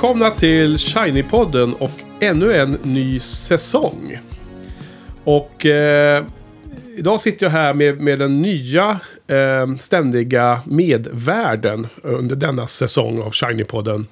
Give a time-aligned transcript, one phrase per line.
[0.00, 1.90] Välkomna till Shiny-podden och
[2.20, 4.18] ännu en ny säsong.
[5.24, 6.24] Och eh,
[6.96, 13.32] idag sitter jag här med, med den nya eh, ständiga medvärden under denna säsong av
[13.32, 14.06] Shiny-podden.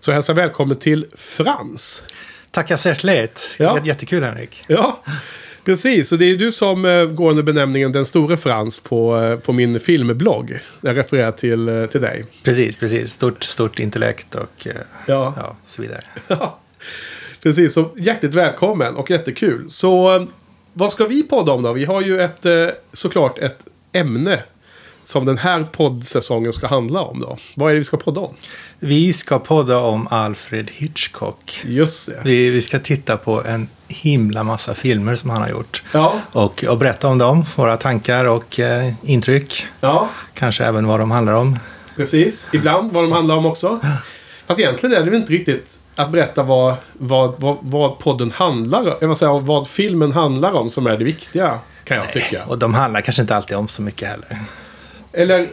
[0.00, 2.02] Så hälsa välkommen till Frans.
[2.50, 3.56] Tackar särskilt.
[3.58, 3.78] Ja.
[3.84, 4.64] Jättekul Henrik.
[4.66, 5.02] Ja,
[5.64, 6.12] precis.
[6.12, 9.52] Och det är du som eh, går under benämningen Den store Frans på, eh, på
[9.52, 10.60] min filmblogg.
[10.80, 12.26] Jag refererar till, eh, till dig.
[12.42, 13.12] Precis, precis.
[13.12, 14.66] Stort, stort intellekt och
[15.06, 15.34] Ja.
[15.36, 16.00] ja, så vidare.
[16.28, 16.58] Ja,
[17.42, 19.70] Precis, så hjärtligt välkommen och jättekul.
[19.70, 20.26] Så
[20.72, 21.72] vad ska vi podda om då?
[21.72, 22.46] Vi har ju ett,
[22.92, 24.42] såklart ett ämne
[25.04, 27.38] som den här poddsäsongen ska handla om då.
[27.56, 28.34] Vad är det vi ska podda om?
[28.78, 31.62] Vi ska podda om Alfred Hitchcock.
[31.66, 32.20] Just det.
[32.24, 35.82] Vi, vi ska titta på en himla massa filmer som han har gjort.
[35.92, 39.66] Ja, Och, och berätta om dem, våra tankar och eh, intryck.
[39.80, 41.58] ja, Kanske även vad de handlar om.
[41.96, 42.48] precis.
[42.52, 43.80] Ibland vad de handlar om också.
[44.46, 49.04] Fast egentligen är det väl inte riktigt att berätta vad, vad, vad, vad podden handlar
[49.04, 49.16] om.
[49.16, 51.58] Säga, vad filmen handlar om som är det viktiga.
[51.84, 52.44] Kan jag tycka.
[52.46, 54.38] Och de handlar kanske inte alltid om så mycket heller.
[55.12, 55.48] Eller,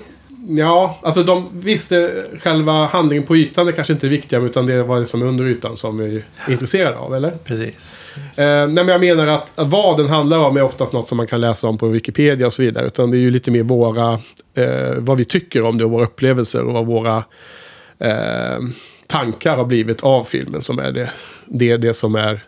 [0.47, 4.83] ja, alltså de visste själva handlingen på ytan är kanske inte viktiga, utan det är
[4.83, 7.31] vad det som är under ytan som vi är intresserade av, eller?
[7.31, 7.97] Precis.
[8.38, 11.17] Eh, nej, men jag menar att, att vad den handlar om är oftast något som
[11.17, 12.86] man kan läsa om på Wikipedia och så vidare.
[12.86, 14.14] Utan det är ju lite mer våra,
[14.53, 17.23] eh, vad vi tycker om det och våra upplevelser och vad våra
[17.99, 18.59] eh,
[19.08, 21.11] tankar har blivit av filmen som är det,
[21.45, 22.39] det, det som är eh,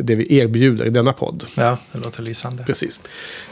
[0.00, 1.44] det vi erbjuder i denna podd.
[1.54, 2.64] Ja, det låter lysande.
[2.64, 3.02] Precis.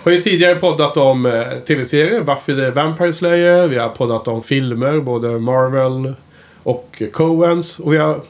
[0.05, 3.69] Vi har ju tidigare poddat om eh, tv-serier, Buffy the Vampire Slayer.
[3.69, 6.15] Vi har poddat om filmer, både Marvel
[6.63, 7.79] och Coens.
[7.79, 8.21] Och vi har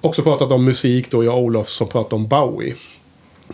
[0.00, 2.74] också pratat om musik då, jag och Olof som pratade om Bowie.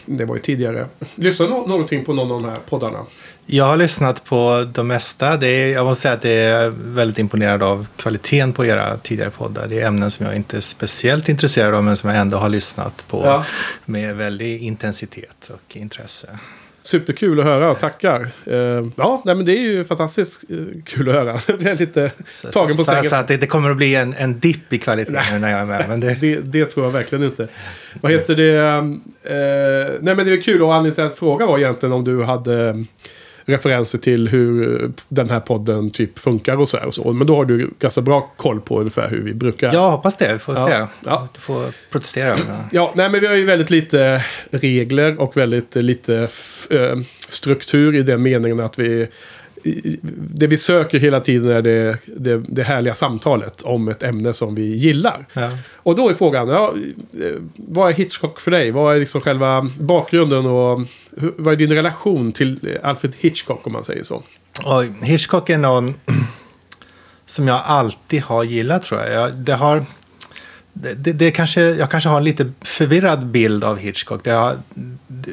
[0.07, 0.87] Det var ju tidigare.
[1.15, 3.07] Lyssna no någonting på någon av de här poddarna.
[3.55, 5.37] Jag har lyssnat på de mesta.
[5.37, 9.31] Det är, jag måste säga att det är väldigt imponerad av kvaliteten på era tidigare
[9.31, 9.67] poddar.
[9.69, 12.49] Det är ämnen som jag inte är speciellt intresserad av men som jag ändå har
[12.49, 13.45] lyssnat på Ja.
[13.85, 16.39] med väldig intensitet och intresse.
[16.83, 18.31] Superkul att höra, tackar.
[18.47, 18.55] Eh,
[18.97, 21.41] ja, nej, men det är ju fantastiskt eh, kul att höra.
[21.47, 23.11] Jag blev lite Så, tagen på så, sängen.
[23.11, 25.65] så att det, det kommer att bli en, en dipp i kvaliteten när jag är
[25.65, 25.85] med.
[25.89, 27.49] Men det, Det, det tror jag verkligen inte.
[28.01, 28.57] Vad heter det?
[29.31, 32.23] Eh, nej men det är kul och anledningen till att fråga var egentligen om du
[32.23, 32.85] hade
[33.45, 37.13] referenser till hur den här podden typ funkar och så här och så.
[37.13, 39.73] Men då har du ganska bra koll på ungefär hur vi brukar.
[39.73, 40.69] jag hoppas det, vi får Ja.
[40.69, 40.87] se.
[41.11, 41.29] Ja.
[41.35, 42.37] Du får protestera.
[42.73, 46.29] Ja, nej men vi har ju väldigt lite regler och väldigt lite
[46.71, 46.97] eh,
[47.29, 49.09] struktur i den meningen att vi
[50.17, 54.55] det vi söker hela tiden är det, det, det härliga samtalet om ett ämne som
[54.55, 55.27] vi gillar.
[55.33, 55.51] Ja.
[55.75, 56.75] Och då är frågan, ja,
[57.21, 58.71] eh, vad är Hitchcock för dig?
[58.71, 60.81] Vad är liksom själva bakgrunden och
[61.37, 64.23] vad är din relation till Alfred Hitchcock om man säger så?
[64.65, 65.95] Och Hitchcock är någon
[67.27, 69.13] som jag alltid har gillat tror jag.
[69.13, 69.85] jag det har,
[70.73, 74.27] det, det, kanske, jag kanske har en lite förvirrad bild av Hitchcock.
[74.27, 74.57] Har,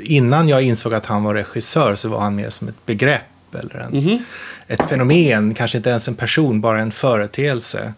[0.04, 3.22] innan jag insåg att han var regissör så var han mer som ett begrepp
[3.56, 4.24] eller en,
[4.68, 5.54] ett fenomen.
[5.54, 7.94] Kanske inte ens en person, bara en företeelse.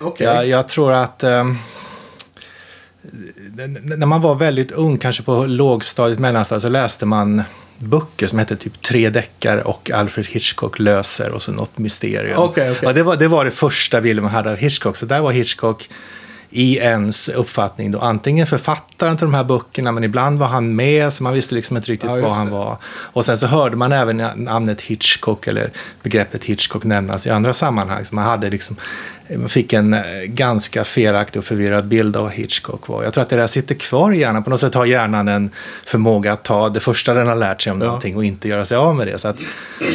[0.00, 0.26] Okej.
[0.26, 1.58] Jag, jag tror att n-
[3.96, 7.42] när man var väldigt ung, kanske på lågstadiet, mellanstadiet, så läste man
[7.78, 12.38] böcker som hette typ Tre deckare och Alfred Hitchcock löser och så något mysterium.
[12.38, 12.86] Okej, okej.
[12.88, 14.96] Och det, var, det var det första man hade av Hitchcock.
[14.96, 15.90] Så där var Hitchcock
[16.50, 21.12] i ens uppfattning då antingen författaren till de här böckerna men ibland var han med
[21.12, 22.52] så man visste liksom inte riktigt Ja, vad han det.
[22.52, 22.76] var.
[22.84, 25.70] Och sen så hörde man även namnet Hitchcock eller
[26.02, 28.04] begreppet Hitchcock nämnas i andra sammanhang.
[28.04, 28.76] Så man hade liksom,
[29.36, 33.04] man fick en eh, ganska felaktig och förvirrad bild av vad Hitchcock var.
[33.04, 34.44] Jag tror att det där sitter kvar i hjärnan.
[34.44, 35.50] På något sätt har hjärnan en
[35.86, 37.86] förmåga att ta det första den har lärt sig om Ja.
[37.86, 39.18] någonting och inte göra sig av med det.
[39.18, 39.36] Så att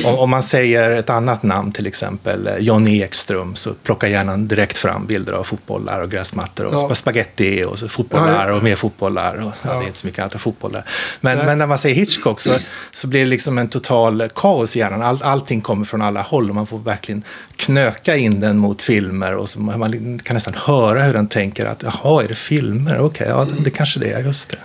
[0.06, 4.48] om, om man säger ett annat namn, till exempel eh, Johnny Ekström, så plockar hjärnan
[4.48, 6.96] direkt fram bilder av fotbollar och gräsmattor och Ja.
[6.96, 8.54] spaghetti och Ja, fotbollar det.
[8.54, 9.36] och mer fotbollar.
[9.36, 9.74] Och, ja, Ja.
[9.74, 10.84] det är inte så mycket annat än fotbollar.
[11.22, 12.52] Men, men när man säger Hitchcock så,
[12.92, 15.02] så blir det liksom en total kaos i hjärnan.
[15.02, 17.24] All, allting kommer från alla håll och man får verkligen
[17.56, 21.84] knöka in den mot filmer och så man kan nästan höra hur den tänker att
[21.84, 23.00] jaha, är det filmer?
[23.00, 24.58] Okej, ja, det, det kanske det är, just det.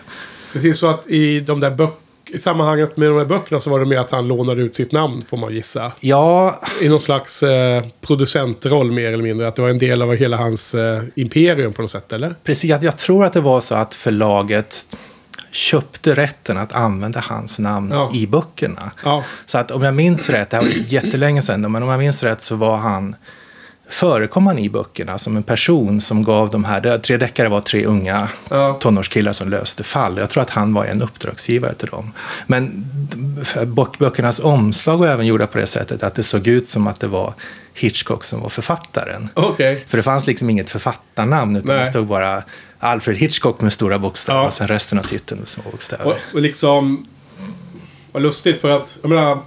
[0.52, 1.70] Precis så att i de där
[2.30, 4.92] i sammanhanget med de här böckerna så var det mer att han lånade ut sitt
[4.92, 5.92] namn, får man gissa.
[6.00, 9.48] Ja, I någon slags eh, producentroll mer eller mindre.
[9.48, 12.34] Att det var en del av hela hans eh, imperium på något sätt, eller?
[12.44, 12.70] precis.
[12.70, 14.96] Jag, jag tror att det var så att förlaget
[15.50, 18.10] köpte rätten att använda hans namn Ja.
[18.14, 18.90] i böckerna.
[19.04, 19.24] Ja.
[19.46, 22.22] Så att om jag minns rätt, det här var jättelänge sedan, men om jag minns
[22.22, 23.16] rätt så var han
[23.90, 27.84] förekom han i böckerna som en person som gav de här, tre deckare var tre
[27.86, 28.76] unga Ja.
[28.80, 30.16] tonårskillar som löste fall.
[30.16, 32.12] Jag tror att han var en uppdragsgivare till dem.
[32.46, 32.84] Men
[33.98, 37.06] böckernas omslag var även gjorda på det sättet att det såg ut som att det
[37.06, 37.34] var
[37.74, 39.28] Hitchcock som var författaren.
[39.34, 39.84] Okej.
[39.88, 41.84] För det fanns liksom inget författarnamn utan Nej.
[41.84, 42.42] det stod bara
[42.78, 44.46] Alfred Hitchcock med stora bokstäver Ja.
[44.46, 46.06] och sen resten av titeln med små bokstäver.
[46.06, 47.06] Och, och liksom...
[48.12, 49.38] Vad lustigt för att, jag menar...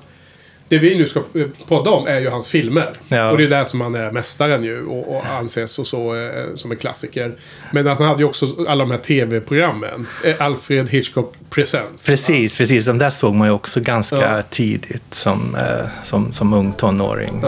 [0.68, 1.24] Det vi nu ska
[1.68, 2.94] podda om är ju hans filmer.
[3.07, 3.31] Ja.
[3.31, 6.56] Och det är där som han är mästaren ju och, och anses och så eh,
[6.56, 7.36] som en klassiker.
[7.72, 10.07] Men att han hade ju också alla de här tv-programmen.
[10.25, 12.06] Eh, Alfred Hitchcock Presents.
[12.06, 12.86] Precis, precis.
[12.86, 14.42] De där såg man ju också ganska Ja.
[14.50, 17.42] tidigt som, eh, som, som ung tonåring.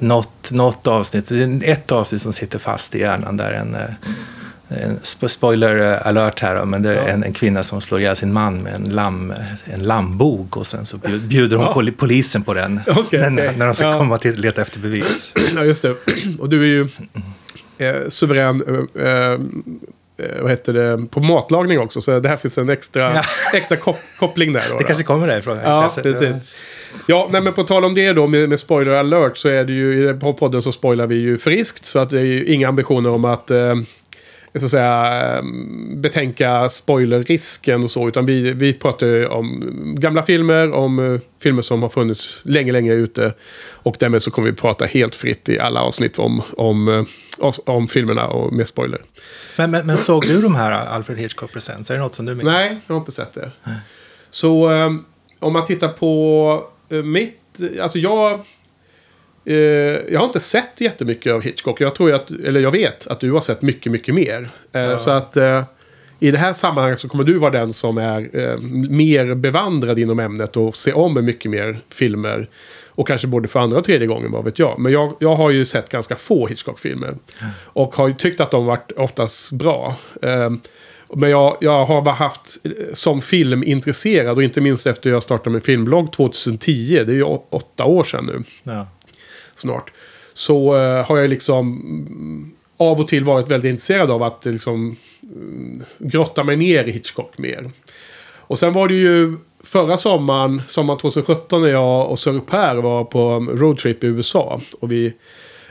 [0.00, 1.30] Något, något avsnitt,
[1.62, 6.40] ett avsnitt som sitter fast i hjärnan där en, eh, en spo- spoiler eh, alert
[6.40, 9.32] här men det är en, en kvinna som slår ihjäl sin man med en, lamm,
[9.64, 11.74] en lambog och sen så bjud- bjuder hon Ja.
[11.74, 13.98] poli- polisen på den Okej, när, när de ska Ja.
[13.98, 15.32] komma till leta efter bevis.
[15.54, 15.94] ja, just det.
[16.38, 16.88] Och du är ju
[17.78, 18.62] eh, suverän...
[18.98, 19.38] Eh, eh,
[20.40, 21.06] vad heter det?
[21.10, 22.00] På matlagning också.
[22.00, 23.22] Så det här finns en extra, Ja.
[23.58, 24.62] extra kop koppling där.
[24.68, 24.86] Då, Det då.
[24.86, 25.58] kanske kommer därifrån.
[25.64, 26.36] Ja, precis.
[27.06, 29.72] Ja, nej, men på tal om det då med, med spoiler alert så är det
[29.72, 31.84] ju i podden så spoilar vi ju friskt.
[31.86, 33.74] Så att det är ju inga ambitioner om att, eh,
[34.58, 35.42] så att säga, eh,
[35.96, 38.08] betänka spoilerrisken och så.
[38.08, 42.72] Utan vi, vi pratar ju om gamla filmer, om eh, filmer som har funnits länge,
[42.72, 43.34] länge ute.
[43.82, 47.04] Och därmed så kommer vi prata helt fritt i alla avsnitt om, om, eh,
[47.38, 49.02] om, om filmerna och med spoiler.
[49.56, 51.90] Men, men, men såg du de här Alfred Hitchcock Presents?
[51.90, 52.44] Är det något som du minns?
[52.44, 53.50] Nej, jag har inte sett det.
[54.30, 54.90] Så eh,
[55.40, 57.60] om man tittar på mitt...
[57.80, 58.40] Alltså jag...
[59.44, 59.54] Eh,
[60.12, 61.80] jag har inte sett jättemycket av Hitchcock.
[61.80, 64.50] Jag tror att, eller jag vet att du har sett mycket, mycket mer.
[64.72, 65.64] Eh, Så att eh,
[66.18, 68.58] i det här sammanhanget så kommer du vara den som är eh,
[68.90, 72.48] mer bevandrad inom ämnet och se om mycket mer filmer.
[72.86, 74.78] Och kanske både för andra och tredje gången, vad vet jag.
[74.78, 77.14] Men jag, jag har ju sett ganska få Hitchcock-filmer.
[77.64, 79.96] Och har ju tyckt att de varit oftast bra.
[81.12, 85.50] Eh, men jag, jag har haft, eh, som filmintresserad och inte minst efter jag startade
[85.50, 88.86] min filmblogg 2010, det är ju åtta år sedan nu Ja.
[89.54, 89.92] snart.
[90.34, 94.96] Så eh, har jag liksom mm, av och till varit väldigt intresserad av att liksom
[95.22, 97.70] mm, grotta mig ner i Hitchcock mer.
[98.36, 103.04] Och sen var det ju förra sommaren, sommaren 2017, när jag och Sir Per var
[103.04, 104.60] på roadtrip i USA.
[104.80, 105.12] Och vi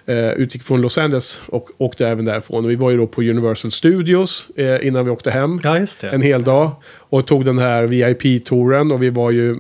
[0.06, 2.66] eh, utgick från Los Angeles och åkte även därifrån.
[2.66, 5.78] Och vi var ju då på Universal Studios eh, innan vi åkte hem ja,
[6.12, 6.72] en hel dag.
[6.96, 9.56] Och tog den här VIP-touren och vi var ju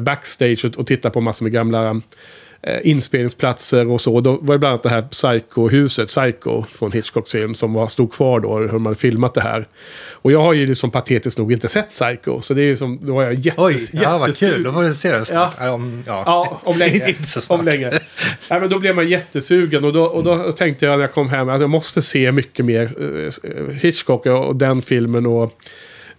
[0.00, 1.94] backstage och, tittade på massor med gamla eh,
[2.82, 4.20] inspelningsplatser och så.
[4.20, 8.12] Då var det bland annat det här Psycho-huset, Psycho från Hitchcocks film som var, stod
[8.12, 9.68] kvar då, hur hade filmat det här.
[10.12, 12.98] Och jag har ju liksom patetiskt nog inte sett Psycho, så det är ju som,
[13.02, 13.58] då var jag jättes,
[13.92, 14.62] Oj, ja, vad kul.
[14.62, 15.54] Då får du se det snart.
[15.60, 15.72] Ja.
[15.72, 16.22] Om, ja.
[16.26, 16.94] Ja, om länge.
[17.08, 17.60] inte så snart.
[17.60, 17.90] om länge.
[18.50, 21.28] Nej, men då blev man jättesugen och då, och då tänkte jag när jag kom
[21.28, 22.92] hem att jag måste se mycket mer
[23.44, 25.54] eh, Hitchcock och den filmen och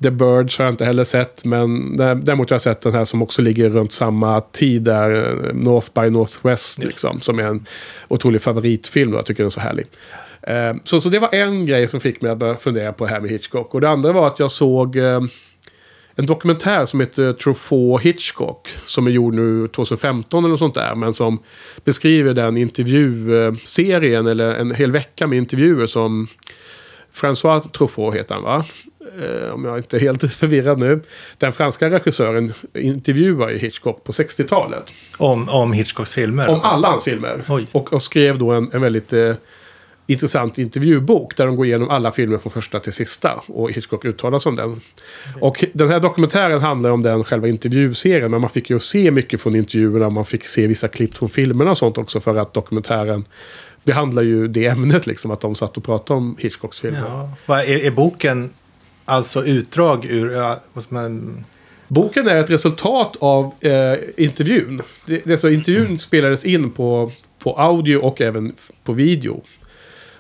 [0.04, 1.46] The Birds har jag inte heller sett.
[1.46, 5.30] Men dä- däremot har jag sett den här som också ligger runt samma tid där.
[5.48, 7.22] eh, North by Northwest liksom.
[7.22, 7.66] Som är en
[8.08, 9.12] otrolig favoritfilm.
[9.12, 9.86] och Jag tycker den är så härlig.
[10.42, 13.12] Eh, Så, så det var en grej som fick mig att börja fundera på det
[13.12, 13.74] här med Hitchcock.
[13.74, 15.22] Och det andra var att jag såg eh,
[16.16, 18.70] en dokumentär som heter Truffaut Hitchcock.
[18.86, 20.96] Som är gjord nu 2015 eller något sånt där.
[20.96, 21.40] Men som
[21.84, 26.28] beskriver den intervjuserien, eller en hel vecka med intervjuer som
[27.14, 28.66] François Truffaut heter han va?
[29.20, 31.00] Eh, om jag inte är helt förvirrad nu.
[31.38, 34.94] Den franska regissören intervjuar ju Hitchcock på 60-talet.
[35.18, 36.50] Om, om Hitchcocks filmer.
[36.50, 37.42] Om alla hans filmer.
[37.72, 39.34] Och, och skrev då en, en väldigt eh,
[40.08, 41.38] intressant intervjubok.
[41.38, 43.44] Där de går igenom alla filmer från första till sista.
[43.48, 44.82] Och Hitchcock uttalar sig om den.
[45.40, 48.32] Och den här dokumentären handlar om den själva intervjuserien.
[48.32, 50.10] Men man fick ju se mycket från intervjuerna.
[50.10, 52.20] Man fick se vissa klipp från filmerna och sånt också.
[52.20, 53.26] För att dokumentären
[53.84, 55.08] behandlar ju det ämnet.
[55.08, 57.28] Liksom, att de satt och pratade om Hitchcocks filmer.
[57.48, 57.62] Ja.
[57.62, 58.50] Är, är boken
[59.06, 60.32] alltså utdrag ur...
[60.32, 61.44] Ja, vad ska man,
[61.88, 64.82] Boken är ett resultat av eh, intervjun.
[65.06, 68.54] Det, det, så intervjun spelades in på, på audio och även
[68.84, 69.44] på video.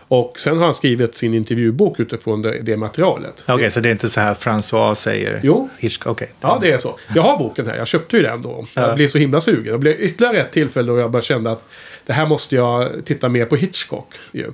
[0.07, 3.45] Och sen har han skrivit sin intervjubok utifrån det, det materialet.
[3.47, 5.69] Okej, så det är inte så här François säger Jo.
[5.79, 6.11] Hitchcock?
[6.11, 6.29] Okej.
[6.41, 6.97] Ja, det är så.
[7.15, 7.75] Jag har boken här.
[7.77, 8.65] Jag köpte ju den då.
[8.75, 8.95] Jag Ja.
[8.95, 9.73] blev så himla sugen.
[9.73, 11.63] Det blev ytterligare ett tillfälle då jag bara kände att
[12.05, 14.13] det här måste jag titta mer på Hitchcock.
[14.31, 14.51] Ju.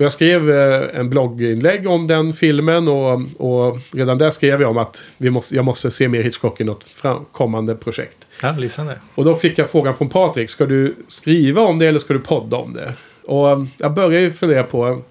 [0.00, 4.78] Jag skrev eh, en blogginlägg om den filmen och, och redan där skrev jag om
[4.78, 8.28] att vi måste, jag måste se mer Hitchcock i något fram, kommande projekt.
[8.42, 8.98] Ja, lysande.
[9.14, 12.20] Och då fick jag frågan från Patrik, ska du skriva om det eller ska du
[12.20, 12.94] podda om det?
[13.24, 15.02] Och eh, jag började ju fundera på,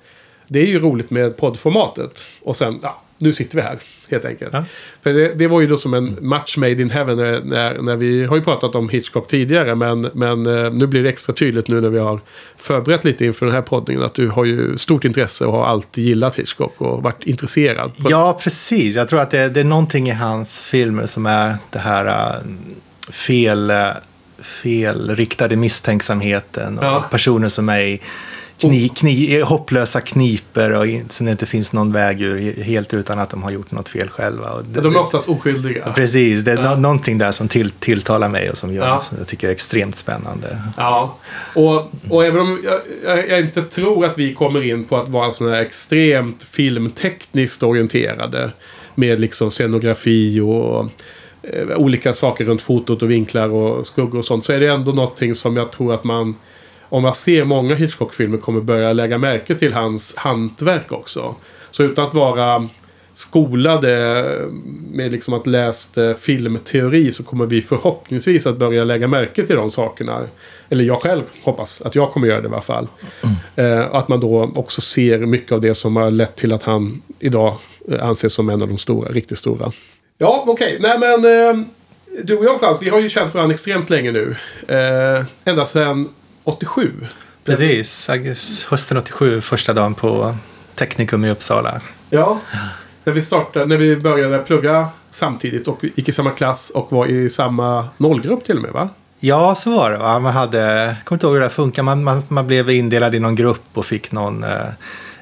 [0.47, 2.25] det är ju roligt med poddformatet.
[2.41, 3.79] Och sen, ja, nu sitter vi här,
[4.11, 4.53] helt enkelt.
[4.53, 4.63] Ja.
[5.03, 7.95] För det, det var ju då som en match made in heaven när, när, när
[7.95, 9.75] vi har ju pratat om Hitchcock tidigare.
[9.75, 12.19] Men, men eh, nu blir det extra tydligt nu när vi har
[12.57, 14.03] förberett lite inför den här poddningen.
[14.03, 17.91] Att du har ju stort intresse och har alltid gillat Hitchcock och varit intresserad.
[17.97, 18.95] Ja, precis.
[18.95, 23.11] Jag tror att det, det är någonting i hans filmer som är det här äh,
[23.11, 23.75] fel, äh,
[24.41, 27.05] felriktade misstänksamheten och Ja.
[27.11, 28.01] personer som är i
[28.57, 32.93] kni, kni, hopplösa kniper och in- som det inte finns någon väg ur he- helt
[32.93, 34.49] utan att de har gjort något fel själva.
[34.51, 35.93] Och det, De är oftast oskyldiga.
[35.95, 36.69] precis, det är Ja.
[36.69, 38.99] nå- någonting där som till, tilltalar mig och som gör, Ja.
[38.99, 40.57] som jag tycker är extremt spännande.
[40.77, 41.17] Ja,
[41.55, 42.79] och, och även om jag,
[43.17, 47.63] jag, jag inte tror att vi kommer in på att vara sådana här extremt filmtekniskt
[47.63, 48.51] orienterade
[48.95, 50.85] med liksom scenografi och
[51.43, 54.91] eh, olika saker runt fotot och vinklar och skuggor och sånt så är det ändå
[54.91, 56.35] någonting som jag tror att man
[56.89, 61.35] om man ser många Hitchcock-filmer kommer börja lägga märke till hans hantverk också.
[61.71, 62.67] Så utan att vara
[63.13, 64.23] skolade
[64.91, 69.55] med liksom att läst eh, filmteori så kommer vi förhoppningsvis att börja lägga märke till
[69.55, 70.27] de sakerna.
[70.69, 72.87] Eller jag själv hoppas att jag kommer göra det i alla fall.
[73.55, 77.01] Eh, att man då också ser mycket av det som har lett till att han
[77.19, 77.55] idag
[77.91, 79.71] eh, anses som en av de stora, riktigt stora.
[80.17, 80.77] Ja, okej.
[80.79, 81.65] Nej men eh,
[82.23, 84.35] du och jag Frans, vi har ju känt varandra extremt länge nu.
[84.67, 86.09] Eh, ända sedan
[86.47, 86.91] 87.
[87.43, 88.09] Precis,
[88.69, 90.35] hösten 87, första dagen på
[90.75, 91.81] Teknikum i Uppsala.
[92.09, 92.39] Ja.
[93.03, 97.07] När vi startade, när vi började plugga samtidigt och gick i samma klass och var
[97.07, 98.89] i samma nollgrupp till och med va?
[99.19, 99.97] Ja, så var det.
[99.97, 100.19] Va?
[100.19, 101.83] Man hade, jag kommer inte ihåg hur det funkar.
[101.83, 104.49] Man, man, man blev indelad i någon grupp och fick någon eh,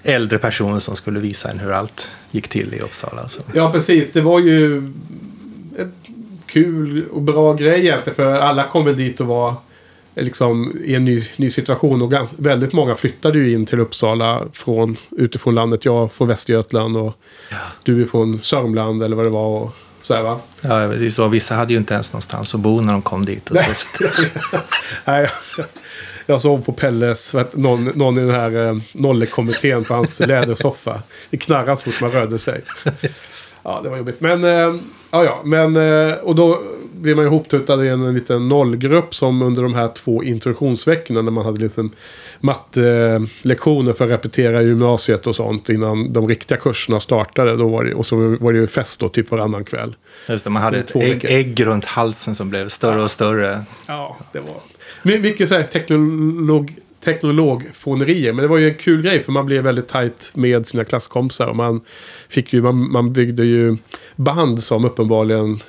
[0.03, 3.27] äldre person som skulle visa en hur allt gick till i Uppsala.
[3.27, 3.41] Så.
[3.53, 4.11] Ja, precis.
[4.11, 5.93] Det var ju en
[6.45, 8.15] kul och bra grej egentligen.
[8.15, 9.55] För alla kom väl dit och var
[10.15, 12.01] liksom i en ny, ny situation.
[12.01, 15.85] Och gans, väldigt många flyttade ju in till Uppsala från, utifrån landet.
[15.85, 17.13] Jag från Västergötland och
[17.83, 19.47] du är från Sörmland eller vad det var.
[19.47, 20.39] Och så här, va?
[20.61, 21.19] Ja, precis.
[21.19, 23.49] Och vissa hade ju inte ens någonstans att bo när de kom dit.
[23.49, 23.85] Och så.
[25.05, 25.21] Nej,
[25.57, 25.65] jag,
[26.25, 31.01] jag sov på Pelles, vet, någon, någon i den här eh, nollekommittén på hans lädersoffa.
[31.29, 32.61] Det knarrade så fort man rörde sig.
[33.63, 34.21] Ja, det var jobbigt.
[34.21, 34.75] Men, eh,
[35.11, 35.41] ja, ja.
[35.43, 36.61] Men, eh, och då
[37.05, 41.45] blev man ihoptuttad i en, liten nollgrupp som under de här två introduktionsveckorna när man
[41.45, 41.89] hade lite
[42.39, 47.57] mattelektioner för att repetera i gymnasiet och sånt innan de riktiga kurserna startade.
[47.57, 49.95] Då var det, och så var det ju fest då, typ varannan kväll.
[50.29, 53.63] Just det, man hade ett ägg, ägg runt halsen som blev större och större.
[53.87, 54.61] Ja, det var...
[55.03, 58.33] My- Mycket så här teknolog, teknologfånerier.
[58.33, 61.47] Men det var ju en kul grej för man blev väldigt tajt med sina klasskompisar.
[61.47, 61.81] Och man,
[62.29, 63.77] fick ju, man, man byggde ju
[64.15, 65.59] band som uppenbarligen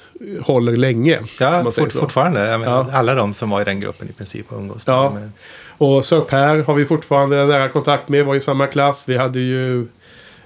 [0.43, 1.19] håller länge.
[1.41, 2.47] Ja, fort, fortfarande.
[2.65, 2.89] Ja.
[2.93, 5.11] Alla de som var i den gruppen i princip har umgås Ja.
[5.11, 5.31] med.
[5.79, 8.25] Och Sir Per har vi fortfarande nära kontakt med.
[8.25, 9.09] Var i samma klass.
[9.09, 9.81] Vi hade ju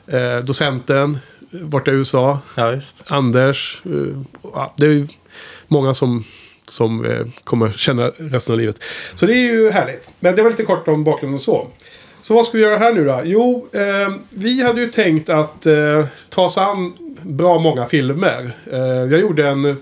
[0.06, 1.18] eh, docenten
[1.50, 2.38] borta i USA.
[2.56, 3.04] Ja, just.
[3.10, 3.82] Anders.
[3.84, 4.16] eh,
[4.54, 5.06] ja, det är ju
[5.68, 6.24] många som,
[6.68, 8.82] som eh, kommer känna resten av livet.
[9.14, 10.10] Så det är ju härligt.
[10.20, 11.66] Men det var lite kort om bakgrunden så.
[12.22, 13.20] Så vad ska vi göra här nu då?
[13.24, 18.52] Jo, eh, vi hade ju tänkt att eh, ta oss an bra många filmer.
[18.72, 19.76] Eh, jag gjorde en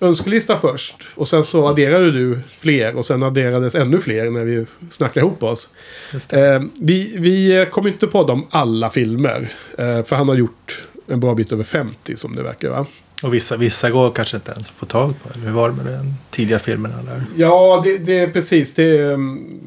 [0.00, 0.96] önskelista först.
[1.14, 2.96] Och sen så adderade du fler.
[2.96, 5.70] Och sen adderades ännu fler när vi snackade ihop oss.
[6.12, 6.54] just det.
[6.54, 9.52] Eh, vi, vi kommer inte podda om alla filmer.
[9.78, 12.86] Eh, för han har gjort en bra bit över 50 som det verkar va?
[13.22, 15.28] Och vissa, vissa går kanske inte ens att få tag på.
[15.34, 17.22] Eller hur var det med den tidiga filmerna där?
[17.36, 18.74] Ja, det, det är precis.
[18.74, 19.60] Det, är, mm,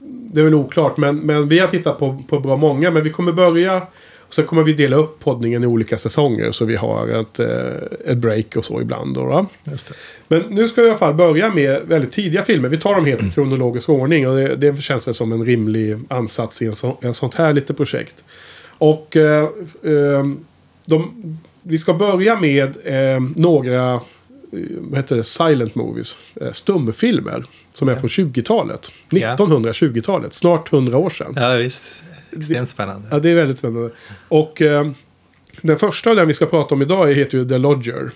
[0.00, 0.96] det är väl oklart.
[0.96, 2.90] Men, men vi har tittat på, på bra många.
[2.90, 3.82] Men vi kommer börja.
[4.28, 6.50] Och så kommer vi dela upp poddningen i olika säsonger.
[6.50, 9.14] Så vi har ett, eh, ett break och så ibland.
[9.14, 9.46] Då.
[10.28, 12.68] Men nu ska vi i alla fall börja med väldigt tidiga filmer.
[12.68, 14.28] Vi tar dem helt i kronologisk ordning.
[14.28, 17.52] Och det, det känns väl som en rimlig ansats i en, så, en sånt här
[17.52, 18.24] litet projekt.
[18.78, 19.48] Och eh,
[19.82, 20.26] eh,
[20.84, 24.00] de, vi ska börja med eh, några eh,
[24.78, 26.18] vad heter det, silent movies.
[26.52, 27.44] Stumfilmer.
[27.72, 28.90] Som är från 20-talet.
[29.10, 29.36] Ja.
[29.36, 30.34] 1920-talet.
[30.34, 31.32] Snart 100 år sedan.
[31.36, 32.07] Ja, visst.
[32.36, 33.08] Extremt spännande.
[33.10, 33.90] Ja, det är väldigt spännande.
[34.28, 34.90] Och eh,
[35.62, 38.10] den första av den vi ska prata om idag heter ju The Lodger.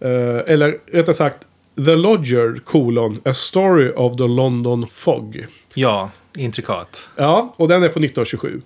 [0.00, 5.46] Eh, eller rättare sagt The Lodger, kolon, A Story of the London Fog.
[5.74, 7.08] Ja, intrikat.
[7.16, 8.62] Ja, och den är från 1927.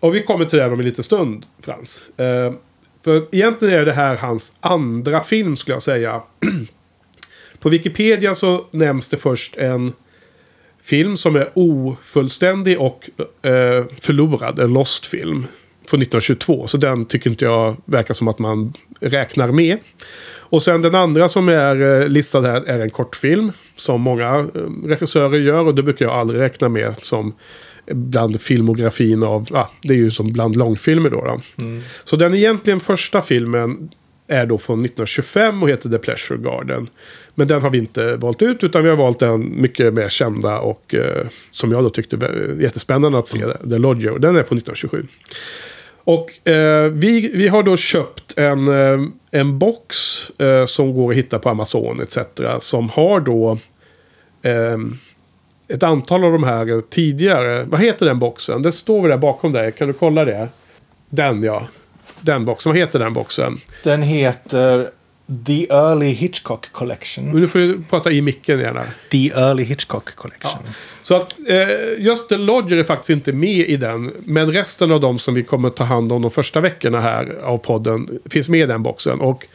[0.00, 2.04] Och vi kommer till den om en liten stund, Frans.
[2.16, 2.52] Eh,
[3.04, 6.22] för egentligen är det här hans andra film, skulle jag säga.
[7.58, 9.92] På Wikipedia så nämns det först en
[10.84, 13.10] film som är ofullständig och
[13.42, 15.46] eh, förlorad, en lost film.
[15.86, 19.78] Från 1922, så den tycker inte jag verkar som att man räknar med.
[20.36, 23.52] Och sen den andra som är eh, listad här är en kortfilm.
[23.76, 27.34] Som många eh, regissörer gör och det brukar jag aldrig räkna med som
[27.86, 31.24] bland filmografin av, ah, det är ju som bland långfilmer då.
[31.24, 31.40] då.
[32.04, 33.90] Så den egentligen första filmen
[34.26, 36.88] är då från 1925 och heter The Pleasure Garden.
[37.34, 40.58] Men den har vi inte valt ut utan vi har valt den mycket mer kända
[40.58, 43.38] och eh, som jag då tyckte var jättespännande att se.
[43.70, 44.10] The Lodger.
[44.10, 45.06] Och Den är från 1927.
[46.04, 49.00] Och eh, vi, vi har då köpt en, eh,
[49.30, 49.96] en box
[50.40, 52.18] eh, som går att hitta på Amazon etc.
[52.58, 53.58] Som har då
[54.42, 54.78] eh,
[55.68, 57.64] ett antal av de här tidigare.
[57.64, 58.62] Vad heter den boxen?
[58.62, 59.72] Den står väl där bakom dig.
[59.72, 60.48] Kan du kolla det?
[61.08, 61.68] Den ja.
[62.24, 62.72] Den boxen.
[62.72, 63.60] Vad heter den boxen?
[63.82, 64.90] Den heter
[65.46, 67.24] The Early Hitchcock Collection.
[67.24, 68.84] Nu får du prata i micken gärna.
[69.10, 70.60] The Early Hitchcock Collection.
[71.02, 74.12] Så att eh, just The Lodger är faktiskt inte med i den.
[74.24, 77.58] Men resten av de som vi kommer ta hand om de första veckorna här av
[77.58, 79.20] podden finns med i den boxen.
[79.20, 79.46] Och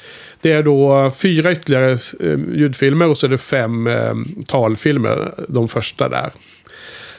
[0.42, 4.14] det är då fyra ytterligare eh, ljudfilmer och så är det fem eh,
[4.48, 5.34] talfilmer.
[5.48, 6.32] De första där.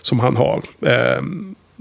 [0.02, 0.62] Som han har.
[0.82, 1.22] Eh,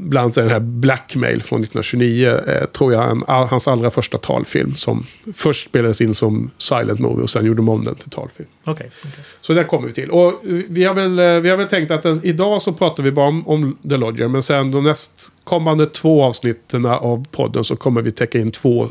[0.01, 2.27] bland annat den här Blackmail från 1929.
[2.47, 4.75] Eh, tror jag en, all, hans allra första talfilm.
[4.75, 8.49] Som först spelades in som silent movie och sen gjorde de om den till talfilm.
[8.65, 8.91] Okej.
[9.41, 10.09] Så där kommer vi till.
[10.09, 13.11] Och vi har väl, eh, vi har väl tänkt att den, idag så pratar vi
[13.11, 14.27] bara om, om The Lodger.
[14.27, 18.89] Men sen de nästkommande två avsnitten av podden så kommer vi täcka in två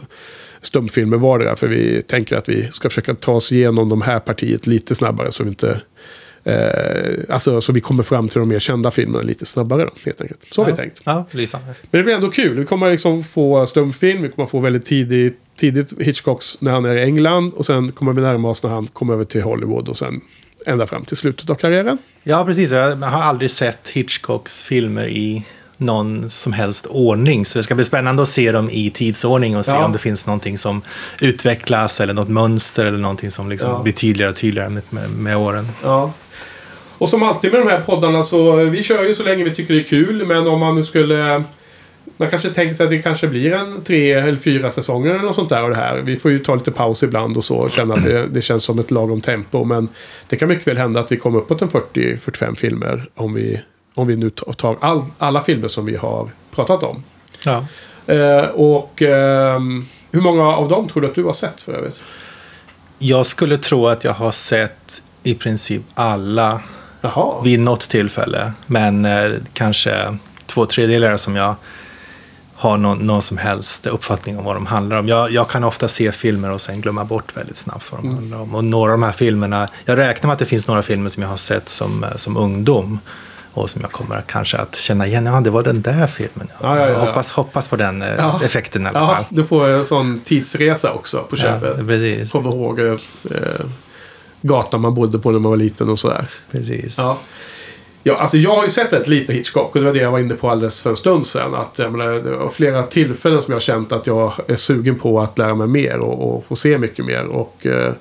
[0.61, 1.57] stumfilmer vardera.
[1.57, 5.33] För vi tänker att vi ska försöka ta oss igenom de här partiet lite snabbare.
[5.33, 5.81] Så vi inte...
[6.49, 10.21] Eh, alltså så vi kommer fram till de mer kända filmerna lite snabbare då, helt
[10.21, 10.47] enkelt.
[10.51, 10.75] Så har ja.
[10.75, 11.01] vi tänkt.
[11.05, 11.67] Ja, lysande.
[11.91, 12.59] Men det blir ändå kul.
[12.59, 14.23] Vi kommer liksom få stumfilm.
[14.23, 17.53] Vi kommer få väldigt tidigt, tidigt Hitchcocks när han är i England.
[17.55, 19.89] Och sen kommer vi närma oss när han kommer över till Hollywood.
[19.89, 20.21] Och sen
[20.67, 21.99] ända fram till slutet av karriären.
[22.23, 22.71] Ja, precis.
[22.73, 25.45] Jag har aldrig sett Hitchcocks filmer i
[25.77, 27.47] någon som helst ordning.
[27.47, 29.85] Så det ska bli spännande att se dem i tidsordning och se Ja.
[29.85, 30.83] om det finns någonting som
[31.21, 33.83] utvecklas eller något mönster eller någonting som liksom Ja.
[33.83, 35.69] blir tydligare och tydligare med, med, med åren.
[35.83, 36.13] Ja.
[36.99, 39.75] Och som alltid med de här poddarna så vi kör ju så länge vi tycker
[39.75, 40.27] det är kul.
[40.27, 41.45] Men om man nu skulle...
[42.17, 45.35] Man kanske tänker sig att det kanske blir en tre eller fyra säsonger eller något
[45.35, 45.97] sånt där av det här.
[45.97, 48.65] Vi får ju ta lite paus ibland och så och känna att det, det känns
[48.65, 49.65] som ett lagom tempo.
[49.65, 49.89] Men
[50.29, 53.61] det kan mycket väl hända att vi kommer uppåt en 40-45 filmer om vi,
[53.95, 57.03] om vi nu tar all, alla filmer som vi har pratat om.
[57.45, 57.67] Ja.
[58.15, 62.03] Eh, och ehm, hur många av dem tror du att du har sett för övrigt?
[62.99, 66.63] Jag skulle tro att jag har sett i princip alla
[67.01, 67.43] Jaha.
[67.43, 68.53] vid något tillfälle.
[68.67, 71.55] Men eh, kanske två tredjedelar som jag
[72.55, 75.09] har någon, någon som helst uppfattning om vad de handlar om.
[75.09, 78.41] Jag, jag kan ofta se filmer och sen glömma bort väldigt snabbt vad de handlar
[78.41, 78.55] om.
[78.55, 81.23] Och några av de här filmerna, jag räknar med att det finns några filmer som
[81.23, 82.99] jag har sett som, eh, som ungdom.
[83.53, 85.27] Och som jag kommer kanske att känna igen.
[85.27, 86.49] Ja, det var den där filmen.
[86.63, 86.99] Ja, ja, ja, ja.
[86.99, 88.41] hoppas, hoppas på den eh, Ja.
[88.45, 89.25] effekten i alla Ja, fall.
[89.29, 91.75] du får en sån tidsresa också på köpet.
[91.79, 92.33] Ja, precis.
[92.33, 92.95] Kommer ihåg eh,
[94.43, 96.31] gatan man bodde på när man var liten och sådär.
[96.51, 96.99] precis.
[96.99, 97.21] Ja.
[98.03, 100.19] Ja, alltså jag har ju sett rätt lite Hitchcock och det var det jag var
[100.19, 101.55] inne på alldeles för en stund sedan.
[101.55, 104.99] Att, jag menar, det var flera tillfällen som jag har känt att jag är sugen
[104.99, 107.27] på att lära mig mer och, och få se mycket mer.
[107.27, 107.93] Och eh,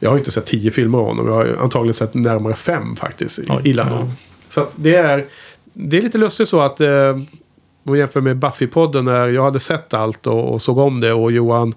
[0.00, 1.26] jag har ju inte sett tio filmer av honom.
[1.26, 3.38] Jag har antagligen sett närmare fem faktiskt.
[3.38, 4.06] Oj, illa ja.
[4.48, 5.26] Så att det är,
[5.72, 7.10] det är lite lustigt så att eh,
[7.84, 11.12] om vi jämför med Buffy-podden när jag hade sett allt och, och såg om det
[11.12, 11.74] och Johan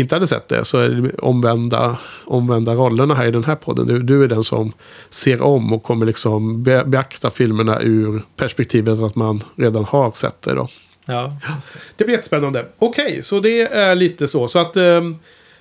[0.00, 3.86] inte hade sett det så är det omvända, omvända rollerna här i den här podden.
[3.86, 4.72] Du, du är den som
[5.10, 10.42] ser om och kommer liksom be, beakta filmerna ur perspektivet att man redan har sett
[10.42, 10.54] det.
[10.54, 10.68] Då.
[11.04, 11.78] Ja, det.
[11.96, 12.66] Det blir jättespännande.
[12.78, 14.48] Okej, så det är lite så.
[14.48, 15.16] Så att ehm,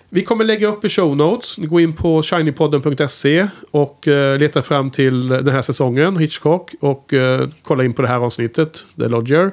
[0.10, 1.56] vi kommer lägga upp i show notes.
[1.56, 6.74] Gå in på shinypodden.se och eh, leta fram till den här säsongen, Hitchcock.
[6.80, 9.52] Och eh, kolla in på det här avsnittet, The Lodger.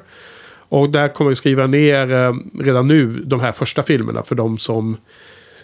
[0.69, 4.59] Och där kommer vi skriva ner eh, redan nu de här första filmerna för de
[4.59, 4.97] som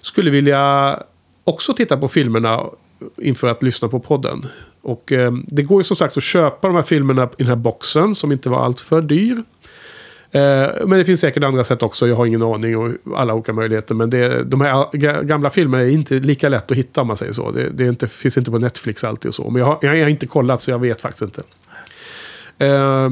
[0.01, 0.99] skulle vilja
[1.45, 2.61] också titta på filmerna
[3.17, 4.47] inför att lyssna på podden.
[4.83, 7.57] Och eh, det går ju som sagt att köpa de här filmerna i den här
[7.57, 9.43] boxen som inte var alltför dyr.
[10.35, 12.09] Eh, men det finns säkert andra sätt också.
[12.09, 13.95] Jag har ingen aning och alla olika möjligheter.
[13.95, 17.33] Men det, de här gamla filmerna är inte lika lätt att hitta om man säger
[17.33, 17.51] så.
[17.51, 19.51] Det, det inte, finns inte på Netflix alltid och så.
[19.51, 21.43] Men jag har, jag har inte kollat så jag vet faktiskt inte.
[22.59, 23.11] Eh,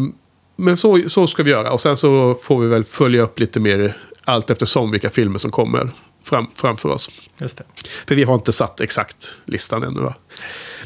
[0.60, 1.72] men så, så ska vi göra.
[1.72, 5.50] Och sen så får vi väl följa upp lite mer allt eftersom vilka filmer som
[5.50, 5.90] kommer
[6.22, 7.10] fram, framför oss.
[7.40, 7.64] Just det.
[8.06, 10.00] För vi har inte satt exakt listan ännu.
[10.00, 10.14] Va?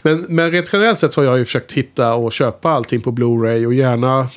[0.03, 3.11] Men, men rent generellt sett så har jag ju försökt hitta och köpa allting på
[3.11, 4.29] Blu-ray och gärna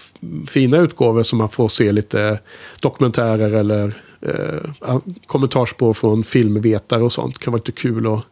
[0.47, 2.39] fina utgåvor så man får se lite
[2.81, 4.97] dokumentärer eller eh,
[5.27, 7.33] kommentarsspår från filmvetare och sånt.
[7.33, 8.23] Det kan vara lite kul att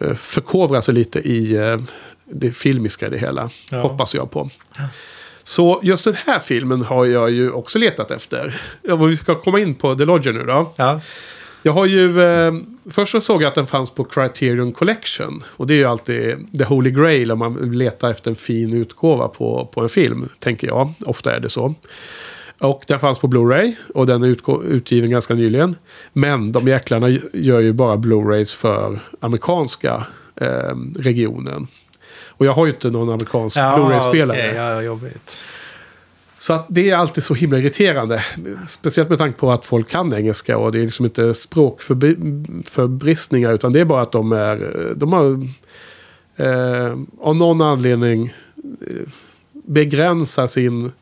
[0.00, 1.80] eh, förkovra sig lite i eh,
[2.24, 3.50] det filmiska i det hela.
[3.70, 3.80] Ja.
[3.80, 4.50] Hoppas jag på.
[5.42, 8.60] Så just den här filmen har jag ju också letat efter.
[8.88, 10.72] Om vi ska komma in på The Lodger nu då.
[10.76, 11.00] Ja,
[11.62, 12.22] Jag har ju...
[12.22, 12.52] Eh,
[12.90, 15.44] först så såg jag att den fanns på Criterion Collection.
[15.48, 18.72] Och det är ju alltid the holy grail om man vill leta efter en fin
[18.72, 20.28] utgåva på, på en film.
[20.38, 20.92] Tänker jag.
[21.06, 21.74] Ofta är det så.
[22.58, 23.72] Och den fanns på Blu-ray.
[23.94, 25.76] Och den är utgiven ganska nyligen.
[26.12, 31.66] Men de jäklarna gör ju bara Blu-rays för amerikanska eh, regionen.
[32.42, 34.38] Och jag har ju inte någon amerikansk Blu-ray-spelare.
[34.38, 35.44] okej, ja, jobbigt.
[36.38, 38.24] Så att det är alltid så himla irriterande.
[38.66, 43.72] Speciellt med tanke på att folk kan engelska och det är liksom inte språkförbristningar utan
[43.72, 44.92] det är bara att de är...
[44.96, 45.46] De har
[46.36, 49.08] eh, av någon anledning eh,
[49.52, 50.92] begränsar sin,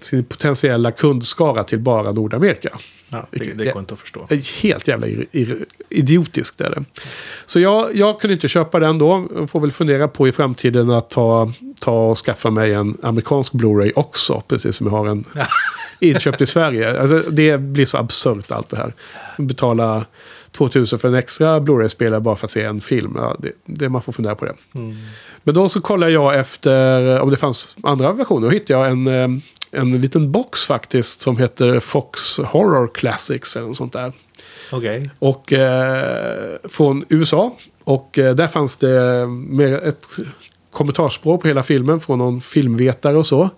[0.00, 2.78] sin potentiella kundskara till bara Nordamerika.
[3.08, 4.26] Ja, det, det går inte att förstå.
[4.62, 5.06] Helt jävla
[5.88, 6.84] idiotiskt är det.
[7.46, 9.28] Så jag, jag kunde inte köpa den då.
[9.34, 13.52] Jag får väl fundera på i framtiden att ta, ta och skaffa mig en amerikansk
[13.52, 14.42] Blu-ray också.
[14.48, 15.24] Precis som jag har en
[16.00, 17.00] inköpt i Sverige.
[17.00, 18.92] Alltså, det blir så absurt allt det här.
[19.38, 20.04] Betala
[20.52, 23.12] 2000 för en extra Blu-ray-spelare bara för att se en film.
[23.16, 24.54] Ja, det, det man får fundera på det.
[25.42, 28.46] Men då så kollade jag efter om det fanns andra versioner.
[28.46, 29.28] Då hittade jag en, eh,
[29.70, 34.12] en liten box faktiskt som heter Fox Horror Classics eller något sånt där.
[34.72, 35.10] Okej.
[35.18, 37.56] Och eh, från USA.
[37.84, 40.06] Och eh, där fanns det mer ett
[40.72, 43.50] kommentarspråk på hela filmen från någon filmvetare och så.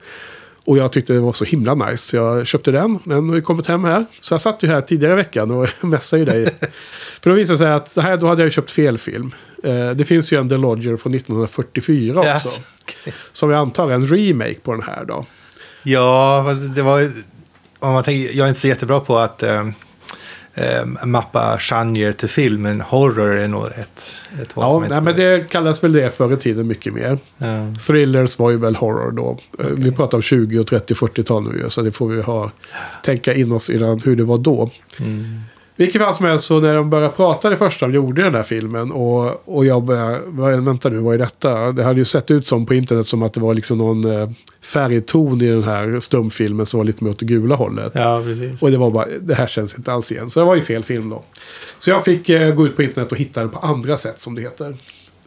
[0.64, 2.08] Och jag tyckte det var så himla nice.
[2.08, 2.98] Så jag köpte den.
[3.04, 4.06] Den har ju kommit hem här.
[4.20, 6.46] Så jag satt ju här tidigare i veckan och messade ju dig.
[7.22, 9.34] För då visade det sig att här, då hade jag ju köpt fel film.
[9.64, 12.28] Eh, det finns ju en The Lodger från 1944 också.
[12.28, 12.60] Yes.
[12.82, 13.14] Okej.
[13.32, 15.26] Som jag antar är en remake på den här då.
[15.82, 17.10] Ja, fast det var
[17.78, 19.64] om man tänker, jag är inte så jättebra på att eh,
[21.04, 25.50] mappa genre till film, men horror är nog ett, ett val Ja, nej, men det
[25.50, 27.18] kallas väl det förr i tiden mycket mer.
[27.38, 27.46] Ja.
[27.86, 29.38] Thrillers var ju väl horror då.
[29.58, 32.50] Eh, Vi pratar om 20, och 30, 40-tal nu så det får vi ha,
[33.04, 34.70] tänka in oss innan hur det var då.
[35.00, 35.40] Mm.
[35.78, 38.34] Vilket fall som helst så när de började prata det första de gjorde i den
[38.34, 41.72] här filmen och, och jag började, vänta nu, vad är detta?
[41.72, 44.30] Det hade ju sett ut som på internet som att det var liksom någon eh,
[44.62, 47.92] färgton i den här stumfilmen som var lite mer åt det gula hållet.
[47.94, 48.62] ja, precis.
[48.62, 50.30] Och det var bara, det här känns inte alls igen.
[50.30, 51.22] Så det var ju fel film då.
[51.78, 54.34] Så jag fick eh, gå ut på internet och hitta den på andra sätt som
[54.34, 54.74] det heter.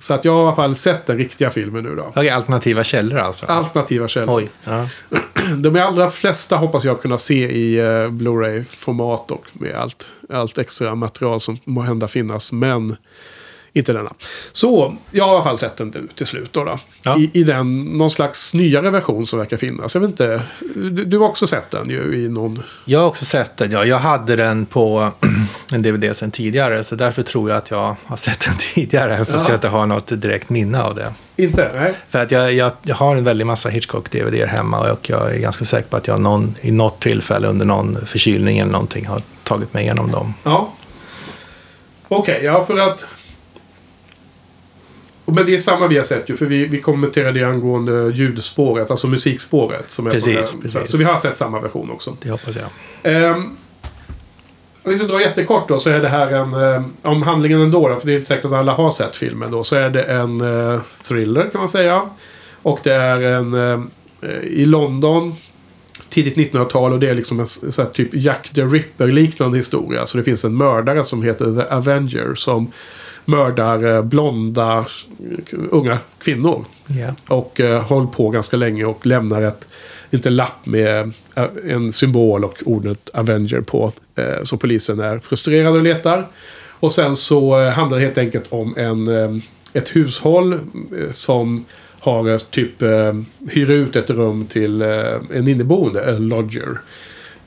[0.02, 2.04] Så att jag har i alla fall sett den riktiga filmen nu då.
[2.04, 3.46] Okej, alternativa källor alltså.
[3.46, 4.36] Alternativa källor.
[4.36, 4.50] Oj.
[4.66, 4.88] Ja.
[5.58, 10.96] De allra flesta hoppas jag kunna se i eh, Blu-ray-format och med allt, allt extra
[10.96, 12.52] material som må hända finnas.
[12.52, 12.96] Men
[13.73, 14.13] inte denna.
[14.51, 16.63] Så jag har i alla fall sett den nu till slut då.
[16.63, 16.79] då.
[17.03, 17.17] Ja.
[17.17, 19.95] I, I den, någon slags nyare version som verkar finnas.
[19.95, 20.43] Jag vet inte,
[20.75, 22.63] du, du har också sett den ju i någon...
[22.86, 23.71] Jag har också sett den.
[23.71, 25.12] Ja, jag hade den på
[25.73, 29.31] en DVD sen tidigare, så därför tror jag att jag har sett den tidigare, fast
[29.31, 29.45] Ja.
[29.47, 31.13] jag inte har något direkt minne av det.
[31.36, 31.71] Inte?
[31.75, 31.93] Nej.
[32.10, 35.65] För att jag, jag, jag har en väldig massa Hitchcock-DVD hemma och jag är ganska
[35.65, 39.73] säker på att jag någon, i något tillfälle under någon förkylning eller någonting har tagit
[39.73, 40.34] mig igenom dem.
[40.43, 40.73] Ja.
[42.07, 43.05] Okej, ja för att...
[45.36, 48.91] Men det är samma vi har sett ju, för vi, vi kommenterade det angående ljudspåret,
[48.91, 49.91] alltså musikspåret.
[49.91, 50.62] Som är Precis, den.
[50.62, 50.91] precis.
[50.91, 52.17] Så, vi har sett samma version också.
[52.22, 52.56] Det hoppas
[53.04, 53.32] jag.
[53.32, 53.58] Um,
[54.84, 56.54] om vi ska dra jättekort då så är det här en...
[56.54, 59.52] ehm, om handlingen ändå då, för det är inte säkert att alla har sett filmen
[59.52, 59.63] då.
[59.63, 62.10] Så är det en eh, thriller kan man säga.
[62.62, 63.54] Och det är en...
[63.54, 63.80] eh,
[64.44, 65.36] I London.
[66.10, 70.06] Tidigt 1900-tal och det är liksom en så typ Jack the Ripper-liknande historia.
[70.06, 72.36] Så det finns en mördare som heter The Avenger.
[72.36, 72.72] Som
[73.25, 74.86] mördar blonda
[75.69, 76.65] unga kvinnor.
[76.88, 77.36] Ja.
[77.36, 79.67] Och eh, håll på ganska länge och lämnar ett
[80.10, 83.93] liten lapp med eh, en symbol och ordet Avenger på.
[84.15, 86.27] Eh, så polisen är frustrerad och letar.
[86.69, 89.41] Och sen så handlar det helt enkelt om en,
[89.73, 90.60] ett hushåll
[91.12, 91.65] som
[91.99, 92.81] har typ
[93.49, 96.77] hyr ut ett rum till en inneboende, en lodger.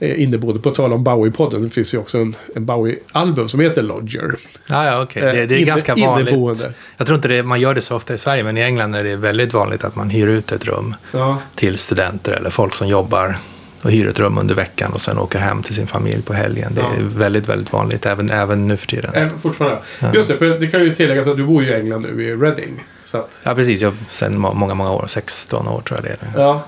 [0.00, 3.82] Eh, inneboende, på tal om Bowie-podden, det finns ju också en, en Bowie-album som heter
[3.82, 4.36] Lodger.
[4.70, 5.22] Ah, ja, okej.
[5.22, 6.28] Eh, Det, det är inne- ganska vanligt.
[6.28, 6.72] inneboende.
[6.96, 9.04] Jag tror inte det, man gör det så ofta i Sverige, men i England är
[9.04, 12.88] det väldigt vanligt att man hyr ut ett rum Ja, till studenter eller folk som
[12.88, 13.36] jobbar
[13.82, 16.72] och hyr ett rum under veckan och sen åker hem till sin familj på helgen.
[16.74, 16.90] Det är Ja.
[17.16, 19.10] väldigt, väldigt vanligt, även, även nu för tiden.
[19.14, 19.78] Även fortfarande.
[20.00, 20.14] Ja.
[20.14, 22.34] Just det, för det kan ju tilläggas att du bor ju i England nu, i
[22.36, 22.84] Reading.
[23.14, 23.82] Att, Ja, precis.
[23.82, 25.04] Jag, sen må- många, många år.
[25.08, 26.42] 16 år tror jag det är.
[26.42, 26.64] ja,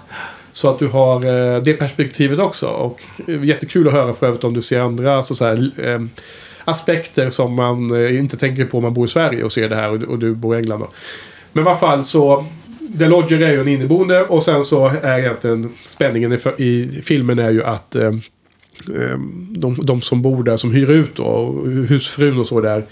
[0.56, 2.66] så att du har eh, det perspektivet också.
[2.66, 6.00] Och eh, jättekul att höra för övrigt om du ser andra så, så här, eh,
[6.64, 9.76] aspekter som man eh, inte tänker på om man bor i Sverige och ser det
[9.76, 10.80] här och, och du bor i England.
[10.80, 10.88] Då.
[11.52, 12.44] Men i alla fall så...
[12.98, 17.38] The Lodger är ju en inneboende och sen så är egentligen spänningen i, i filmen
[17.38, 21.68] är ju att eh, eh de, de som bor där, som hyr ut då, och
[21.68, 22.84] husfrun och så där,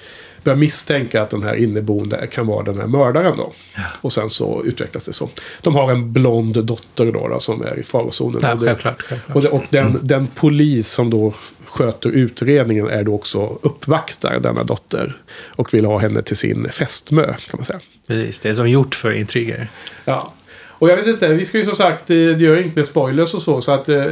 [0.45, 3.53] börjar misstänka att den här inneboende kan vara den här mördaren då.
[4.01, 5.29] Och sen så utvecklas det så.
[5.63, 8.41] De har en blond dotter då, då som är i farozonen.
[8.43, 9.03] Ja, och det- självklart.
[9.03, 9.37] självklart.
[9.37, 11.35] och, det, och den, den polis som då
[11.67, 15.17] sköter utredningen är då också uppvaktar denna dotter.
[15.57, 17.81] Och vill ha henne till sin fästmö, kan man säga.
[18.09, 19.69] Precis, det är som gjort för intriger.
[20.05, 20.33] Ja.
[20.79, 23.35] Och jag vet inte, vi ska ju som sagt, eh, det gör inget med spoilers
[23.35, 23.61] och så.
[23.61, 24.05] Så att eh,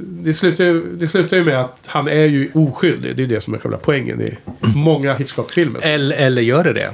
[0.00, 3.16] det slutar, ju, det slutar ju med att han är ju oskyldig.
[3.16, 5.80] Det är det som är själva poängen i många Hitchcock-filmer.
[5.84, 6.90] Eller, eller gör det det?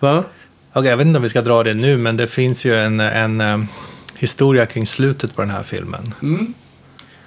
[0.00, 0.24] Va?
[0.72, 3.00] Okej, jag vet inte om vi ska dra det nu, men det finns ju en,
[3.00, 3.58] en eh,
[4.18, 6.14] historia kring slutet på den här filmen.
[6.22, 6.54] Mm.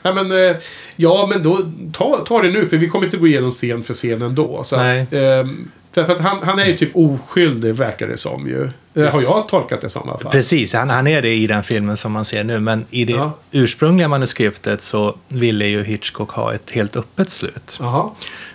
[0.02, 0.56] Ja men,
[0.96, 3.94] ja, men då, ta, ta det nu, för vi kommer inte gå igenom scen för
[3.94, 4.64] scen ändå.
[4.64, 5.02] Så Nej.
[5.02, 8.64] Att, ehm, därför att han, han är ju typ oskyldig, verkar det som ju.
[8.94, 10.32] Eh, Har jag tolkat det som i alla fall.
[10.32, 13.14] Precis, han, han är det i den filmen som man ser nu, men i det
[13.14, 13.32] Ja.
[13.52, 17.78] ursprungliga manuskriptet så ville ju Hitchcock ha ett helt öppet slut.
[17.80, 18.10] Jaha.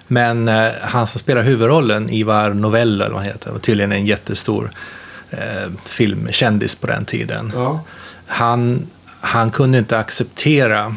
[0.06, 4.06] Men eh, han som spelar huvudrollen, Ivar Novello, eller vad han heter, var tydligen en
[4.06, 4.70] jättestor
[5.30, 5.38] eh,
[5.84, 7.52] filmkändis på den tiden.
[7.54, 7.80] Ja.
[8.26, 8.86] Han,
[9.20, 10.96] han kunde inte acceptera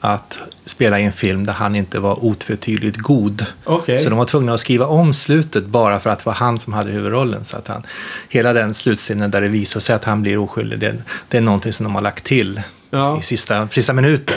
[0.00, 3.46] att spela i en film där han inte var otvetydigt god.
[3.64, 3.98] Okej.
[3.98, 6.72] Så de var tvungna att skriva om slutet bara för att det var han som
[6.72, 7.44] hade huvudrollen.
[7.44, 7.82] Så att han,
[8.28, 10.94] hela den slutscenen där det visar sig att han blir oskyldig, det,
[11.28, 12.60] det är någonting som de har lagt till
[12.90, 13.18] Ja.
[13.20, 14.36] i sista, sista minuten.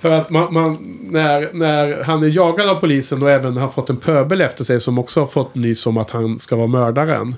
[0.00, 3.90] För att man, man, när, när han är jagad av polisen och även har fått
[3.90, 7.34] en pöbel efter sig som också har fått nys om att han ska vara mördaren.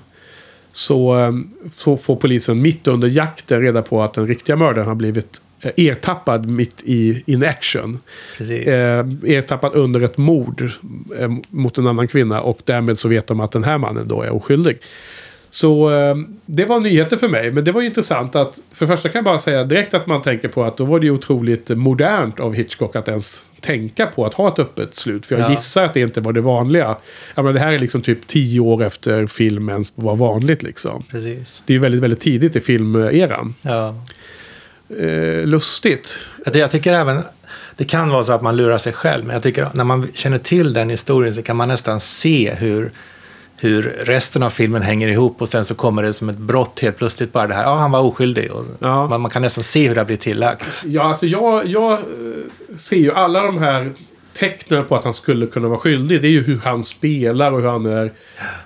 [0.71, 1.31] Så, eh,
[1.75, 5.41] så får polisen mitt under jakten reda på att den riktiga mördaren har blivit
[5.77, 7.99] ertappad mitt i in action.
[8.37, 8.67] Precis.
[8.67, 10.69] Eh, ertappad under ett mord
[11.19, 14.21] eh, mot en annan kvinna och därmed så vet de att den här mannen då
[14.21, 14.77] är oskyldig.
[15.49, 17.51] Så eh, det var nyheter för mig.
[17.51, 20.21] Men det var ju intressant att för första kan jag bara säga direkt att man
[20.21, 24.25] tänker på att då var det ju otroligt modernt av Hitchcock att ens tänka på
[24.25, 25.25] att ha ett öppet slut.
[25.25, 25.51] För jag Ja.
[25.51, 26.95] gissar att det inte var det vanliga.
[27.35, 31.03] Jag menar, det här är liksom typ tio år efter filmen var vanligt liksom.
[31.11, 31.63] Precis.
[31.65, 33.55] Det är ju väldigt, väldigt tidigt i filmeran.
[33.61, 33.95] Ja.
[34.99, 36.17] Eh, lustigt.
[36.53, 37.21] Jag tycker även,
[37.77, 40.37] det kan vara så att man lurar sig själv, men jag tycker när man känner
[40.37, 42.91] till den historien så kan man nästan se hur,
[43.57, 46.97] hur resten av filmen hänger ihop och sen så kommer det som ett brott helt
[46.97, 48.51] plötsligt bara det här, ja han var oskyldig.
[48.51, 49.07] Och Ja.
[49.07, 50.83] man, man kan nästan se hur det har blivit tillagt.
[50.87, 51.99] Ja, alltså jag, jag eh,
[52.77, 53.91] ser ju alla de här
[54.33, 56.21] tecknen på att han skulle kunna vara skyldig.
[56.21, 58.11] Det är ju hur han spelar och hur han är...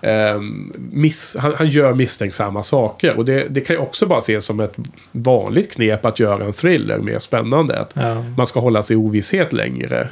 [0.01, 3.17] ehm, miss, han, han gör misstänksamma saker.
[3.17, 4.73] Och det, det kan ju också bara ses som ett
[5.12, 7.80] vanligt knep att göra en thriller mer spännande.
[7.80, 8.23] Att Ja.
[8.38, 10.10] man ska hålla sig i ovisshet längre.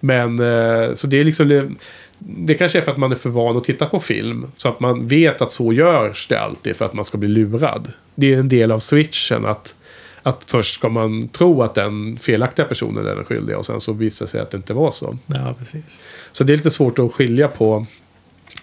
[0.00, 1.48] Men eh, så det är liksom...
[1.48, 1.68] Det,
[2.18, 4.46] det kanske är för att man är för van att titta på film.
[4.56, 7.92] Så att man vet att så görs det alltid för att man ska bli lurad.
[8.14, 9.74] Det är en del av switchen att,
[10.26, 13.92] att först ska man tro att den felaktiga personen är den skyldiga och sen så
[13.92, 15.18] visar det sig att det inte var så.
[15.26, 16.04] Ja, precis.
[16.32, 17.86] Så det är lite svårt att skilja på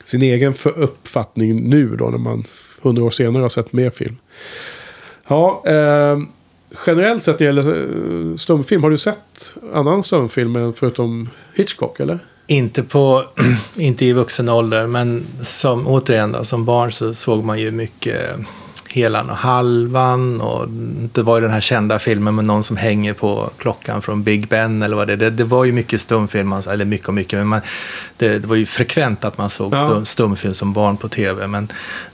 [0.06, 2.44] sin egen uppfattning nu då när man
[2.82, 4.18] hundra år senare har sett mer film.
[5.28, 6.20] Ja, eh,
[6.86, 12.20] generellt sett när det gäller eh, stumfilm, har du sett annan stumfilm förutom Hitchcock eller?
[12.48, 13.26] Inte, på,
[13.76, 18.38] inte i vuxen ålder, men som, återigen då, som barn så såg man ju mycket
[18.94, 20.70] Helan och Halvan och
[21.14, 24.48] det var ju den här kända filmen med någon som hänger på klockan från Big
[24.48, 25.18] Ben eller vad det är.
[25.18, 27.62] Det, det var ju mycket stumfilm, eller mycket och mycket, men man,
[28.18, 29.80] det, det var ju frekvent att man såg Ja.
[29.80, 31.68] stum, stumfilm som barn på tv, men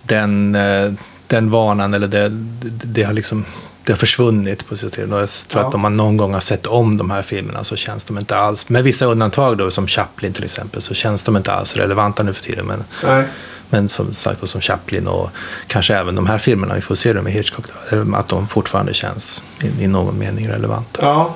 [0.03, 0.91] den, eh,
[1.27, 3.45] den vanan eller det, det, det har liksom
[3.89, 4.71] det har försvunnit på.
[4.73, 4.79] Och
[5.21, 5.67] Jag tror Ja.
[5.67, 8.35] att om man någon gång har sett om de här filmerna så känns de inte
[8.37, 12.23] alls, med vissa undantag då, som Chaplin till exempel, så känns de inte alls relevanta
[12.23, 12.65] nu för tiden.
[12.65, 13.23] Men, Nej.
[13.69, 15.29] men som sagt, som Chaplin och
[15.67, 18.93] kanske även de här filmerna, vi får se det med Hitchcock, då, att de fortfarande
[18.93, 20.99] känns i, i någon mening relevanta.
[21.05, 21.35] Ja.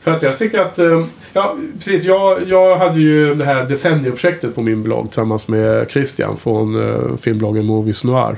[0.00, 0.78] För att jag tycker att...
[0.78, 2.04] eh, Ja, precis.
[2.04, 7.16] Jag, jag hade ju det här decennieprojektet på min blogg tillsammans med Christian från eh,
[7.20, 8.36] filmbloggen Movies Noir.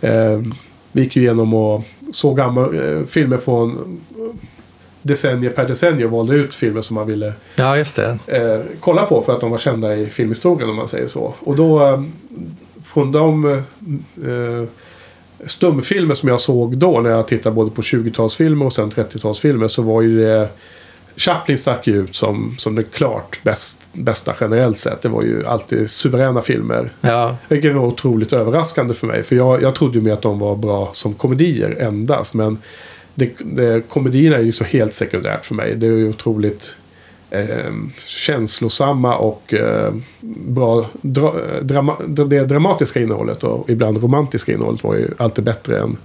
[0.00, 0.40] Eh,
[0.92, 3.70] vi gick ju igenom och såg gamla eh, filmer från
[4.18, 4.34] eh,
[5.02, 7.78] decennier per decennium valde ut filmer som man ville Ja,
[8.26, 11.34] eh, kolla på för att de var kända i filmhistorien om man säger så.
[11.38, 12.02] Och då eh,
[12.84, 13.44] från de
[14.24, 14.64] eh,
[15.46, 19.82] stumfilmer som jag såg då när jag tittade både på 20-talsfilmer och sen 30-talsfilmer så
[19.82, 20.48] var ju det
[21.16, 25.02] Chaplin stack ju ut som, som det klart bäst, bästa generellt sett.
[25.02, 26.92] Det var ju alltid suveräna filmer.
[27.00, 29.22] Ja, Vilket var otroligt överraskande för mig.
[29.22, 32.34] För jag, jag trodde ju med att de var bra som komedier endast.
[32.34, 32.58] Men
[33.14, 35.74] det, det, komedierna är ju så helt sekundärt för mig.
[35.76, 36.76] Det är ju otroligt
[37.30, 37.72] eh,
[38.06, 45.08] känslosamma och eh, bra dra, drama, det dramatiska innehållet och ibland romantiska innehållet var ju
[45.16, 45.96] alltid bättre än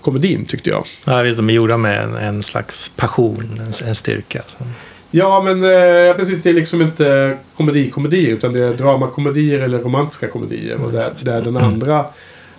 [0.00, 0.84] komedin tyckte jag.
[1.04, 4.42] Ja, visst, de är gjorda med en, en slags passion, en, en styrka.
[4.46, 4.64] Så.
[5.10, 6.42] Ja, men eh, precis.
[6.42, 10.84] Det är liksom inte komedi-komedier utan det är dramakomedier eller romantiska komedier.
[10.84, 11.98] Och där, där den andra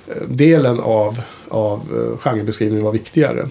[0.08, 3.50] eh, delen av, av eh, genrebeskrivningen var viktigare.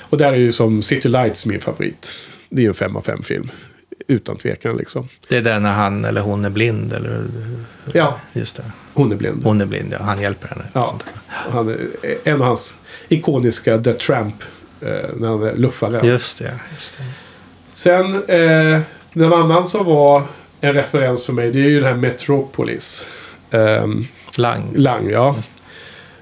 [0.00, 2.16] Och där är ju som City Lights min favorit.
[2.48, 3.50] Det är ju en fem av fem film.
[4.08, 5.08] Utan tvekan liksom.
[5.28, 7.24] Det är där när han eller hon är blind, eller?
[7.92, 8.62] Ja, Just det.
[8.94, 9.44] hon är blind.
[9.44, 10.04] Hon är blind, ja.
[10.04, 10.64] Han hjälper henne.
[10.72, 10.98] Ja.
[11.28, 11.76] Han
[12.24, 12.76] en av hans
[13.08, 14.34] ikoniska The Tramp.
[14.80, 16.06] Eh, när han är luffare.
[16.06, 17.04] Just det, just det.
[17.72, 18.80] Sen, eh,
[19.12, 20.22] den annan som var
[20.60, 23.08] en referens för mig, det är ju den här Metropolis.
[23.50, 24.06] Ehm,
[24.38, 24.72] Lang.
[24.76, 25.36] Lang, ja.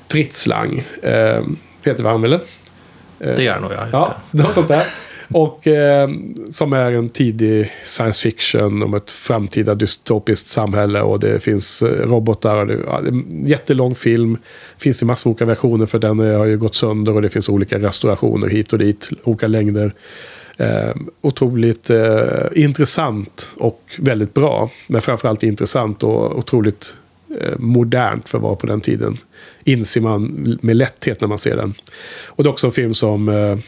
[0.08, 0.84] Fritz Lang.
[1.02, 2.24] Ehm, heter han.
[2.32, 2.38] Eh,
[3.18, 3.80] Det gör han nog, ja.
[3.82, 4.42] Just Ja, det.
[4.42, 4.82] något sånt där.
[5.34, 6.10] Och eh,
[6.50, 11.02] som är en tidig science fiction om ett framtida dystopiskt samhälle.
[11.02, 12.56] Och det finns eh, robotar.
[12.56, 14.38] Och det, ja, det är en jättelång film.
[14.78, 17.14] Finns det massor av olika versioner för den har ju gått sönder.
[17.14, 19.10] Och det finns olika restaurationer hit och dit.
[19.24, 19.92] Olika längder.
[20.56, 24.70] Eh, otroligt eh, intressant och väldigt bra.
[24.86, 26.96] Men framförallt intressant och otroligt
[27.40, 29.16] eh, modernt för att vara på den tiden.
[29.64, 31.74] Inser man med lätthet när man ser den.
[32.26, 33.58] Och det är också en film som eh,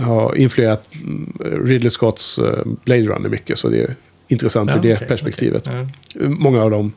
[0.00, 1.32] har influerat mm,
[1.64, 3.58] Ridley Scotts eh, Blade Runner mycket.
[3.58, 3.94] Så det är
[4.28, 5.66] intressant ur det okej, perspektivet.
[5.66, 5.86] okej.
[6.14, 6.28] Ja.
[6.28, 6.92] Många av de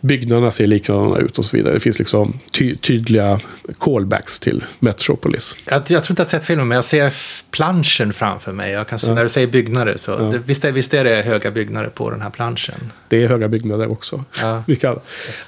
[0.00, 1.74] byggnaderna ser likadana ut och så vidare.
[1.74, 3.40] Det finns liksom ty tydliga
[3.78, 5.56] callbacks till Metropolis.
[5.64, 7.14] Jag, jag tror inte jag har sett filmen, men jag ser
[7.50, 8.72] planschen framför mig.
[8.72, 9.14] Jag kan se, Ja.
[9.14, 10.16] När du säger byggnader så, Ja.
[10.18, 12.92] det, visst, är, visst är det höga byggnader på den här planschen?
[13.08, 14.24] Det är höga byggnader också.
[14.40, 14.64] Ja.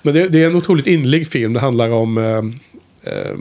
[0.03, 1.53] Men det, det är en otroligt inlig film.
[1.53, 3.37] Det handlar om eh, eh,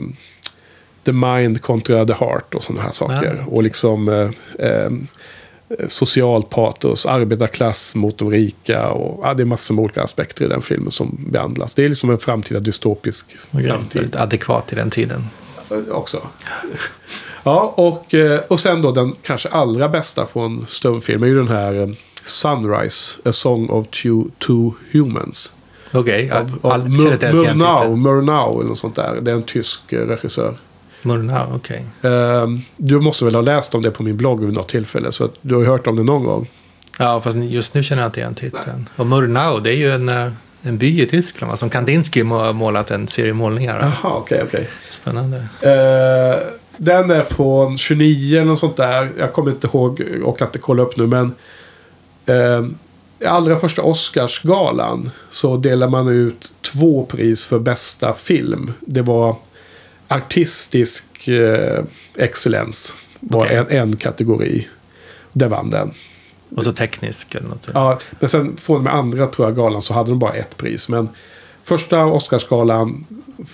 [1.04, 3.36] the mind kontra the heart och sådana här saker.
[3.40, 3.46] Ja.
[3.46, 4.30] Och liksom eh,
[4.68, 4.90] eh,
[5.88, 8.88] socialt patos, arbetarklass mot de rika.
[8.88, 11.74] Och, ja, det är massor med olika aspekter i den filmen som behandlas.
[11.74, 15.24] Det är liksom en framtida dystopisk framtid Väldigt adekvat i den tiden.
[15.90, 16.20] också.
[17.44, 21.48] Ja, och, eh, och sen då den kanske allra bästa från stumfilm är ju den
[21.48, 21.88] här eh,
[22.22, 25.52] Sunrise, A Song of Two, Two Humans.
[25.92, 28.02] Okej, okay, Av, jag av känner inte ens igen Murnau, titeln.
[28.02, 29.18] Murnau eller något sånt där.
[29.20, 30.56] Det är en tysk eh, regissör.
[31.02, 31.84] Murnau, okej.
[32.02, 35.12] Ehm, du måste väl ha läst om det på min blogg vid något tillfälle.
[35.12, 36.50] Så att du har ju hört om det någon gång.
[36.98, 38.88] Ja, fast just nu känner jag inte igen titeln.
[38.96, 42.52] Och Murnau, det är ju en, eh, en by i Tyskland va, som Kandinsky har
[42.52, 43.80] målat en serie målningar.
[44.02, 44.68] Jaha, okej, okej.
[44.90, 45.36] Spännande.
[45.60, 46.38] Eh,
[46.76, 49.12] den är från 29 eller något sånt där.
[49.18, 51.06] Jag kommer inte ihåg och kan inte kolla upp nu.
[51.06, 51.34] Men
[53.22, 58.72] i allra första Oscarsgalan så delar man ut två pris för bästa film.
[58.80, 59.36] Det var
[60.14, 61.84] artistisk eh,
[62.16, 62.96] excellens.
[63.20, 63.56] var Okej.
[63.56, 64.68] en, en kategori.
[65.32, 65.94] Där vann den.
[66.56, 67.68] Och så teknisk eller något.
[67.74, 70.88] Ja, men sen från med andra tror jag galan så hade de bara ett pris.
[70.88, 71.08] Men
[71.62, 73.04] första Oscarsgalan,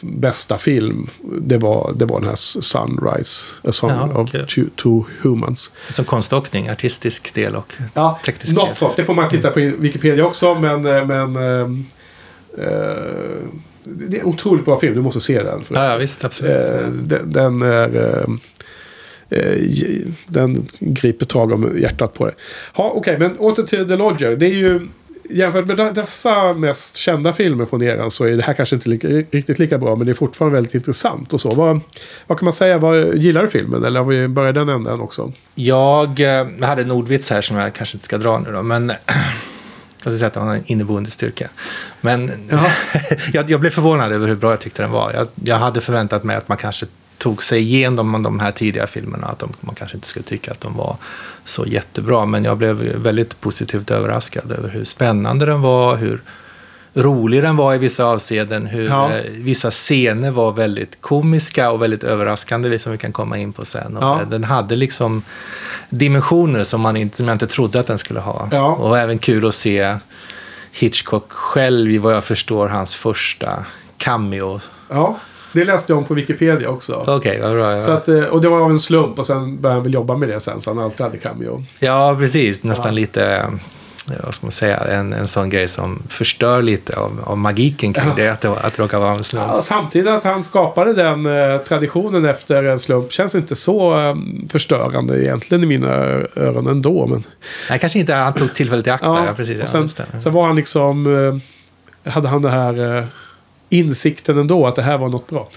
[0.01, 1.09] bästa film,
[1.40, 4.47] det var, det var den här Sunrise, A Song Ja, of okej.
[4.47, 5.71] two, two Humans.
[5.90, 8.66] Som konståkning, artistisk del och Ja, teknisk del.
[8.66, 8.97] något sånt.
[8.97, 10.87] Det får man titta på i Wikipedia också, men...
[10.87, 11.68] eh, men eh,
[13.88, 15.64] det är en otroligt bra film, du måste se den.
[15.64, 16.68] För, Ja, visst, absolut.
[16.68, 17.96] eh, den, den är...
[19.31, 22.31] eh, ge- den griper tag om hjärtat på.
[22.77, 24.37] Ja, okej, men åter till The Lodger.
[24.37, 24.88] Det är ju...
[25.31, 28.88] Jämfört med de- dessa mest kända filmer från eran så är det här kanske inte
[28.88, 29.96] lika, riktigt lika bra.
[29.96, 31.55] Men det är fortfarande väldigt intressant och så.
[31.55, 31.81] Vad,
[32.27, 32.79] vad kan man säga?
[32.79, 33.85] Vad, gillar du filmen?
[33.85, 35.33] Eller har vi börjat den änden också?
[35.55, 36.27] Jag, eh,
[36.61, 38.92] jag hade en ordvits här som jag kanske inte ska dra nu då, men
[40.05, 41.49] jag ska säga att den har en inneboende styrka.
[42.01, 42.51] Men
[43.33, 45.13] jag, jag blev förvånad över hur bra jag tyckte den var.
[45.13, 46.87] Jag, jag hade förväntat mig att man kanske
[47.19, 50.61] tog sig igenom de här tidiga filmerna, att de, man kanske inte skulle tycka att
[50.61, 50.97] de var
[51.45, 52.27] så jättebra.
[52.27, 56.23] Men jag blev väldigt positivt överraskad över hur spännande den var, hur
[56.99, 59.11] rolig den var i vissa avseenden, hur Ja.
[59.13, 63.65] eh, vissa scener var väldigt komiska och väldigt överraskande, som vi kan komma in på
[63.65, 63.97] sen.
[63.97, 64.21] Och Ja.
[64.21, 65.23] eh, Den hade liksom
[65.91, 68.49] dimensioner som, man inte, som jag inte trodde att den skulle ha.
[68.53, 68.67] Ja.
[68.75, 69.95] Och även kul att se
[70.73, 73.65] Hitchcock själv i vad jag förstår hans första
[73.99, 74.61] cameo.
[74.89, 75.19] Ja,
[75.53, 77.05] det läste jag om på Wikipedia också.
[77.07, 77.75] Okej, vad bra.
[77.75, 77.83] Ja.
[77.83, 80.17] Så att, eh, och det var av en slump och sen började han väl jobba
[80.17, 80.61] med det sen.
[80.61, 81.65] Så han alltid hade cameo.
[81.79, 82.63] Ja, precis.
[82.63, 82.93] Nästan Ja.
[82.93, 83.47] lite,
[84.25, 88.09] vad ska man säga, en, en sån grej som förstör lite av, av magiken kring
[88.09, 88.15] Ja.
[88.17, 89.47] det, att det, att det råkar vara en slump.
[89.49, 94.17] Ja, samtidigt att han skapade den eh, traditionen efter en slump känns inte så eh,
[94.51, 95.89] förstörande egentligen i mina
[96.37, 97.07] öron ändå.
[97.07, 97.25] Men,
[97.71, 99.57] Nej, kanske inte han tog tillfället i akt där, ja, precis.
[99.57, 100.21] och Ja, sen, stämmer.
[100.21, 101.07] sen var han liksom...
[102.05, 103.05] Eh, hade han det här eh,
[103.69, 105.49] insikten ändå att det här var något bra.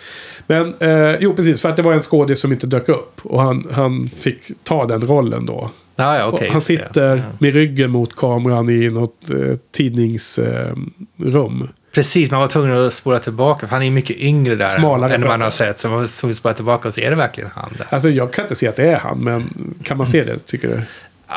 [0.48, 1.62] Men eh, jo, precis.
[1.62, 3.20] För att det var en skådis som inte dök upp.
[3.24, 5.70] Och han, han fick ta den rollen då.
[6.02, 7.24] Ja, ja, Och han sitter Ja.
[7.40, 11.70] med ryggen mot kameran i något eh, tidningsrum.
[11.94, 13.68] Precis, man var tvungen att spola tillbaka.
[13.68, 15.80] För han är mycket yngre där Smalare än man har sett.
[15.80, 17.88] Så man var tvungen att spola tillbaka och se, är det verkligen han där?
[17.90, 20.68] Alltså jag kan inte se att det är han, men kan man se det tycker
[20.68, 20.82] du?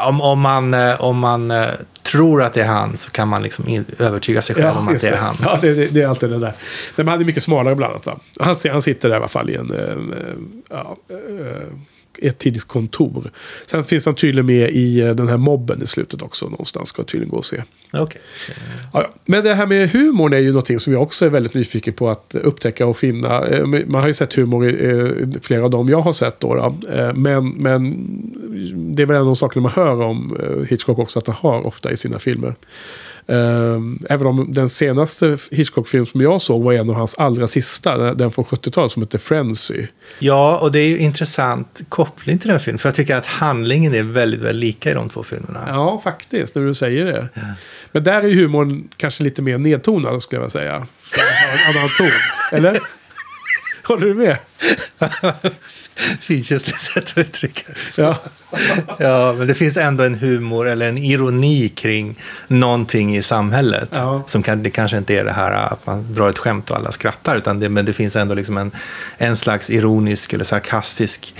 [0.06, 1.68] Om, om man, eh, om man eh,
[2.02, 5.00] tror att det är han så kan man liksom in, övertyga sig själv om att
[5.00, 5.36] det är han.
[5.42, 6.52] Ja, det, det, det är alltid det där.
[6.96, 8.06] Men han är mycket smalare bland annat.
[8.06, 8.18] Va?
[8.40, 10.34] Han, han sitter där i alla fall i en, eh, eh,
[10.70, 11.62] ja, eh,
[12.22, 13.30] ett tidigt kontor.
[13.66, 16.48] Sen finns han tydligen med i eh, den här mobben i slutet också.
[16.48, 17.62] Någonstans ska tydligen gå och se.
[17.92, 18.20] Okej.
[18.92, 19.10] Ja.
[19.24, 22.10] Men det här med humorn är ju någonting som jag också är väldigt nyfiken på
[22.10, 23.46] att upptäcka och finna.
[23.46, 26.54] Eh, Man har ju sett humor i eh, flera av dem jag har sett då.
[26.54, 26.74] då.
[27.14, 27.94] Men, men
[28.94, 30.36] det är väl en av de sakerna man hör om
[30.68, 32.54] Hitchcock också att han har ofta i sina filmer.
[33.26, 38.14] Eh, Även om den senaste Hitchcock-film som jag såg var en av hans allra sista.
[38.14, 39.86] Den från 70-talet som heter Frenzy.
[40.18, 42.78] Ja, och det är ju intressant koppling till den filmen.
[42.78, 45.64] För jag tycker att handlingen är väldigt, väldigt lika i de två filmerna.
[45.68, 47.28] Ja, faktiskt, när du säger det.
[47.92, 50.74] Men där är ju humorn kanske lite mer nedtonad, skulle jag vilja säga.
[50.74, 52.10] En annan ton.
[52.52, 52.78] Eller?
[53.84, 54.38] Håller du med?
[56.20, 57.72] Finkänsligt sätt att uttrycka.
[57.96, 58.18] Ja.
[58.98, 62.18] Ja, men det finns ändå en humor eller en ironi kring
[62.48, 63.88] någonting i samhället.
[63.92, 64.24] Ja.
[64.26, 66.92] Som kan, det kanske inte är det här att man drar ett skämt och alla
[66.92, 68.70] skrattar, utan det, men det finns ändå liksom en,
[69.16, 71.34] en slags ironisk eller sarkastisk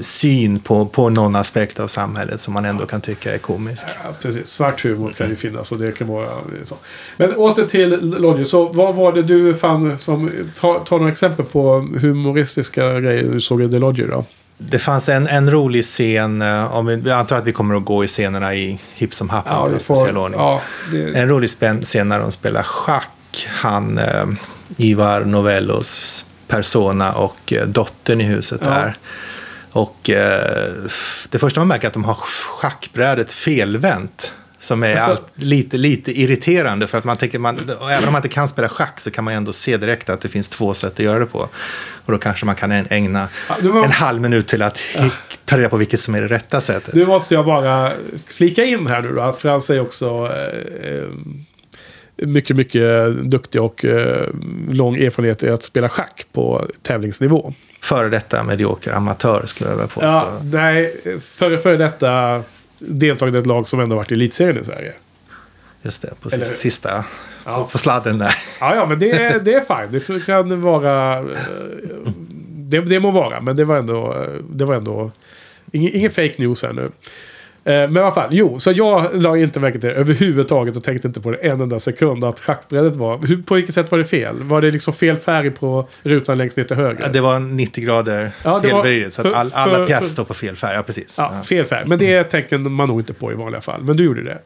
[0.00, 3.86] syn på, på någon aspekt av samhället som man ändå kan tycka är komisk.
[4.04, 4.46] Ja, precis.
[4.46, 6.28] Svart humor kan ju finnas och det kan vara
[6.64, 6.76] så.
[7.16, 8.46] Men åter till Lodge.
[8.46, 10.30] Så vad var det du fann som...
[10.60, 14.24] Ta, ta några exempel på humoristiska grejer du såg i The Lodger då.
[14.58, 17.84] Det fanns en, en rolig scen, eh, om vi, jag antar att vi kommer att
[17.84, 20.40] gå i scenerna i hipp som happ Ja, speciell ordning.
[20.40, 20.60] ja,
[20.92, 21.50] det, En rolig
[21.82, 23.46] scen när de spelar schack.
[23.48, 24.26] Han, eh,
[24.76, 28.70] Ivar Novellos persona och eh, dottern i huset Ja.
[28.70, 28.94] där.
[29.72, 30.72] Och eh,
[31.30, 32.14] det första man märker är att de har
[32.60, 34.34] schackbrädet felvänt.
[34.60, 38.18] Som är Alltså- allt, lite, lite irriterande för att man tänker, man, även om man
[38.18, 40.92] inte kan spela schack så kan man ändå se direkt att det finns två sätt
[40.92, 41.48] att göra det på.
[42.04, 44.80] Och då kanske man kan ägna Ja, var- en halv minut till att
[45.44, 46.94] ta reda på vilket som är det rätta sättet.
[46.94, 47.92] Nu måste jag bara
[48.26, 49.20] flika in här nu då.
[49.22, 50.30] Att Frans är också
[50.82, 51.08] eh,
[52.26, 54.28] mycket, mycket duktig och eh,
[54.70, 57.54] lång erfarenhet i att spela schack på tävlingsnivå.
[57.82, 60.06] Före detta medioker amatör skulle jag vilja påstå.
[60.08, 62.42] Ja, nej, före för detta
[62.78, 64.92] deltagande i ett lag som ändå varit i elitserien i Sverige.
[65.82, 67.04] Just det, på Eller- sista,
[67.44, 67.68] Ja.
[67.72, 68.34] på sladden där.
[68.60, 70.00] Ja, ja, men det, är- det är fine.
[70.16, 71.18] Det kan vara...
[71.18, 71.24] eh,
[72.48, 74.14] Det, det må vara, men det var ändå...
[74.14, 75.10] eh, Det var ändå
[75.72, 76.90] ingen, ingen fake news här nu.
[77.64, 81.08] Eh, Men alla fall, jo, så jag la inte märke till det överhuvudtaget och tänkte
[81.08, 83.18] inte på det en enda sekund att schackbrädet var...
[83.26, 84.42] Hur, på vilket sätt var det fel?
[84.42, 87.02] Var det liksom fel färg på rutan längst ner till höger?
[87.02, 90.56] Ja, det var 90 grader Ja, felvridet, så att all, alla pjäser står på fel
[90.56, 90.76] färg.
[90.76, 91.16] Ja, precis.
[91.18, 91.86] Ja, fel färg.
[91.86, 93.82] Men det tänker man nog inte på i vanliga fall.
[93.82, 94.38] Men du gjorde det.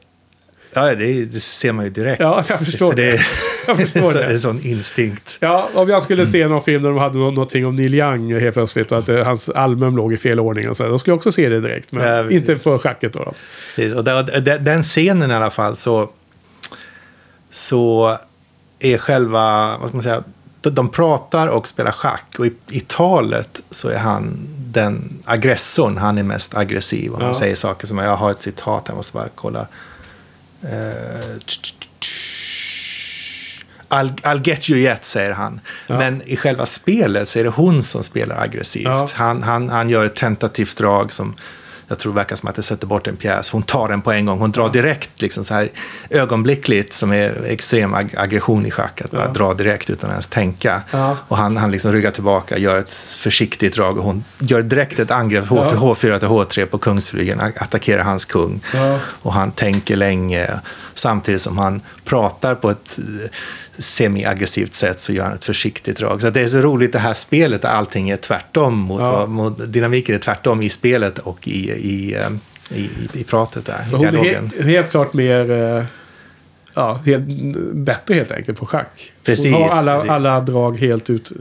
[0.77, 2.21] Ja det, det ser man ju direkt.
[2.21, 3.11] Ja, jag förstår För det.
[3.13, 3.21] det.
[3.67, 4.25] Jag förstår så, det.
[4.25, 5.39] En sån instinkt.
[5.41, 8.41] Ja, om jag skulle se någon film där de hade nå- någonting om Neil Young
[8.41, 11.13] helt plötsligt och att eh, hans album låg i fel ordning och så, då skulle
[11.13, 11.93] jag också se det direkt.
[11.93, 13.33] Men Ja, inte på schacket då.
[13.77, 13.97] då.
[13.99, 16.11] Och där, den- scenen i alla fall så,
[17.51, 18.17] så
[18.79, 20.23] är själva, vad ska man säga,
[20.63, 26.19] de, pratar och spelar schack och i, i talet så är han den aggressorn, han
[26.19, 27.35] är mest aggressiv och han Ja.
[27.35, 29.67] säger saker som, jag har ett citat, jag måste bara kolla.
[33.89, 35.61] I'll, I'll get you yet, säger han.
[35.87, 35.99] Ja.
[35.99, 38.85] Men i själva spelet så är det hon som spelar aggressivt.
[38.85, 39.09] Ja.
[39.15, 41.35] Han, han, han gör ett tentativt drag som
[41.89, 43.51] jag tror verkar som att det sätter bort en pjäs.
[43.51, 44.39] Hon tar den på en gång.
[44.39, 45.69] Hon drar direkt, liksom så här
[46.11, 49.01] ögonblickligt, som är extrem ag aggression i schack.
[49.01, 50.81] Att bara dra direkt utan att ens tänka.
[51.29, 55.11] Och han, han liksom ryggar tillbaka, gör ett försiktigt drag och hon gör direkt ett
[55.11, 55.75] angrepp, Ja.
[55.75, 58.61] H, H4 till H3 på kungsflygeln, attackerar hans kung.
[59.23, 60.51] Och han tänker länge,
[60.99, 63.31] samtidigt som han pratar på ett eh,
[63.79, 66.21] semi-aggressivt sätt så gör han ett försiktigt drag.
[66.21, 68.79] Så det är så roligt det här spelet där allting är tvärtom.
[68.79, 69.27] Mot, Ja.
[69.27, 72.31] mot, dynamiken är tvärtom i spelet och i, i, eh,
[72.79, 74.51] i, i, pratet där, Så i dialogen.
[74.57, 75.51] helt, helt klart mer...
[75.51, 75.85] eh,
[76.79, 77.25] Ja, helt,
[77.75, 79.13] bättre helt enkelt på schack.
[79.25, 80.11] Precis, hon har alla, precis.
[80.11, 81.33] alla drag helt ut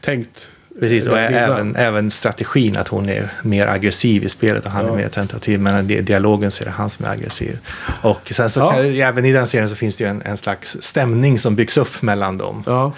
[0.00, 0.50] tänkt.
[0.80, 4.92] Precis, och även, även strategin att hon är mer aggressiv i spelet och han Ja.
[4.92, 5.60] är mer tentativ.
[5.60, 7.58] Men i dialogen så är det han som är aggressiv.
[8.02, 8.70] Och sen så Ja.
[8.72, 11.76] kan, även i den serien så finns det ju en, en slags stämning som byggs
[11.78, 12.62] upp mellan dem.
[12.66, 12.92] Ja,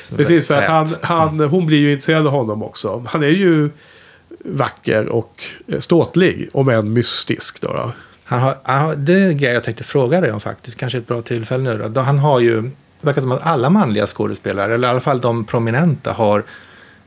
[0.00, 0.46] Så precis.
[0.46, 3.04] För att han, han, hon blir ju intresserad av honom också.
[3.08, 3.70] Han är ju
[4.44, 5.42] vacker och
[5.78, 7.60] ståtlig, om än mystisk.
[7.60, 7.92] Då, då.
[8.24, 10.78] Han har, han har, det är en grej jag tänkte fråga dig om faktiskt.
[10.78, 12.00] Kanske ett bra tillfälle nu då.
[12.00, 12.70] Han har ju, det
[13.06, 16.42] verkar som att alla manliga skådespelare, eller i alla fall de prominenta, har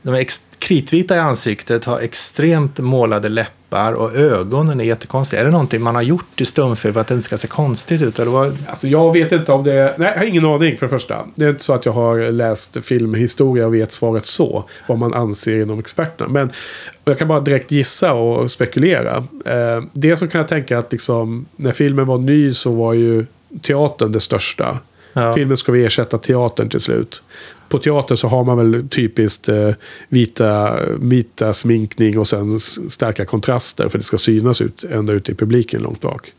[0.02, 0.26] de är
[0.58, 5.40] kritvita i ansiktet, har extremt målade läppar och ögonen är jättekonstiga.
[5.40, 8.02] Är det någonting man har gjort i stumfilm för att det inte ska se konstigt
[8.02, 8.18] ut?
[8.18, 8.58] Eller vad?
[8.68, 9.94] Alltså jag vet inte om det...
[9.98, 11.26] Nej, jag har ingen aning för det första.
[11.34, 14.64] Det är inte så att jag har läst filmhistoria och vet svaret så.
[14.86, 16.30] Vad man anser inom experterna.
[16.30, 16.50] Men
[17.04, 19.16] jag kan bara direkt gissa och spekulera.
[19.44, 23.26] Eh, det så kan jag tänka att liksom, när filmen var ny så var ju
[23.62, 24.78] teatern det största.
[25.12, 25.34] Ja.
[25.34, 27.22] Filmen ska vi ersätta teatern till slut.
[27.68, 29.70] På teater så har man väl typiskt eh,
[30.08, 35.34] vita, vita sminkning och sen starka kontraster för det ska synas ut ända ut i
[35.34, 36.32] publiken långt bak.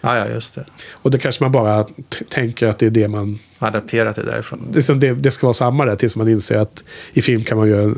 [0.00, 0.64] Ja, ja, just det.
[0.92, 1.86] Och det kanske man bara
[2.28, 3.38] tänker att det är det man...
[3.58, 4.60] Adapterat det därifrån.
[4.70, 7.68] Det, det, det ska vara samma där tills man inser att i film kan man
[7.68, 7.90] göra eh,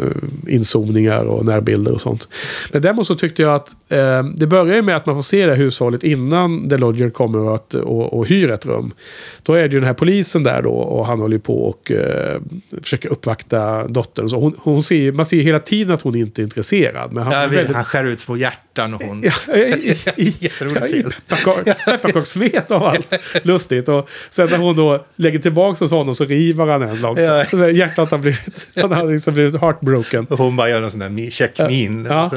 [0.55, 2.29] inzoomningar och närbilder och sånt.
[2.73, 5.47] Men däremot så tyckte jag att eh, det börjar ju med att man får se
[5.47, 8.93] det här hushållet innan The Lodger kommer och, att, och, och hyr ett rum.
[9.43, 12.41] Då är det ju den här polisen där då och han håller på och eh,
[12.83, 14.29] försöker uppvakta dottern.
[14.29, 17.13] Så hon, hon ser, man ser ju hela tiden att hon inte är intresserad.
[17.13, 19.23] Men han, Ja, väldigt, Han skär ut små hjärtan och hon...
[20.17, 21.11] Jätterolig scen.
[21.29, 23.15] pepparkak- pepparkakssmet av allt.
[23.43, 23.89] Lustigt.
[23.89, 27.19] Och sen när hon då lägger tillbaka hos honom så river han en långsamt.
[27.19, 27.45] Ja.
[27.45, 30.27] Så hjärtat har blivit, han har liksom blivit heartbroken.
[30.31, 32.07] Och hon bara gör någon sån där check min.
[32.11, 32.31] Ja.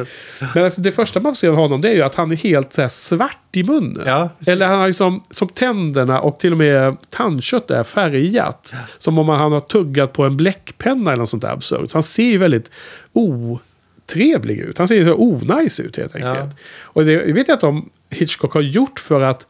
[0.56, 2.74] Men alltså, det första man ser av honom det är ju att han är helt
[2.74, 4.04] så här, svart i munnen.
[4.06, 4.30] Ja.
[4.48, 8.76] Eller han har liksom, som tänderna och till och med tandkött är färgat.
[8.98, 11.92] Som om han har tuggat på en bläckpenna eller något sånt där absurt.
[11.92, 12.72] Så han ser ju väldigt
[13.14, 14.78] otrevlig ut.
[14.78, 16.38] Han ser ju så onajs ut helt enkelt.
[16.38, 16.58] Ja.
[16.82, 19.48] Och det jag vet jag inte om Hitchcock har gjort för att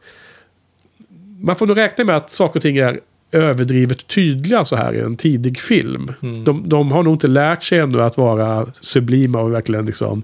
[1.40, 3.00] man får nog räkna med att saker och ting är
[3.32, 6.12] överdrivet tydliga så här i en tidig film.
[6.22, 6.44] Mm.
[6.44, 10.22] De, de har nog inte lärt sig ännu att vara sublima och verkligen liksom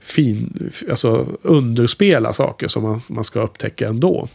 [0.00, 4.28] fin, alltså underspela saker som man, man ska upptäcka ändå.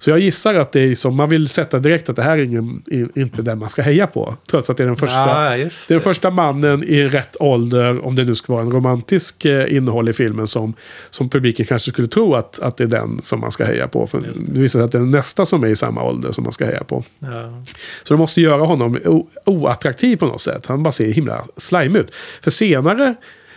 [0.00, 2.42] Så jag gissar att det är som, man vill sätta direkt att det här är
[2.42, 2.82] ingen,
[3.14, 4.34] inte den man ska heja på.
[4.50, 6.04] Trots att det är den första, just det är det.
[6.04, 10.08] den första mannen i rätt ålder, om det nu ska vara en romantisk eh, innehåll
[10.08, 10.74] i filmen, som,
[11.10, 14.06] som publiken kanske skulle tro att, att det är den som man ska heja på.
[14.06, 16.52] För det visar sig att det är nästa som är i samma ålder som man
[16.52, 17.04] ska heja på.
[17.18, 17.62] Ja.
[18.02, 20.66] Så de måste göra honom oattraktiv på något sätt.
[20.66, 22.14] Han bara ser himla slime ut.
[22.42, 23.14] För senare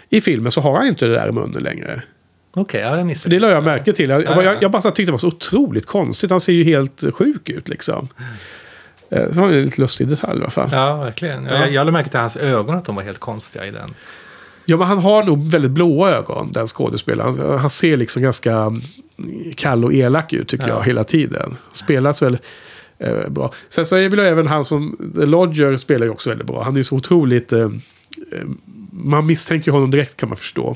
[0.10, 2.04] i filmen så har han inte det där i munnen längre.
[2.56, 4.10] Okej, ja, det missade det la jag märke till.
[4.10, 4.44] Jag, Ja, ja.
[4.44, 6.32] jag, jag bara tyckte det var så otroligt konstigt.
[6.32, 8.08] Han ser ju helt sjuk ut liksom.
[9.10, 10.70] Eh, Så var det en lite lustig detalj i alla fall.
[10.72, 11.46] Ja, verkligen.
[11.46, 13.94] Jag, jag lade märke till hans ögon, att de var helt konstiga i den.
[14.66, 17.38] Ja, men han har nog väldigt blåa ögon, den skådespelaren.
[17.40, 18.72] Han, han ser liksom ganska
[19.56, 20.74] kall och elak ut, tycker Ja.
[20.78, 21.58] jag, hela tiden.
[21.72, 22.38] Spelas väl
[23.00, 23.54] eh, bra.
[23.70, 25.12] Sen så är väl även han som...
[25.20, 26.64] The Lodger spelar ju också väldigt bra.
[26.64, 27.54] Han är ju så otroligt...
[27.54, 27.68] Eh, eh,
[28.92, 30.76] man misstänker honom direkt, kan man förstå.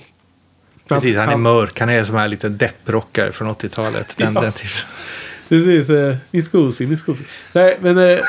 [0.87, 1.79] Precis, han är mörk.
[1.79, 4.17] Han är som här lite depprockare från 80-talet.
[4.17, 4.41] Den, Ja.
[4.41, 4.53] den.
[5.49, 6.15] Precis, eh,
[6.51, 7.25] Goosey, Miss Goosey.
[7.53, 7.97] Nej, men...
[7.97, 8.03] Eh,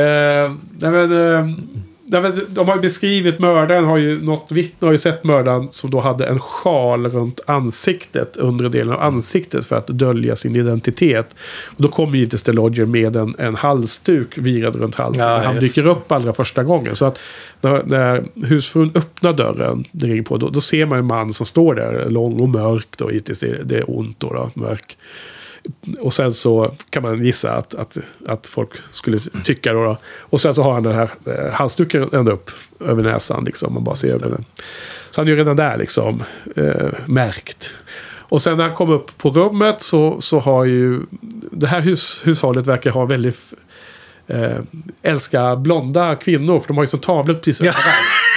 [0.00, 1.46] eh, nej, men, eh,
[2.48, 6.26] de har beskrivit mördaren, har ju, något vittne har ju sett mördaren som då hade
[6.26, 11.34] en sjal runt ansiktet, undre delen av ansiktet för att dölja sin identitet.
[11.64, 15.56] Och då kommer givetvis The Lodger med en, en halsduk virad runt halsen Ja, han
[15.56, 16.96] dyker upp allra första gången.
[16.96, 17.18] Så att
[17.60, 21.46] när, när husfrun öppnar dörren, det ringer på, då, då ser man en man som
[21.46, 24.96] står där, lång och mörk då, givetvis det, det är ont då, då mörk.
[26.00, 29.96] Och sen så kan man gissa att, att, att folk skulle tycka då, då.
[30.18, 32.50] Och sen så har han den här eh, halsduken ända upp
[32.80, 33.74] över näsan liksom.
[33.74, 34.44] Man bara ser över den.
[35.10, 36.22] Så han är ju redan där liksom
[36.56, 37.74] eh, märkt.
[38.32, 41.00] Och sen när han kom upp på rummet så, så har ju
[41.50, 43.54] det här hus, hushållet verkar ha väldigt
[44.26, 44.58] eh,
[45.02, 46.60] älska blonda kvinnor.
[46.60, 48.31] För de har ju så tavlor precis överallt.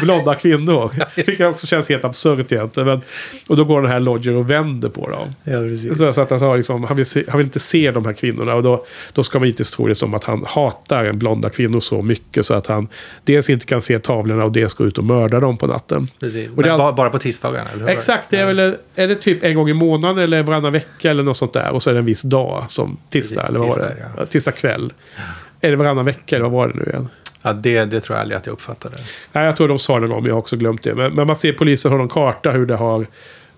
[0.00, 0.90] På blonda kvinnor.
[1.16, 2.88] Vilket också känns helt absurt egentligen.
[2.88, 3.00] Men,
[3.48, 5.34] och då går den här Lodger och vänder på dem.
[5.44, 5.98] Ja, precis.
[5.98, 8.12] Så, så att han, har liksom, han, vill se, han vill inte se de här
[8.12, 8.54] kvinnorna.
[8.54, 11.80] Och då, då ska man inte tro det som att han hatar en blonda kvinnor
[11.80, 12.46] så mycket.
[12.46, 12.88] Så att han
[13.24, 16.08] dels inte kan se tavlorna och dels gå ut och mörda dem på natten.
[16.20, 16.56] precis.
[16.56, 17.90] Och det all- bara, på tisdagarna, eller hur?
[17.90, 21.22] Exakt, det är väl är det typ en gång i månaden eller varannan vecka eller
[21.22, 21.70] något sånt där.
[21.70, 23.88] Och så är det en viss dag som tisdag, Precis, eller vad var det?
[23.88, 24.20] tisdag, ja.
[24.22, 24.92] Ja, tisdag kväll.
[25.60, 27.08] Är det varannan vecka eller vad var det nu igen?
[27.42, 28.96] Ja, det, det tror jag aldrig att jag uppfattade.
[29.32, 30.94] Nej, jag tror de sa det någon men jag har också glömt det.
[30.94, 33.06] Men, men man ser polisen har någon karta hur det har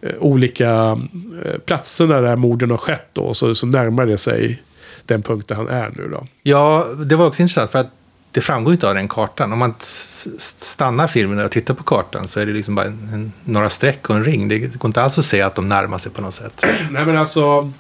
[0.01, 0.99] eh, olika
[1.45, 3.35] eh, platserna där morden har skett då.
[3.35, 4.63] Så, så närmar det sig
[5.07, 6.27] den punkt där han är nu då.
[6.43, 7.91] Ja, det var också intressant för att
[8.31, 9.53] det framgår inte av den kartan.
[9.53, 13.33] Om man stannar filmen och tittar på kartan så är det liksom bara en, en,
[13.45, 14.49] några streck och en ring.
[14.49, 16.65] Det går inte alls att se att de närmar sig på något sätt.
[16.91, 17.73] Nej, men alltså...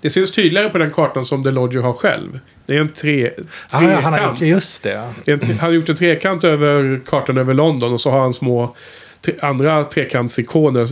[0.00, 2.38] Det syns tydligare på den kartan som DeLoggio har själv.
[2.68, 3.30] Det är en tre,
[3.70, 4.90] Ah, ja, han har gjort, just det.
[5.24, 5.32] Ja.
[5.32, 8.76] En, han har gjort en trekant över kartan över London och så har han små
[9.20, 10.86] tre, andra trekantsikoner,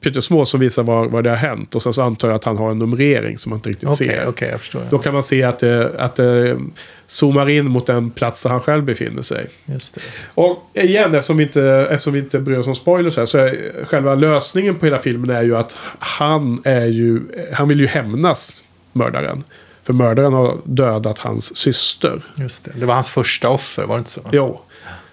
[0.00, 1.74] pyttesmå, som visar var, var det har hänt.
[1.74, 4.08] Och sen så antar jag att han har en numrering som man inte riktigt Okej,
[4.08, 4.26] ser.
[4.28, 4.82] okej, jag förstår.
[4.90, 6.58] Då kan man se att det, att det
[7.06, 9.46] zoomar in mot den plats där han själv befinner sig.
[9.66, 10.00] Just det.
[10.34, 13.84] Och igen, eftersom vi inte, eftersom vi inte bryr oss om spoilers här, så är
[13.84, 17.20] själva lösningen på hela filmen är ju att han är ju,
[17.52, 19.44] han vill ju hämnas mördaren.
[19.84, 22.22] För mördaren har dödat hans syster.
[22.36, 22.72] Just det.
[22.80, 24.20] det var hans första offer, var det inte så?
[24.32, 24.60] Jo.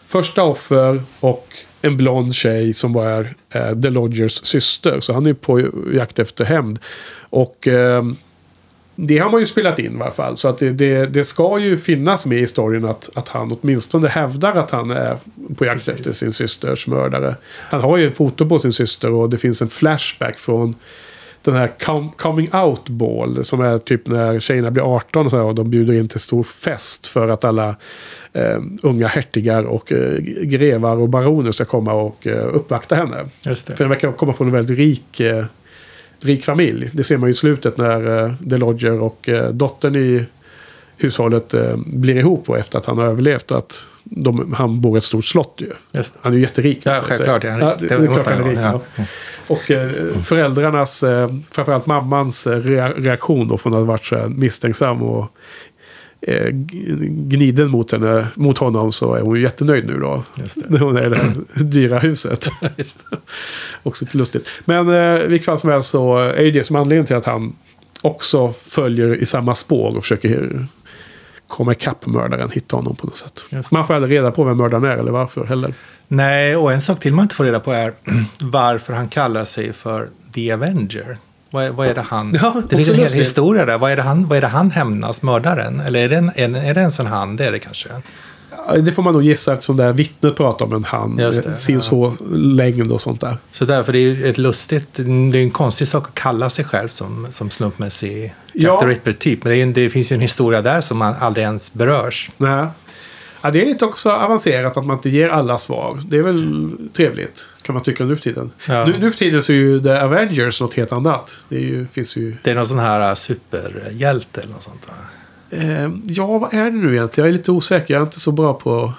[0.08, 1.48] Första offer och
[1.82, 5.00] en blond tjej som var eh, The Lodgers syster.
[5.00, 6.80] Så han är på jakt efter hämnd.
[7.30, 8.04] Och eh,
[8.96, 10.38] det har man ju spelat in i alla fall.
[10.38, 14.08] Så att det, det, det ska ju finnas med i storyn att, att han åtminstone
[14.08, 15.18] hävdar att han är
[15.58, 16.00] på jakt Precis.
[16.00, 17.36] efter sin systers mördare.
[17.48, 20.76] Han har ju en foto på sin syster och det finns en flashback från
[21.44, 25.38] den här com- coming out ball som är typ när tjejerna blir 18 och, så
[25.38, 27.76] här, och de bjuder in till stor fest för att alla
[28.34, 33.26] eh, unga hertigar och eh, grevar och baroner ska komma och eh, uppvakta henne.
[33.78, 35.46] För den verkar komma från en väldigt rik, eh,
[36.24, 36.90] rik familj.
[36.94, 40.26] Det ser man ju i slutet när eh, The Lodger och eh, dottern i
[41.04, 43.52] hushållet eh, blir ihop och efter att han har överlevt.
[43.52, 45.72] Att de, han bor i ett stort slott ju.
[46.22, 46.80] Han är ju jätterik.
[46.84, 47.90] Ja, självklart rik.
[47.90, 48.82] det, Det måste han vara, Ja.
[49.48, 49.90] Och eh,
[50.26, 55.32] föräldrarnas, eh, framförallt mammans eh, rea- reaktion då från att ha varit så misstänksam och
[56.22, 56.48] eh,
[57.10, 60.24] gniden mot, henne, mot honom så är hon ju jättenöjd nu då.
[60.68, 62.50] När hon är i det här dyra huset.
[63.84, 64.48] Också lite lustigt.
[64.66, 67.56] Men eh, vilket fall som helst så är ju det som anledningen till att han
[68.02, 70.66] också följer i samma spår och försöker
[71.52, 73.42] komma ikapp mördaren, hitta honom på något sätt.
[73.72, 75.74] Man får aldrig reda på vem mördaren är eller varför heller.
[76.08, 77.94] Nej, och en sak till man inte får reda på är
[78.42, 81.18] varför han kallar sig för The Avenger.
[81.50, 82.38] Vad är, vad är det han...
[82.42, 83.78] Ja, det finns en hel historia där.
[83.78, 85.80] Vad är, det han, vad är det han hämnas, mördaren?
[85.80, 87.36] Eller är det, en, är det en han?
[87.36, 87.90] Det är det kanske.
[88.84, 91.16] Det får man nog gissa eftersom det här vittnet pratar om en han.
[91.16, 91.82] Det, Sin ja.
[91.82, 93.38] så längd och sånt där.
[93.52, 96.66] Så därför det är ju ett lustigt, det är en konstig sak att kalla sig
[96.66, 98.80] själv som, som slumpmässig Jack Ja.
[98.82, 99.44] the Ripper-typ.
[99.44, 102.32] Men det, en- det finns ju en historia där som man aldrig ens berörs.
[102.38, 102.66] Nej.
[103.42, 106.02] Ja, det är lite också avancerat att man inte ger alla svar.
[106.08, 108.52] Det är väl trevligt, kan man tycka nu för tiden.
[108.68, 108.86] Ja.
[108.86, 111.46] Nu, nu för tiden så är ju The Avengers något helt annat.
[111.50, 112.36] Det är ju, finns ju...
[112.44, 114.88] Det är någon sån här superhjälte eller något sånt.
[114.88, 114.94] Va?
[115.52, 117.28] Eh, ja, vad är det nu egentligen?
[117.28, 117.94] Jag är lite osäker.
[117.94, 118.94] Jag är inte så bra på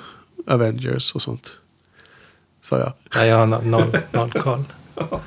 [0.47, 1.51] Avengers och sånt.
[2.63, 2.93] Sa jag.
[3.15, 4.65] Nej, jag har no- noll, noll koll.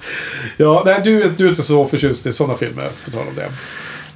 [0.57, 3.51] Ja, nej, du, du är inte så förtjust i sådana filmer, på tal om det.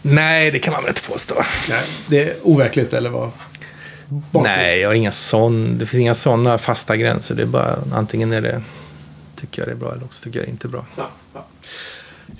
[0.01, 1.35] Nej, det kan man väl inte påstå.
[1.69, 3.31] Nej, det är overkligt, eller vad?
[4.09, 4.57] Barnsligt.
[4.57, 7.35] Nej, jag har inga sån, det finns inga sådana fasta gränser.
[7.35, 8.61] Det är bara antingen är det
[9.35, 10.85] tycker jag det är bra eller också tycker jag det är inte bra.
[10.97, 11.45] Ja, ja.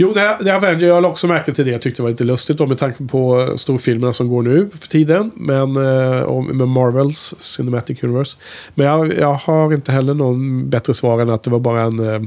[0.02, 1.72] Jo, det, det Avenger, jag la också märke till det.
[1.72, 4.70] Jag tyckte det var lite lustigt då, med tanke på eh, storfilmerna som går nu
[4.80, 5.32] för tiden.
[5.36, 8.38] Men, eh, med Marvels Cinematic Universe.
[8.76, 12.00] Men jag, jag har inte heller någon bättre svar än att det var bara en...
[12.00, 12.22] Eh,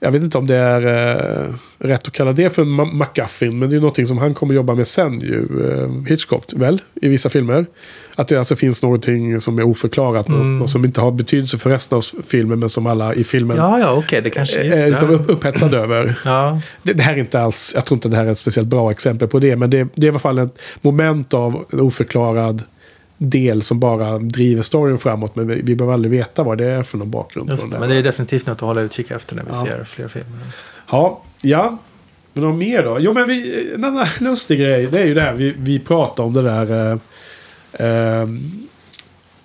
[0.00, 3.58] jag vet inte om det är eh, rätt att kalla det för en MacGuffin.
[3.58, 5.46] Men det är ju någonting som han kommer jobba med sen ju.
[5.70, 6.82] Eh, Hitchcock, väl?
[6.94, 7.66] I vissa filmer.
[8.14, 10.28] Att det alltså finns någonting som är oförklarat.
[10.28, 12.58] Något, något som inte har betydelse för resten av filmen.
[12.58, 15.14] Men som alla i filmen Ja, ja, okej, det kanske är är liksom det.
[15.14, 16.14] upp, upphetsade över.
[16.24, 18.68] Ja, Det, det här är inte alls, jag tror inte det här är ett speciellt
[18.68, 19.56] bra exempel på det.
[19.56, 22.62] Men det, det är i alla fall ett moment av en oförklarad
[23.18, 25.36] del som bara driver storyn framåt.
[25.36, 27.50] Men vi, vi behöver aldrig veta vad det är för någon bakgrund.
[27.50, 27.68] just.
[27.70, 29.54] Men det är definitivt något att hålla utkik efter när vi Ja.
[29.66, 30.38] ser fler filmer.
[30.90, 31.78] Ja, ja.
[32.32, 32.96] Men vad mer då?
[33.00, 34.88] Jo, men vi, en annan lustig grej.
[34.92, 36.98] Det är ju det här vi, vi pratar om det där
[37.78, 38.68] Ehm,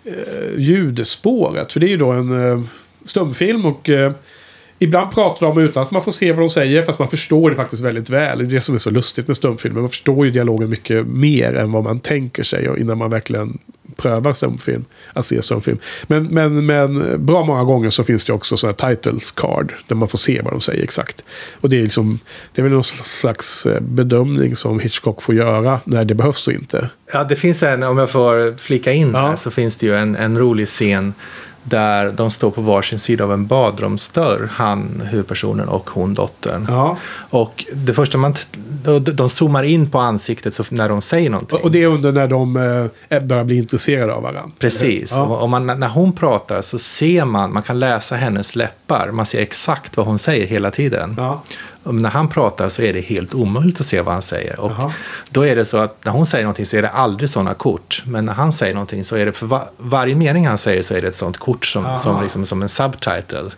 [0.04, 1.74] eh, ljudspåret.
[1.74, 2.62] För det är ju då en eh,
[3.06, 4.12] stumfilm och eh,
[4.80, 6.84] ibland pratar de utan att man får se vad de säger.
[6.84, 8.38] Fast man förstår det faktiskt väldigt väl.
[8.38, 9.82] Det är det som är så lustigt med stumfilmer.
[9.82, 13.58] Man förstår ju dialogen mycket mer än vad man tänker sig innan man verkligen
[13.96, 14.86] prövar stumfilm.
[15.14, 15.78] Att se stumfilm.
[16.08, 19.74] Men, men, men bra många gånger så finns det också sådana titles card.
[19.88, 21.24] Där man får se vad de säger exakt.
[21.62, 22.20] Och det är liksom
[22.54, 26.54] det är väl någon slags eh, bedömning som Hitchcock får göra när det behövs och
[26.54, 26.90] inte.
[27.14, 29.20] Ja, det finns en, om jag får flika in Ja.
[29.20, 31.14] där, så finns det ju en, en rolig scen
[31.70, 36.66] där de står på varsin sida av en badrumsdörr, han, huvudpersonen och hon, dottern.
[36.70, 36.98] Ja.
[37.30, 38.34] Och det första man,
[39.14, 41.60] de, zoomar in på ansiktet så, när de säger någonting.
[41.64, 42.58] Och det är under när de
[43.10, 44.52] eh, börjar bli intresserade av varandra.
[44.60, 45.24] Precis, Ja.
[45.24, 49.42] och man, när hon pratar så ser man, man kan läsa hennes läppar, man ser
[49.42, 51.14] exakt vad hon säger hela tiden.
[51.18, 51.44] Ja.
[51.92, 54.60] När han pratar så är det helt omöjligt att se vad han säger.
[54.60, 54.72] Och
[55.32, 58.04] då är det så att när hon säger någonting så är det aldrig sådana kort.
[58.06, 60.94] Men när han säger någonting så är det för va- varje mening han säger så
[60.94, 61.98] är det ett sånt kort som, Aha.
[61.98, 63.50] som, liksom, som en subtitle.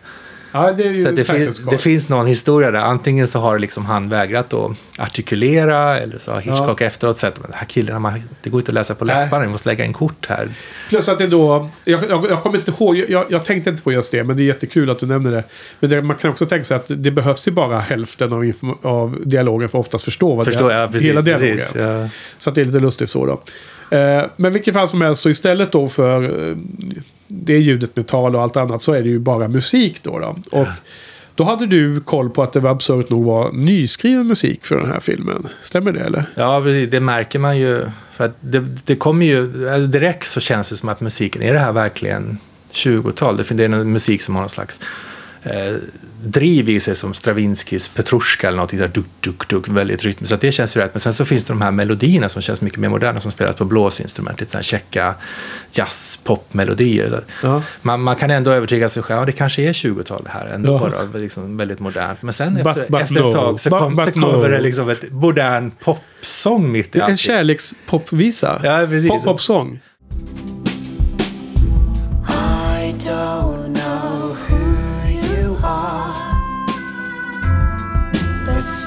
[0.52, 2.80] Ja, det är Så det, finns, det finns någon historia där.
[2.80, 7.44] Antingen så har liksom han vägrat att artikulera eller så har Hitchcock efteråt sett att
[7.44, 9.16] den här killen, man- det går inte att läsa på Nej.
[9.26, 10.50] läpparna, vi måste lägga in kort här.
[10.90, 11.70] Plus att det då...
[11.86, 14.44] Jag, jag, jag kommer inte ihåg, jag, jag tänkte inte på just det, men det
[14.44, 15.44] är jättekul att du nämner det.
[15.80, 19.18] Men det, man kan också tänka sig att det behövs ju bara hälften av, av
[19.26, 20.92] dialogen för att oftast förstå vad Förstår dia- jag?
[20.92, 21.08] Precis.
[21.10, 22.02] hela dialogen precis är.
[22.04, 22.10] ja.
[22.38, 23.42] Så att det är lite lustigt så då.
[23.90, 26.56] Eh, men vilket fall som helst så istället då för eh,
[27.28, 30.20] det ljudet med tal och allt annat så är det ju bara musik då.
[30.20, 30.36] då.
[30.60, 30.68] Och
[31.36, 34.88] då hade du koll på att det var absurt nog var nyskriven musik för den
[34.92, 35.48] här filmen.
[35.62, 36.26] Stämmer det eller?
[36.36, 36.90] Ja, precis.
[36.90, 37.82] Det märker man ju.
[38.12, 41.54] För att det, det kommer ju, alltså direkt så känns det som att musiken, är
[41.54, 42.38] det här verkligen
[42.72, 43.38] 20-tal?
[43.38, 44.82] Det fin- det är en musik som har någon slags
[45.44, 45.76] eh,
[46.24, 50.30] driv i sig som Stravinskys Petrushka eller någonting där, duk, duk, duk, väldigt rytmiskt.
[50.30, 50.94] Så att det känns ju rätt.
[50.94, 53.56] Men sen så finns det de här melodierna som känns mycket mer moderna som spelas
[53.56, 55.16] på blåsinstrument, lite sådana käcka
[55.72, 57.22] jazz-pop-melodier.
[57.44, 57.64] Ja.
[57.82, 60.92] Man, man kan ändå övertyga sig själv, ja, det kanske är 20-tal det här ändå,
[60.94, 61.06] Ja.
[61.14, 62.22] då, liksom väldigt modernt.
[62.22, 63.30] Men sen But- efter, but efter no.
[63.30, 64.48] ett tag så, But- kom, but så kommer no.
[64.48, 67.18] det liksom ett modern popsång mitt i En allting.
[67.18, 68.62] kärlekspopvisa.
[68.64, 69.10] Ja, precis.
[69.10, 69.80] Pop, popsång.
[72.82, 73.59] I don't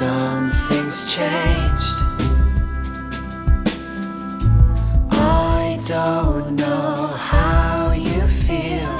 [0.02, 1.96] something's changed.
[5.10, 8.96] I don't know how you feel.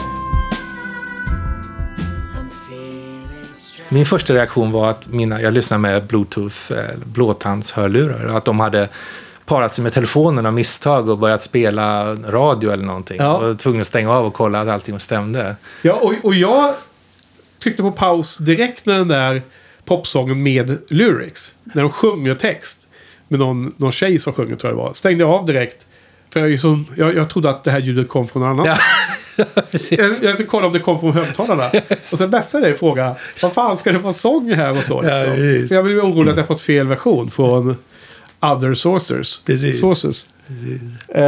[2.36, 3.88] I'm feeling strange.
[3.88, 8.60] Min första reaktion var att mina, jag lyssnade med bluetooth, eh, blåtandshörlurar, och att de
[8.60, 8.88] hade
[9.44, 13.16] parat sig med telefonen av misstag och börjat spela radio eller någonting.
[13.20, 13.36] Ja.
[13.36, 15.56] Och var tvungen att stänga av och kolla att allting stämde.
[15.82, 16.74] Ja, och, och jag
[17.62, 19.42] tryckte på paus direkt när den där
[19.84, 21.54] popsången med lyrics.
[21.64, 22.88] När de sjunger text.
[23.28, 24.94] Med någon, någon tjej som sjunger tror jag det var.
[24.94, 25.86] Stängde jag av direkt.
[26.32, 28.50] För jag, är ju som, jag, jag trodde att det här ljudet kom från någon
[28.50, 28.66] annan.
[28.66, 28.76] Ja.
[29.72, 31.70] Jag, jag skulle kolla om det kom från högtalarna.
[31.90, 33.16] och sen bästa det fråga.
[33.42, 35.00] Vad fan ska det vara sång här och så?
[35.04, 35.68] Ja, Liksom.
[35.68, 37.76] För jag blev orolig att jag fått fel version från
[38.40, 39.42] other sources.
[39.46, 39.80] Precis.
[39.80, 40.28] sources.
[41.08, 41.22] Eh,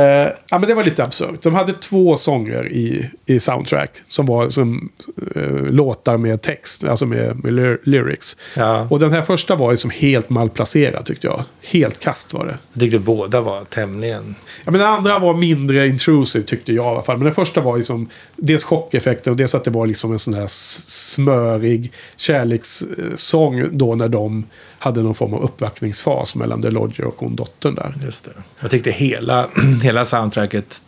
[0.50, 1.42] ja, men det var lite absurt.
[1.42, 3.90] De hade två sånger i, i soundtrack.
[4.08, 4.90] Som var som
[5.34, 6.84] eh, låtar med text.
[6.84, 8.36] Alltså med, med ly- lyrics.
[8.56, 8.86] Ja.
[8.90, 11.44] Och den här första var ju som helt malplacerad tyckte jag.
[11.62, 12.58] Helt kast var det.
[12.72, 14.34] Jag tyckte båda var tämligen...
[14.64, 17.16] Ja, men den andra var mindre intrusive tyckte jag i alla fall.
[17.16, 20.34] Men den första var liksom dels chockeffekten och dels att det var liksom en sån
[20.34, 24.44] här smörig kärlekssång då när de
[24.78, 27.94] hade någon form av uppvaktningsfas mellan The Lodger och hon dottern där.
[28.04, 28.30] Just det.
[28.60, 29.46] Jag tyckte hela,
[29.82, 30.82] hela soundtracket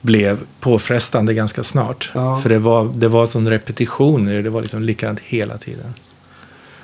[0.00, 2.10] blev påfrestande ganska snart.
[2.14, 2.40] Ja.
[2.40, 4.42] För det var, det var sån repetition i det.
[4.42, 5.94] Det var liksom likadant hela tiden.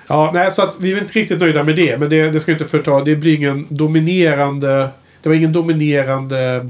[0.06, 1.98] Ja, nej, så att vi är inte riktigt nöjda med det.
[1.98, 3.04] Men det, det ska inte förta.
[3.04, 4.88] Det blir ingen dominerande...
[5.22, 6.68] Det var ingen dominerande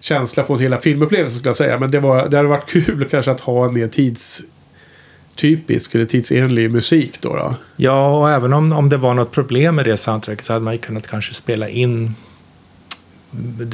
[0.00, 1.78] känsla från hela filmupplevelsen skulle jag säga.
[1.78, 6.70] Men det, var, det hade varit kul kanske att ha en mer tidstypisk eller tidsenlig
[6.70, 7.36] musik då.
[7.36, 7.54] då.
[7.76, 10.74] Ja, och även om, om det var något problem med det soundtracket så hade man
[10.74, 12.14] ju kunnat kanske spela in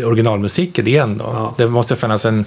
[0.04, 1.24] originalmusiken igen då.
[1.24, 1.54] Ja.
[1.56, 2.44] Det måste finnas en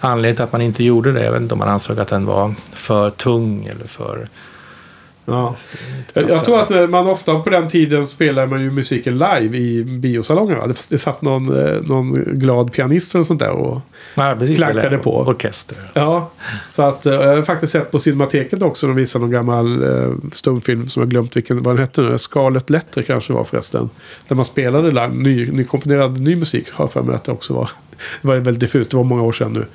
[0.00, 1.24] anledning till att man inte gjorde det.
[1.24, 4.28] Jag vet inte om man ansåg att den var för tung eller för...
[5.26, 5.56] Ja.
[6.12, 9.58] Jag, jag tror att eh, man ofta på den tiden spelade man ju musiken live
[9.58, 10.58] i biosalongen.
[10.58, 10.66] Va?
[10.66, 13.50] Det, det satt någon, eh, någon glad pianist eller sånt där.
[13.50, 13.80] Och,
[14.18, 15.16] Ja, Klankade på.
[15.16, 15.78] Orkester.
[15.94, 16.30] ja,
[16.70, 18.86] så att eh, jag har faktiskt sett på Cinemateket också.
[18.86, 22.18] De visar någon gammal eh, stumfilm som jag glömt vilken, vad den hette nu.
[22.18, 23.90] Scarlet Letter kanske var förresten.
[24.28, 26.72] Där man spelade live, ny, nykomponerad ny musik.
[26.72, 27.70] Har jag för mig att det också var.
[28.22, 29.66] Det var väldigt diffust, det var många år sedan nu.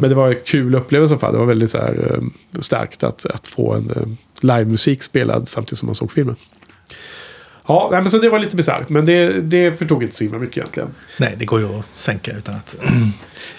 [0.00, 1.32] Men det var en kul upplevelse i alla fall.
[1.32, 2.20] Det var väldigt så här,
[2.60, 6.36] starkt att, att få en livemusik spelad samtidigt som man såg filmen.
[7.70, 8.88] Ja, nej, men så det var lite bisarrt.
[8.88, 10.88] Men det, det förtog inte så himla mycket egentligen.
[11.16, 12.76] Nej, det går ju att sänka utan att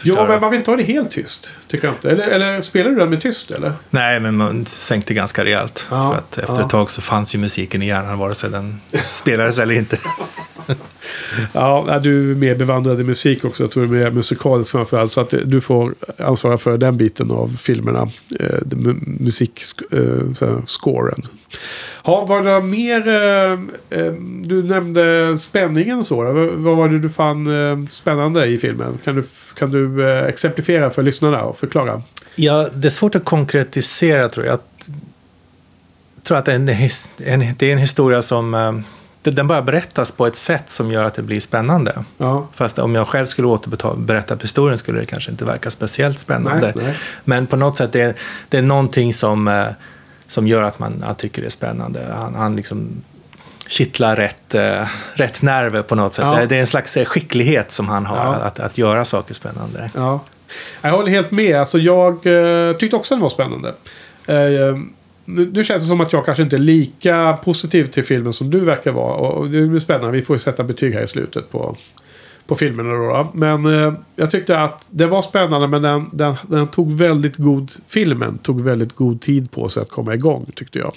[0.03, 0.27] Jo, förstöra.
[0.27, 1.55] men man vill inte ha det helt tyst.
[1.67, 2.11] Tycker jag inte.
[2.11, 3.73] Eller, eller spelar du den med tyst eller?
[3.89, 5.87] Nej, men man sänkte ganska rejält.
[5.89, 6.61] Ja, för att efter ja.
[6.65, 9.97] ett tag så fanns ju musiken i hjärnan vare sig den spelades eller inte.
[11.53, 13.63] Ja, du är mer bevandrad i musik också.
[13.63, 15.11] Jag tror du är mer musikalisk framförallt.
[15.11, 18.01] Så att du får ansvara för den biten av filmerna.
[18.39, 21.21] Eh, det mu- musik, eh, scoren.
[22.03, 23.07] Ja, var det mer...
[23.07, 23.51] Eh,
[23.99, 26.23] eh, du nämnde spänningen och så.
[26.23, 26.31] Då.
[26.55, 27.47] Vad- var det du fann
[27.81, 28.99] eh, spännande i filmen?
[29.03, 29.23] Kan du,
[29.55, 32.01] kan du eh, exemplifiera för lyssnarna och förklara?
[32.35, 34.53] Ja, det är svårt att konkretisera tror jag.
[34.53, 38.83] Jag tror att det är en, en, det är en historia som...
[39.23, 42.03] Den bara berättas på ett sätt som gör att det blir spännande.
[42.17, 46.71] Ja, Fast om jag själv skulle återberätta historien skulle det kanske inte verka speciellt spännande.
[46.75, 46.97] Nej, nej.
[47.23, 48.13] Men på något sätt det är
[48.49, 49.47] det är någonting som,
[50.31, 52.13] som gör att man att tycker det är spännande.
[52.13, 53.01] Han, han liksom
[53.67, 56.25] kittlar rätt, eh, rätt nerver på något sätt.
[56.25, 56.45] Ja.
[56.49, 58.33] Det, är en slags eh, skicklighet som han har Ja.
[58.33, 59.91] att, att göra saker spännande.
[59.95, 60.23] Ja.
[60.81, 61.55] Jag håller helt med.
[61.59, 63.69] Alltså jag eh, tyckte också den var spännande.
[64.25, 64.77] Eh,
[65.25, 68.49] nu, nu känns det som att jag kanske inte är lika positiv till filmen som
[68.49, 69.15] du verkar vara.
[69.15, 70.11] Och det blir spännande.
[70.11, 71.77] Vi får ju sätta betyg här i slutet på,
[72.51, 73.07] på filmerna då.
[73.07, 73.27] då.
[73.33, 77.71] Men eh, jag tyckte att det var spännande men den, den, den tog väldigt god...
[77.87, 80.93] Filmen tog väldigt god tid på sig att komma igång tyckte jag.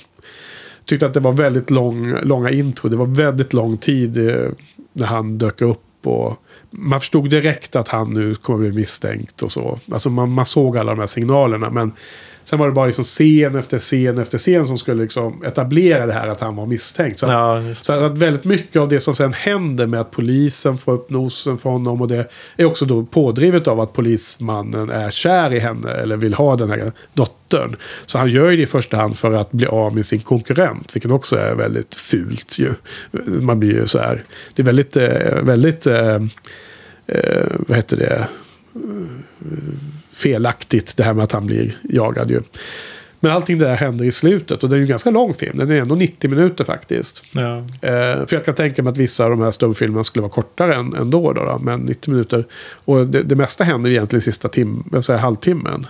[0.84, 2.88] Tyckte att det var väldigt lång, långa intro.
[2.88, 4.50] Det var väldigt lång tid eh,
[4.92, 6.07] när han dök upp.
[6.07, 9.78] Och man förstod direkt att han nu kommer bli misstänkt och så.
[9.92, 11.70] Alltså man, man såg alla de här signalerna.
[11.70, 11.92] Men
[12.45, 16.12] sen var det bara liksom scen efter scen efter scen som skulle liksom etablera det
[16.12, 17.20] här att han var misstänkt.
[17.20, 20.92] Så Ja, så att väldigt mycket av det som sen händer med att polisen får
[20.92, 25.53] upp nosen för honom och det är också då pådrivet av att polismannen är kär
[25.53, 27.76] i henne eller vill ha den här dottern.
[28.07, 30.97] Så han gör ju det i första hand för att bli av med sin konkurrent,
[30.97, 32.74] vilket också är väldigt fult ju.
[33.40, 34.24] Man blir ju så här,
[34.55, 36.18] det är väldigt, eh, väldigt, eh,
[37.07, 38.28] eh, vad heter det,
[40.14, 42.40] felaktigt det här med att han blir jagad ju.
[43.24, 45.58] Men allting det där händer i slutet och det är ju en ganska lång film.
[45.58, 47.24] Den är ändå 90 minuter faktiskt.
[47.32, 47.56] Ja.
[47.58, 50.74] Eh, för jag kan tänka mig att vissa av de här stumfilmerna skulle vara kortare
[50.74, 51.32] än, ändå.
[51.32, 52.44] Då, då, men 90 minuter.
[52.84, 55.86] Och det, det mesta händer egentligen i sista tim, säger, halvtimmen.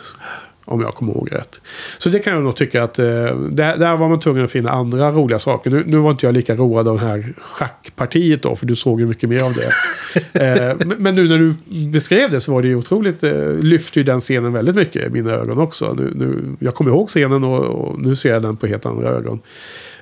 [0.66, 1.60] Om jag kommer ihåg rätt.
[1.98, 3.06] Så det kan jag nog tycka att eh,
[3.50, 5.70] där, där var man tvungen att finna andra roliga saker.
[5.70, 8.56] Nu, nu var inte jag lika road av det här schackpartiet då.
[8.56, 9.70] För du såg ju mycket mer av det.
[10.70, 11.54] eh, men- nu när du
[11.90, 13.24] beskrev det så var det ju otroligt.
[13.24, 15.94] Eh, lyfte ju den scenen väldigt mycket i mina ögon också.
[15.98, 19.08] Nu, nu, jag kommer ihåg scenen och, och nu ser jag den på helt andra
[19.08, 19.40] ögon.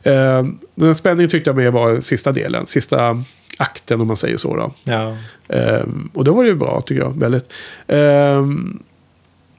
[0.03, 0.45] Eh,
[0.75, 2.67] den spänningen tyckte jag mer var sista delen.
[2.67, 3.23] Sista
[3.59, 4.57] akten om man säger så.
[4.57, 4.73] Då.
[4.85, 5.17] Ja.
[5.49, 5.83] Eh,
[6.15, 7.21] och då var det ju bra tycker jag.
[7.21, 7.53] Väldigt.
[7.87, 8.47] Eh,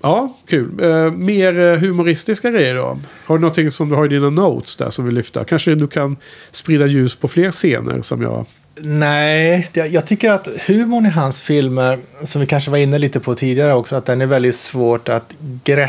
[0.04, 0.84] ja, kul.
[0.84, 2.99] Eh, mer eh, humoristiska grejer då?
[3.26, 5.43] Har du någonting som du har i dina notes där som vill lyfta?
[5.43, 6.18] Kanske du kan
[6.51, 8.45] sprida ljus på fler scener som jag...
[8.76, 13.20] Nej, jag, jag tycker att humorn i hans filmer, som vi kanske var inne lite
[13.20, 15.36] på tidigare också, att den är väldigt svårt att,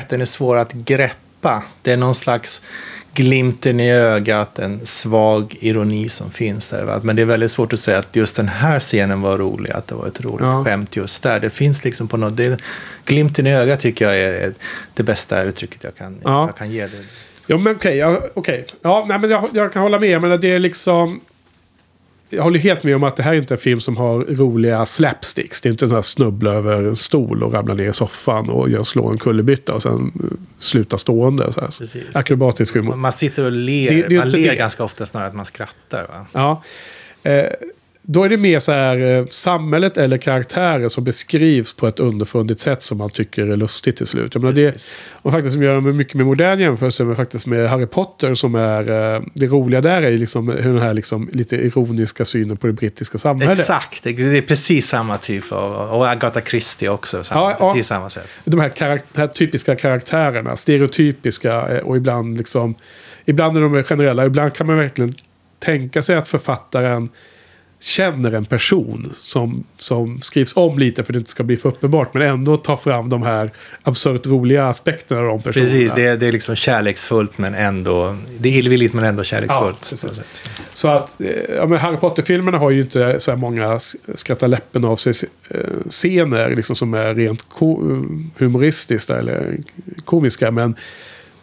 [0.09, 1.63] den är svår att greppa.
[1.83, 2.63] Det är någon slags
[3.15, 7.01] glimten i ögat, en svag ironi som finns där.
[7.03, 9.87] Men det är väldigt svårt att säga att just den här scenen var rolig, att
[9.87, 10.65] det var ett roligt Ja.
[10.65, 11.41] skämt just där.
[11.41, 12.59] Det finns liksom på något, det,
[13.05, 14.53] glimten i ögat tycker jag är,
[14.95, 16.47] det bästa uttrycket jag kan, Ja.
[16.47, 16.83] jag kan ge.
[16.87, 16.91] Det.
[17.47, 17.97] Ja, men okej.
[17.97, 18.67] ja, okej.
[18.83, 20.21] Ja, nej, men jag, jag kan hålla med.
[20.21, 21.21] Men det är liksom...
[22.37, 24.87] Jag håller helt med om att det här är inte en film som har roliga
[24.87, 25.61] slapsticks.
[25.61, 28.51] Det är inte en sån här snubbla över en stol och ramla ner i soffan
[28.51, 31.53] och gör slå en kullerbytta och sen eh, sluta stående.
[31.53, 31.67] Så här.
[31.79, 32.03] Precis.
[32.13, 32.97] Akrobatisk humor.
[32.97, 34.57] Man sitter och ler, Det- det man ler det.
[34.57, 36.07] ganska ofta snarare att man skrattar.
[36.09, 36.27] Va?
[36.33, 36.63] Ja.
[37.31, 37.45] Eh,
[38.07, 42.61] då är det mer så här eh, samhället eller karaktärer som beskrivs på ett underfundigt
[42.61, 44.35] sätt som man tycker är lustigt till slut.
[44.35, 47.87] Jag menar, det, och faktiskt som gör mycket med modern jämförelse med, faktiskt med Harry
[47.87, 49.15] Potter som är...
[49.15, 52.73] Eh, det roliga där är liksom hur den här liksom lite ironiska synen på det
[52.73, 53.59] brittiska samhället.
[53.59, 57.73] Exakt, det är precis samma typ av, och Agatha Christie också, samma, Ja, ja.
[57.73, 58.29] precis samma sätt.
[58.45, 62.75] de här, karak- de här typiska karaktärerna, stereotypiska eh, och ibland liksom...
[63.27, 65.15] Ibland är de generella, ibland kan man verkligen
[65.59, 67.09] tänka sig att författaren
[67.85, 71.69] känner en person som, som skrivs om lite för att det inte ska bli för
[71.69, 72.15] uppenbart.
[72.15, 73.51] Men ändå tar fram de här
[73.83, 75.71] absurt roliga aspekterna av de personerna.
[75.71, 79.25] Precis, det är, det är liksom kärleksfullt men ändå, det är illvilligt men ändå Ja,
[79.25, 79.85] kärleksfullt.
[79.85, 80.51] sätt.
[80.73, 83.79] Så att eh, ja, men Harry Potter-filmerna har ju inte så här många
[84.15, 85.13] skratta läppen av sig
[85.51, 87.47] eh, scener liksom, som är rent
[88.39, 89.59] humoristiska eller
[90.05, 90.51] komiska.
[90.51, 90.75] Men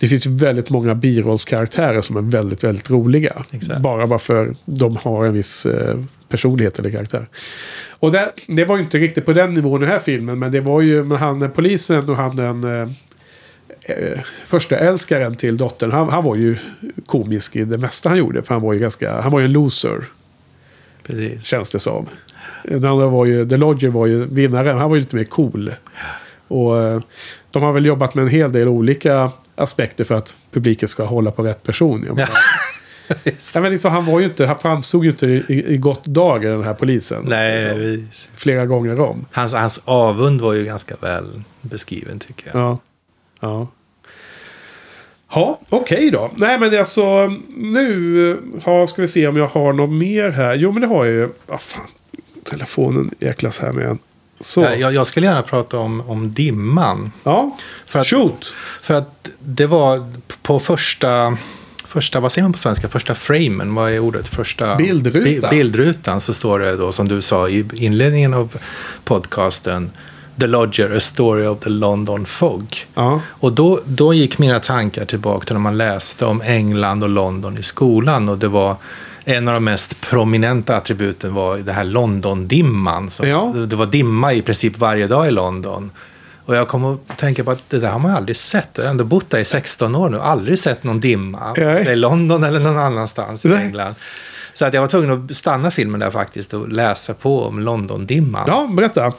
[0.02, 3.46] det finns väldigt många birollskaraktärer som är väldigt, väldigt roliga.
[3.52, 3.80] Exakt.
[3.80, 6.00] Bara bara för de har en viss eh,
[6.30, 7.28] personlighet eller karaktär.
[7.90, 10.40] Och det, det var ju inte riktigt på den nivån i den här filmen.
[10.40, 12.90] Men det var ju med han polisen och han den eh,
[13.82, 15.92] eh, första älskaren till dottern.
[15.92, 16.58] Han, han var ju
[17.06, 18.44] komisk i det mesta han gjorde.
[18.44, 20.04] För han var ju ganska, han var ju en loser.
[21.04, 21.44] Precis.
[21.44, 22.06] Känns det som.
[22.64, 24.78] Den andra var ju, The Lodger var ju vinnaren.
[24.78, 25.74] Han var ju lite mer cool.
[26.48, 27.02] Och eh,
[27.52, 31.32] de har väl jobbat med en hel del olika aspekter för att publiken ska hålla
[31.32, 32.04] på rätt person.
[32.08, 32.32] Jag menar,
[33.54, 35.44] ja, men liksom, han var ju inte, han framstod ju inte i,
[35.74, 37.24] i gott dagar den här polisen.
[37.28, 39.26] Nej, Liksom, flera gånger om.
[39.32, 42.62] hans, hans avund var ju ganska väl beskriven tycker jag.
[42.62, 42.78] Ja.
[43.40, 43.68] Ja.
[45.34, 46.32] Ja, okej då.
[46.36, 50.56] Nej men alltså nu eh, har, ska vi se om jag har något mer här.
[50.56, 51.30] Jo men det har jag ju.
[51.48, 51.88] Vad fan.
[52.44, 54.00] Telefonen jäklas här med en.
[54.42, 54.62] Så.
[54.62, 57.12] Jag, jag, skulle gärna prata om, om dimman.
[57.24, 57.58] Ja.
[57.86, 58.54] För att, Shoot.
[58.82, 61.38] för att det var på första,
[61.86, 64.28] första, vad säger man på svenska, första framen, vad är ordet?
[64.28, 65.50] Första Bildrutan.
[65.50, 68.58] Bi, bildrutan så står det då som du sa i inledningen av
[69.04, 69.92] podcasten
[70.40, 72.88] The Lodger, A Story of the London Fog.
[72.94, 73.22] Ja.
[73.28, 77.58] Och då, då gick mina tankar tillbaka till när man läste om England och London
[77.58, 78.30] i skolan.
[78.30, 78.76] Och det var
[79.26, 83.10] en av de mest prominenta attributen var det här London-dimman.
[83.22, 83.54] Ja.
[83.68, 85.92] Det var dimma i princip varje dag i London.
[86.46, 88.70] Och jag kommer att tänka på att det där har man aldrig sett.
[88.76, 90.20] Jag har ändå bott där i 16 år nu.
[90.20, 91.58] Aldrig sett någon dimma.
[91.88, 93.66] I London eller någon annanstans i Nej.
[93.66, 93.96] England.
[94.54, 98.44] Så att jag var tvungen att stanna filmen där faktiskt och läsa på om Londondimman.
[98.48, 99.14] Ja, berätta.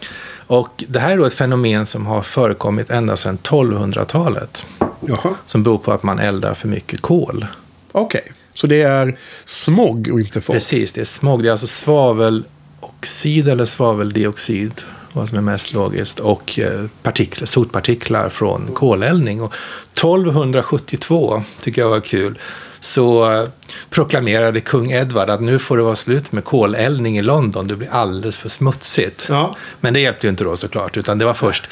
[0.46, 4.66] Och det här är då ett fenomen som har förekommit ända sedan 1200-talet.
[5.00, 5.34] Jaha.
[5.46, 7.46] Som beror på att man eldar för mycket kol.
[7.92, 8.32] Okej.
[8.54, 10.56] Så det är smog och inte fog?
[10.56, 11.42] Precis, det är smog.
[11.42, 14.72] Det är alltså svaveloxid eller svaveldioxid.
[15.12, 16.20] Vad som är mest logiskt.
[16.20, 19.42] Och eh, partiklar, sotpartiklar från koleldning.
[19.42, 19.54] Och
[19.92, 22.38] 1272 tycker jag var kul.
[22.80, 23.48] Så eh,
[23.90, 27.66] proklamerade kung Edvard att nu får det vara slut med koleldning i London.
[27.66, 29.26] Det blir alldeles för smutsigt.
[29.28, 29.56] Ja.
[29.80, 30.96] Men det hjälpte ju inte då såklart.
[30.96, 31.68] Utan det var först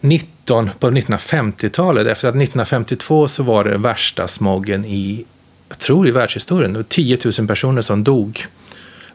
[0.00, 2.06] 19, på 1950-talet.
[2.06, 5.24] Efter att 1952 så var det värsta smogen i,
[5.68, 6.72] jag tror i världshistorien.
[6.72, 8.46] Det var 10 000 personer som dog.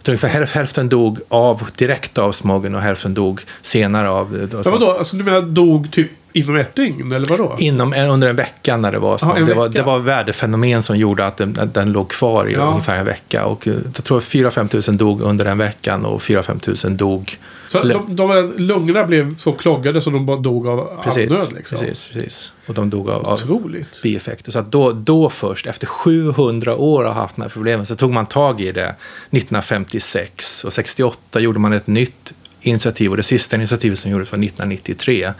[0.08, 4.50] Ungefär hälf- hälften dog av, direkt av smogen och hälften dog senare av...
[4.66, 4.92] Ja, vadå?
[4.92, 7.56] Alltså, du menar dog typ inom ett dygn, eller vadå?
[7.60, 10.98] Inom, en- under en vecka när det var en det, var, det var väderfenomen som
[10.98, 12.70] gjorde att den, den låg kvar i Ja.
[12.70, 13.46] ungefär en vecka.
[13.46, 17.38] Och eh, jag tror 4-5 tusen dog under den veckan och 4-5 tusen dog...
[17.68, 21.80] Så de, de lungorna blev så kloggade så de bara dog av Precis, andnöd liksom?
[21.80, 22.52] precis, precis.
[22.68, 24.02] Och de dog av, av Otroligt.
[24.04, 24.52] bieffekter.
[24.52, 28.26] Så då, då först, efter 700 år av haft de här problemen, så tog man
[28.26, 28.96] tag i det
[29.32, 30.64] 1956.
[30.66, 35.32] Och 68 gjorde man ett nytt initiativ och det sista initiativet som gjordes var 1993.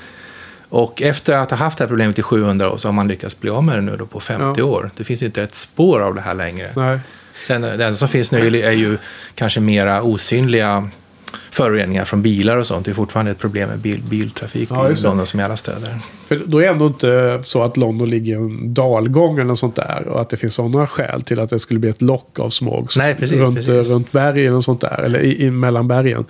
[0.72, 3.40] Och efter att ha haft det här problemet i 700 år så har man lyckats
[3.40, 4.66] bli av med det nu då på 50 Ja.
[4.66, 4.92] år.
[4.98, 6.70] Det finns inte ett spår av det här längre.
[6.76, 7.00] Nej.
[7.48, 8.98] Den, den som finns nu är ju
[9.36, 10.90] kanske mera osynliga
[11.52, 12.86] föroreningar från bilar och sånt.
[12.86, 14.96] Det är fortfarande ett problem med bil, biltrafik Ja, i.
[14.96, 16.00] London som i alla städer.
[16.28, 19.60] För då är det ändå inte så att London ligger i en dalgång eller något
[19.60, 20.08] sånt där.
[20.08, 22.90] Och att det finns sådana skäl till att det skulle bli ett lock av smog.
[22.98, 23.92] Nej, precis, runt, precis.
[23.92, 25.02] runt bergen och sånt där.
[25.02, 26.26] Eller i, i mellan bergen.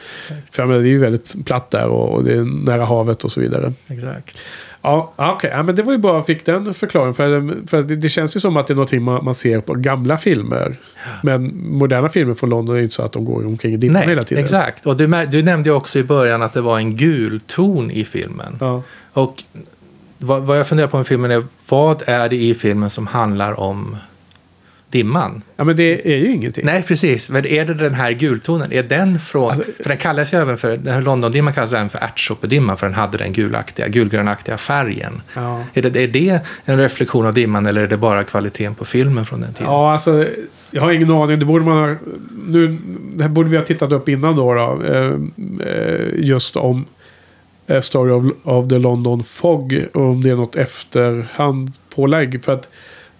[0.52, 3.32] För menar, det är ju väldigt platt där och, och det är nära havet och
[3.32, 3.74] så vidare.
[3.88, 4.38] Exakt.
[4.82, 5.52] Ja, ja, okej.
[5.54, 7.14] Ja, men det var ju bra att jag fick den förklaringen.
[7.14, 9.74] För, för det, det känns ju som att det är någonting man, man ser på
[9.74, 10.80] gamla filmer.
[11.24, 14.02] Men moderna filmer från London är ju inte så att de går omkring i dimman
[14.02, 14.44] hela tiden.
[14.44, 14.86] exakt.
[14.86, 18.06] Och du, du nämnde ju också i början att det var en gul ton i
[18.06, 18.58] filmen.
[18.60, 18.84] Ja.
[19.14, 19.44] Och
[20.18, 23.60] vad, vad jag funderar på med filmen är, vad är det i filmen som handlar
[23.60, 23.98] om
[24.92, 25.42] dimman?
[25.56, 26.66] ja, men det är ju ingenting.
[26.66, 27.30] Nej, precis.
[27.30, 28.74] Men är det den här gultonen?
[28.74, 29.52] Är den från...
[29.52, 30.78] Alltså- för den kallas ju även för...
[30.78, 35.22] Den här Londondimman kallas även för ärtsoppedimman för den hade den gulaktiga, gulgrönaktiga färgen.
[35.34, 35.64] Ja.
[35.74, 39.26] Är, det, är det en reflektion av dimman eller är det bara kvaliteten på filmen
[39.26, 39.72] från den tiden?
[39.72, 40.26] Ja, alltså.
[40.72, 41.39] Jag har ingen aning.
[41.39, 41.96] Det borde man ha...
[42.48, 42.78] Nu,
[43.14, 44.54] det här borde vi ha tittat upp innan då.
[44.54, 45.14] då eh,
[45.68, 46.86] eh, just om
[47.68, 49.86] eh, Story of, of the London Fog.
[49.94, 52.44] Och om det är något efterhandpålägg.
[52.44, 52.70] För att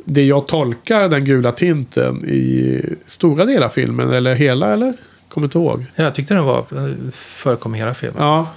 [0.06, 4.12] det jag tolkar den gula tinten i stora delar av filmen.
[4.12, 4.94] Eller hela eller?
[5.28, 5.86] Kommer inte ihåg.
[5.96, 6.66] Jag tyckte den var,
[7.12, 8.18] förekom i hela filmen.
[8.20, 8.48] Ja.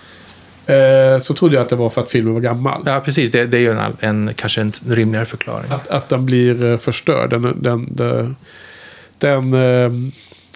[0.67, 2.83] Eh, så trodde jag att det var för att filmen var gammal.
[2.87, 3.31] Ja, precis.
[3.31, 5.71] Det, det är ju en, en, kanske en rimligare förklaring.
[5.71, 7.31] Att, att den blir eh, förstörd.
[7.31, 8.37] Den, den, den,
[9.19, 9.91] den eh,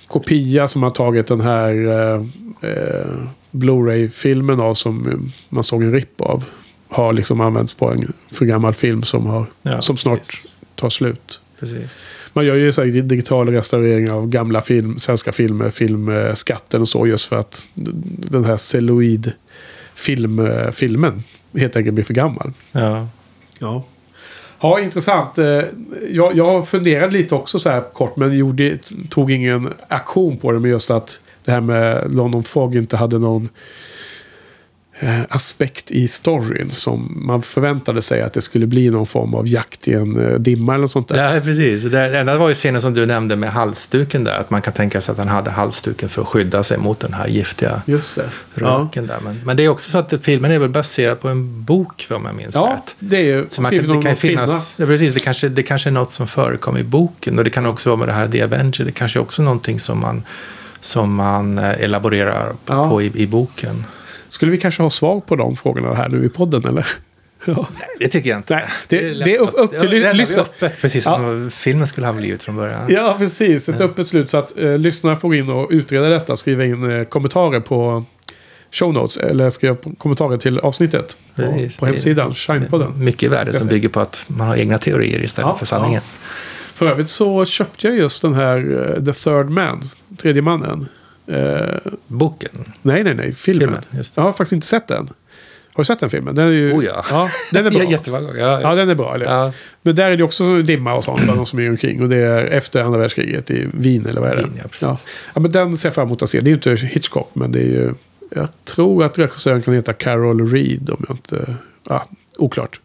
[0.07, 2.23] kopia som har tagit den här eh,
[2.71, 3.07] eh,
[3.51, 6.45] Blu-ray-filmen av som man såg en ripp av.
[6.89, 10.48] Har liksom använts på en för gammal film som, har, Ja, som snart precis.
[10.79, 11.41] Tar slut.
[11.61, 12.07] Precis.
[12.33, 17.07] Man gör ju så här digital restaurering av gamla film, svenska filmer, filmskatten och så
[17.07, 17.69] just för att
[18.31, 19.33] den här celluloid
[19.95, 21.23] film, filmen
[21.57, 22.53] helt enkelt blir för gammal.
[22.73, 23.09] Ja.
[23.59, 23.85] Ja.
[24.61, 25.39] Ja, intressant.
[25.39, 25.63] Eh,
[26.11, 28.79] Jag, jag funderade lite också så här kort, men gjorde,
[29.11, 30.59] tog ingen aktion på det.
[30.59, 33.49] Men just att det här med London Fog inte hade någon
[35.29, 39.89] aspekt i storyn som man förväntade sig att det skulle bli någon form av jakt
[39.89, 41.35] i en eh, dimma eller sånt där.
[41.35, 41.83] Ja, precis.
[41.85, 44.39] Det enda var ju scenen som du nämnde med halsduken där.
[44.39, 47.13] Att man kan tänka sig att han hade halsduken för att skydda sig mot den
[47.13, 48.29] här giftiga Just det.
[48.55, 48.67] Ja.
[48.67, 49.19] röken där.
[49.25, 52.25] Men, men det är också så att filmen är väl baserad på en bok, om
[52.25, 52.95] jag minns ja, rätt.
[52.99, 55.89] det är ju Så man kan, det kan finnas, ja, precis, det kanske, det kanske
[55.89, 57.39] är något som förekom i boken.
[57.39, 58.85] Och det kan också vara med det här The Avenger.
[58.85, 60.23] Det kanske är också någonting som man,
[60.81, 62.89] som man eh, elaborerar Ja.
[62.91, 63.85] på i, i boken.
[64.29, 66.87] Skulle vi kanske ha svar på de frågorna här nu i podden eller?
[67.45, 67.69] Ja.
[67.99, 68.55] Det tycker jag inte.
[68.55, 71.87] Nej, det- det är upp- upp till det lämnar vi lyssna- öppet, precis som filmen
[71.87, 72.87] skulle ha blivit från början.
[72.89, 73.69] Ja, precis.
[73.69, 76.37] Ett öppet slut så att eh, lyssnarna får in och utreda detta.
[76.37, 78.05] Skriva in eh, kommentarer på
[78.73, 79.17] show notes.
[79.17, 81.19] Eller skriva kommentarer till avsnittet.
[81.37, 83.05] På, Precis, på det är- hemsidan, Shinepodden.
[83.05, 86.03] Mycket värde som bygger på att man har egna teorier istället Ja, för sanningen.
[86.75, 88.57] För övrigt så köpte jag just den här
[88.97, 89.83] eh, The Third Man,
[90.19, 90.89] tredje mannen.
[91.29, 92.51] Eh, Boken.
[92.83, 93.69] nej, nej, nej, filmen.
[93.69, 94.21] Filmen, just det.
[94.21, 95.09] Jag har faktiskt inte sett den.
[95.73, 96.35] Har du sett den filmen?
[96.35, 96.73] Den är ju...
[96.73, 97.05] Oh ja.
[97.11, 97.83] ja den är bra.
[97.83, 98.41] Ja, jättemånga gånger.
[98.41, 99.15] Ja, Ja, den är bra.
[99.15, 99.27] Eller?
[99.27, 99.53] Ja.
[99.83, 102.03] Men där är det också dimma och sånt bland de som är omkring.
[102.03, 104.43] Och det är efter andra världskriget i Wien eller vad är det?
[104.43, 104.83] Wien, ja, precis.
[104.83, 104.97] Ja.
[105.35, 106.41] ja, men den ser jag fram emot att se.
[106.41, 107.95] Det är ju inte Hitchcock, men det är ju
[108.31, 111.55] Jag tror att regissören kan heta Carol Reed om jag inte...
[111.89, 112.07] Ja,
[112.39, 112.81] oklart.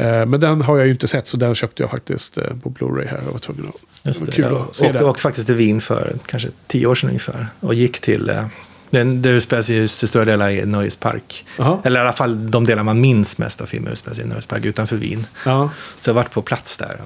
[0.00, 2.70] Eh, Men den har jag ju inte sett så den köpte jag faktiskt eh, på
[2.70, 3.22] Blu-ray här.
[3.24, 4.06] Jag var tvungen att...
[4.06, 5.06] Just det kul Jag att se åkte, den.
[5.08, 7.46] åkte faktiskt till Wien för kanske tio år sedan ungefär.
[7.60, 8.28] Och gick till...
[8.30, 8.44] Eh,
[8.90, 11.46] den, det utspelar sig till stora delar i Nöjespark.
[11.58, 11.78] Jaha.
[11.84, 14.64] Eller i alla fall de delar man minns mest av filmen utspelar sig i Nöjespark
[14.64, 15.26] utanför Wien.
[15.44, 15.70] Ja.
[15.98, 17.00] Så jag har varit på plats där.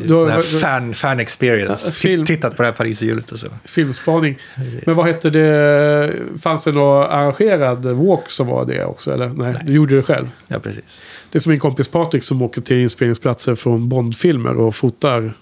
[0.00, 1.86] Sån här fan, fan experience.
[1.88, 3.46] Ja, film- Tittat på det här Pariserhjulet och så.
[3.64, 4.38] Filmspaning.
[4.56, 4.86] Precis.
[4.86, 6.12] Men vad hette det?
[6.42, 9.12] Fanns det någon arrangerad walk som var det också?
[9.14, 9.28] Eller?
[9.28, 10.26] Nej, du gjorde det själv.
[10.48, 11.04] Ja, precis.
[11.30, 15.32] Det är som min kompis Patrik som åker till inspelningsplatser från Bondfilmer och fotar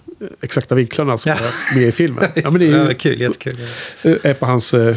[0.41, 1.37] exakta vinklarna som Ja.
[1.71, 2.23] är med i filmen.
[2.35, 3.57] Ja, men det är, ju, var kul, jättekul.
[4.03, 4.95] är på hans eh,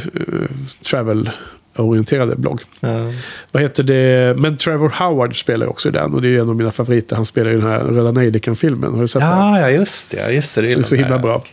[1.74, 2.60] travel-orienterade blogg.
[2.80, 3.12] Ja.
[3.52, 4.34] Vad heter det?
[4.36, 7.16] Men Trevor Howard spelar också i den och det är en av mina favoriter.
[7.16, 8.94] Han spelar i den här Röda Nejlikan-filmen.
[8.94, 9.30] Har du sett den?
[9.30, 10.16] Ja, ja, just det.
[10.16, 11.44] ja, Just det, det, är så himla bra.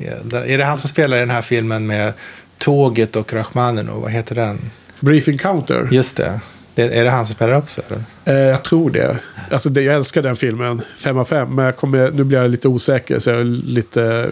[0.45, 2.13] Är det han som spelar i den här filmen med
[2.57, 4.01] Tåget och Rachmaninoff?
[4.01, 4.59] Vad heter den?
[4.99, 5.87] Brief Encounter.
[5.91, 6.39] Just det.
[6.75, 6.99] det.
[6.99, 7.81] Är det han som spelar också?
[8.25, 9.17] Eh, jag tror det.
[9.51, 9.81] Alltså det.
[9.81, 10.81] Jag älskar den filmen.
[10.97, 11.55] Fem av fem.
[11.55, 13.19] Men jag kommer, nu blir jag lite osäker.
[13.19, 14.29] Så jag lite,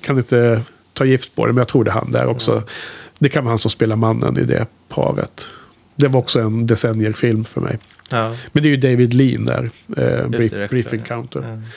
[0.00, 0.62] kan inte
[0.92, 1.52] ta gift på det.
[1.52, 2.62] Men jag tror det är han där också.
[3.18, 5.50] Det kan vara han som spelar mannen i det paret.
[5.96, 7.78] Det var också en decennierfilm för mig.
[8.10, 9.70] Ja, Men det är ju David Lean där.
[9.96, 10.92] Eh, brief, det, brief.
[10.92, 11.40] Encounter.
[11.40, 11.68] ja.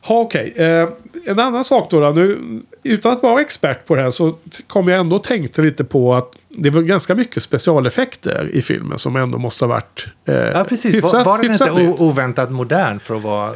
[0.00, 0.52] Ha, okej.
[0.56, 0.88] Eh,
[1.26, 2.10] en annan sak då, då.
[2.10, 2.38] Nu,
[2.82, 4.36] utan att vara expert på det här så
[4.66, 8.98] kom jag ändå och tänkte lite på att det var ganska mycket specialeffekter i filmen
[8.98, 10.94] som ändå måste ha varit eh, ja precis.
[10.94, 12.00] hyfsat, var, var den inte nytt.
[12.00, 13.52] oväntat modern för att vara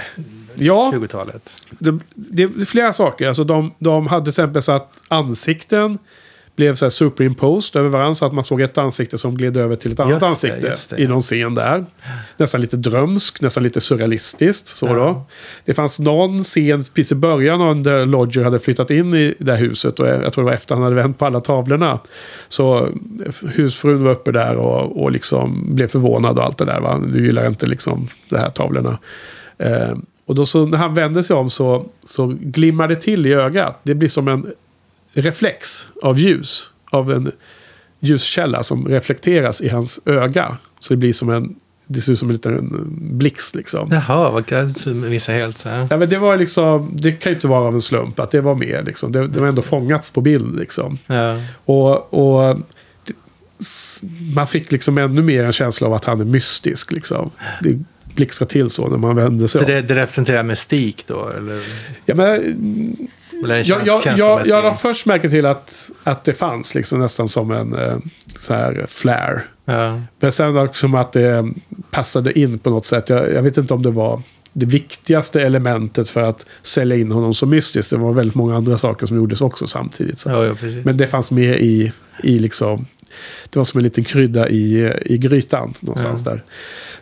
[0.55, 0.93] Ja.
[0.95, 1.63] 20-talet?
[1.71, 3.29] det, det är flera saker.
[3.29, 5.99] Alltså de, de hade till exempel så att ansikten
[6.59, 9.77] blev så här superimposed över varandra så att man såg ett ansikte som gled över
[9.77, 11.85] till ett annat Just ansikte det, i någon scen där.
[12.37, 14.69] Nästan lite drömsk, nästan lite surrealistiskt.
[14.69, 14.93] Så Ja.
[14.95, 15.23] då.
[15.65, 19.59] Det fanns någon scen precis i början där Lodger hade flyttat in i det här
[19.59, 21.99] huset och jag tror det var efter han hade vänt på alla tavlorna.
[22.49, 22.89] Så
[23.55, 26.81] husfrun var uppe där och, och liksom blev förvånad och allt det där.
[26.81, 27.03] Va?
[27.15, 28.99] Du gillar inte liksom de här tavlorna.
[29.59, 29.97] Eh,
[30.27, 33.81] och då så när han vände sig om så, så glimmar det till i ögat.
[33.83, 34.47] Det blir som en
[35.23, 36.71] reflex av ljus.
[36.91, 37.33] Av en
[38.01, 40.59] ljuskälla som reflekteras i hans öga.
[40.81, 41.57] Så det blir som en...
[41.91, 42.87] Det ser ut som en liten
[43.19, 43.89] blixt liksom.
[43.93, 45.59] Jaha, vad kan jag missa helt.
[45.59, 45.69] Så.
[45.91, 46.91] Ja, men det var liksom...
[46.95, 49.13] Det kan ju inte vara av en slump att det var med liksom.
[49.13, 50.99] Det, det var ändå fångats på bild liksom.
[51.07, 51.41] Ja.
[51.65, 52.15] Och...
[52.15, 52.57] och
[53.05, 53.15] det,
[54.35, 57.31] man fick liksom ännu mer en känsla av att han är mystisk liksom.
[57.63, 57.79] Det
[58.15, 59.73] blixtrar till så när man vänder sig Så om.
[59.73, 61.29] det, det representerar mystik då?
[61.29, 61.63] Eller,
[62.07, 62.57] Ja, men,
[63.45, 66.33] eller en jag, käns- jag, jag, känslomässig- jag la först märke till att, att det
[66.33, 67.97] fanns liksom nästan som en eh,
[68.39, 69.43] så här flare.
[69.65, 70.01] Ja.
[70.21, 71.53] Men sen också att det
[71.91, 73.09] passade in på något sätt.
[73.09, 74.23] Jag, jag vet inte om det var
[74.53, 77.91] det viktigaste elementet för att sälja in honom som mystisk.
[77.91, 80.25] Det var väldigt många andra saker som gjordes också samtidigt.
[80.27, 80.55] Ja, ja.
[80.85, 82.87] Men det fanns med i, i liksom...
[83.51, 86.43] Det var som en liten krydda i, i grytan någonstans där.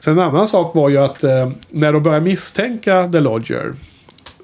[0.01, 3.75] Sen en annan sak var ju att eh, när de började misstänka The Lodger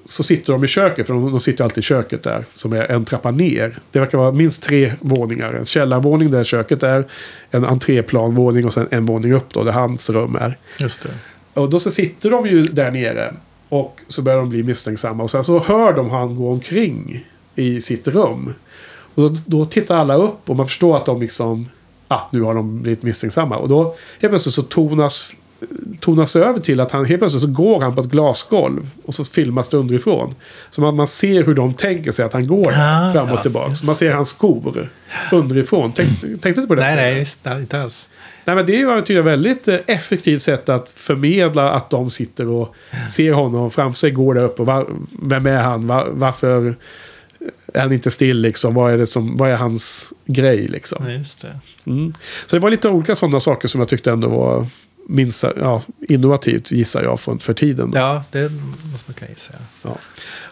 [0.05, 2.91] så sitter de i köket, för de, de sitter alltid i köket där, som är
[2.91, 3.79] en trappa ner.
[3.91, 5.53] Det verkar vara minst tre våningar.
[5.53, 7.05] En källarvåning där köket är,
[7.51, 10.57] en entréplanvåning och sen en våning upp då, där hans rum är.
[10.79, 11.09] Just det.
[11.53, 13.33] Och då så sitter de ju där nere
[13.69, 15.23] och så börjar de bli misstänksamma.
[15.23, 17.25] Och sen så hör de han gå omkring
[17.55, 18.53] i sitt rum.
[19.15, 21.69] Och då, då tittar alla upp och man förstår att de liksom...
[22.07, 23.57] Ah, nu har de blivit misstänksamma.
[23.57, 25.31] Och då helt plötsligt så tonas,
[25.99, 28.89] tonas över till att han helt plötsligt så går han på ett glasgolv.
[29.05, 30.35] Och så filmas det underifrån.
[30.69, 33.41] Så man, man ser hur de tänker sig att han går Ah, fram och ja,
[33.41, 33.71] tillbaka.
[33.85, 34.89] man ser hans skor
[35.31, 35.91] underifrån.
[35.95, 36.81] Tänk, tänkte du inte på det?
[36.81, 38.09] Nej, nej, just, inte alls.
[38.45, 42.75] Nej, men det tycker jag, väldigt eh, effektivt sätt att förmedla att de sitter och
[43.09, 44.61] ser honom framför sig, går där uppe.
[44.61, 44.87] Och var,
[45.21, 45.87] vem är han?
[45.87, 46.75] Var, varför
[47.73, 48.73] är han inte still liksom?
[48.73, 51.03] Vad är, det som, vad är hans grej liksom?
[51.07, 51.59] Ja, just det.
[51.85, 52.13] Mm.
[52.45, 54.67] Så det var lite olika sådana saker som jag tyckte ändå var
[55.07, 57.91] minst, ja, innovativt gissar jag för, för tiden.
[57.91, 57.97] Då.
[57.97, 58.51] Ja, det
[58.91, 59.53] måste man kunna gissa.
[59.81, 59.97] Ja.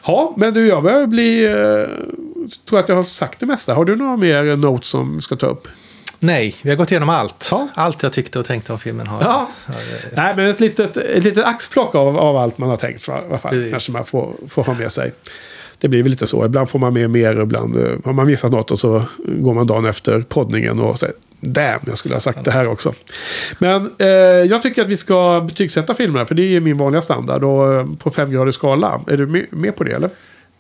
[0.06, 1.46] ja, men du, jag börjar bli...
[1.46, 1.88] Eh,
[2.70, 3.74] tror att jag har sagt det mesta.
[3.74, 5.68] Har du några mer notes som ska ta upp?
[6.20, 7.48] Nej, vi har gått igenom allt.
[7.52, 7.68] Ja.
[7.74, 9.22] Allt jag tyckte och tänkte om filmen har...
[9.22, 9.50] Ja.
[9.66, 9.76] har
[10.16, 13.38] Nej, men ett litet, ett litet axplock av, av allt man har tänkt i alla
[13.38, 13.70] fall.
[13.72, 15.14] Kanske man får, får ha med sig.
[15.78, 16.46] Det blir väl lite så.
[16.46, 19.68] Ibland får man med mer, ibland eh, har man missat något och så går man
[19.68, 22.94] dagen efter poddningen och säger Damn, jag skulle ha sagt det här också.
[23.60, 24.08] Men eh,
[24.50, 27.44] jag tycker att vi ska betygsätta filmerna, för det är min vanliga standard.
[27.44, 29.02] Och eh, på femgradig skala.
[29.08, 30.10] Är du med, på det, eller?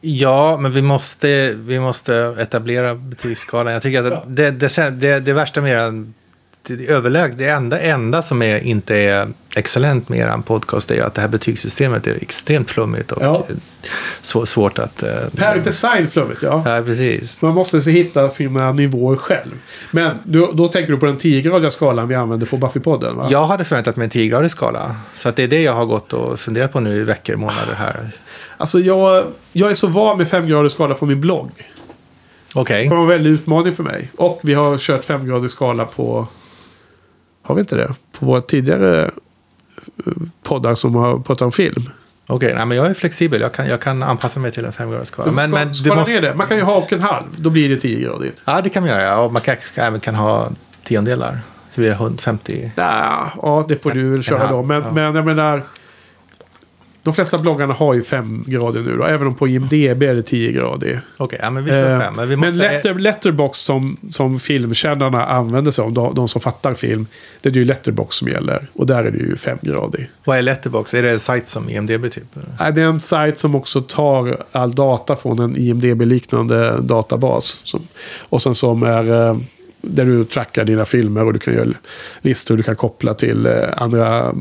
[0.01, 3.73] Ja, men vi måste, vi måste etablera betygsskalan.
[3.73, 6.13] Jag tycker att det, det, det, det värsta med den
[6.63, 11.13] det överlägset, det enda, enda som är, inte är excellent med er podcast är att
[11.13, 13.45] det här betygssystemet är extremt flummigt och Ja.
[14.21, 15.03] så, svårt att...
[15.03, 16.63] eh, Per design flummigt, ja.
[16.65, 17.41] Ja, precis.
[17.41, 19.51] Man måste hitta sina nivåer själv.
[19.91, 23.27] Men du, då tänker du på den 10-gradiga skalan vi använder på Buffy-podden, va?
[23.31, 24.95] Jag hade förväntat mig en 10-gradig skala.
[25.15, 27.73] Så att det är det jag har gått och funderat på nu i veckor, månader
[27.77, 28.09] här.
[28.57, 31.51] Alltså jag, jag är så van med 5-gradig skala från min blogg.
[32.55, 32.83] Okej.
[32.89, 34.09] Det var en väldig utmaning för mig.
[34.17, 36.27] Och vi har kört 5-gradig skala på...
[37.41, 37.93] Har vi inte det?
[38.19, 39.03] På våra tidigare
[40.05, 40.13] eh,
[40.43, 41.89] poddar som har pratat om film.
[42.27, 43.41] Okej, nej, men jag är flexibel.
[43.41, 45.31] Jag kan, jag kan anpassa mig till en 5-gradig skala.
[45.31, 46.13] Men, men skala måste...
[46.13, 46.35] ner det.
[46.35, 47.25] Man kan ju ha och en halv.
[47.37, 48.43] Då blir det 10-gradigt.
[48.45, 49.21] Ja, det kan man göra.
[49.21, 50.49] Och man kanske även kan ha
[50.83, 51.39] tiondelar.
[51.69, 52.71] Så blir det 150.
[52.75, 54.63] Ja, ja, det får du väl köra då.
[54.63, 54.91] Men, ja.
[54.91, 55.63] men jag menar...
[57.03, 59.03] De flesta bloggarna har ju 5 grader nu då.
[59.03, 61.01] Även om på IMDB är det 10 grader.
[61.17, 62.13] Okej, ja, men vi kör Eh, fem.
[62.15, 62.57] Men, vi måste...
[62.57, 67.07] Men letter, Letterbox som, som filmkännarna använder sig av, de, de som fattar film,
[67.41, 68.67] det är ju Letterbox som gäller.
[68.73, 70.09] Och där är det ju 5 grader.
[70.23, 70.93] Vad är Letterbox?
[70.93, 72.23] Är det en sajt som IMDB typ?
[72.59, 77.61] Nej, Det är en sajt som också tar all data från en IMDB-liknande databas.
[77.63, 77.87] Som,
[78.29, 79.37] och sen som är eh,
[79.81, 81.67] där du trackar dina filmer och du kan göra
[82.21, 84.19] listor du kan koppla till eh, andra.
[84.19, 84.31] eh,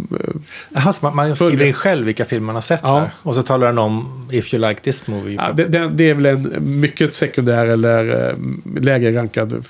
[0.75, 2.99] Jaha, så man, man skriver in själv vilka filmer man har sett Ja.
[3.01, 3.11] där.
[3.23, 5.35] Och så talar den om if you like this movie.
[5.35, 8.35] Ja, det, det, det är väl en mycket sekundär eller eh,
[8.83, 9.65] lägre rankad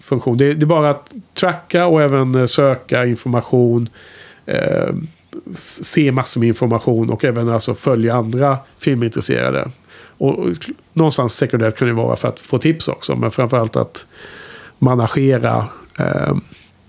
[0.00, 0.38] funktion.
[0.38, 3.88] Det, det är bara att tracka och även söka information.
[4.46, 4.88] Eh,
[5.54, 9.68] se massor med information och även alltså följa andra filmintresserade.
[10.18, 10.48] Och och
[10.92, 13.16] någonstans sekundärt kan det vara för att få tips också.
[13.16, 14.06] Men framförallt att
[14.78, 15.66] managera
[15.98, 16.34] eh,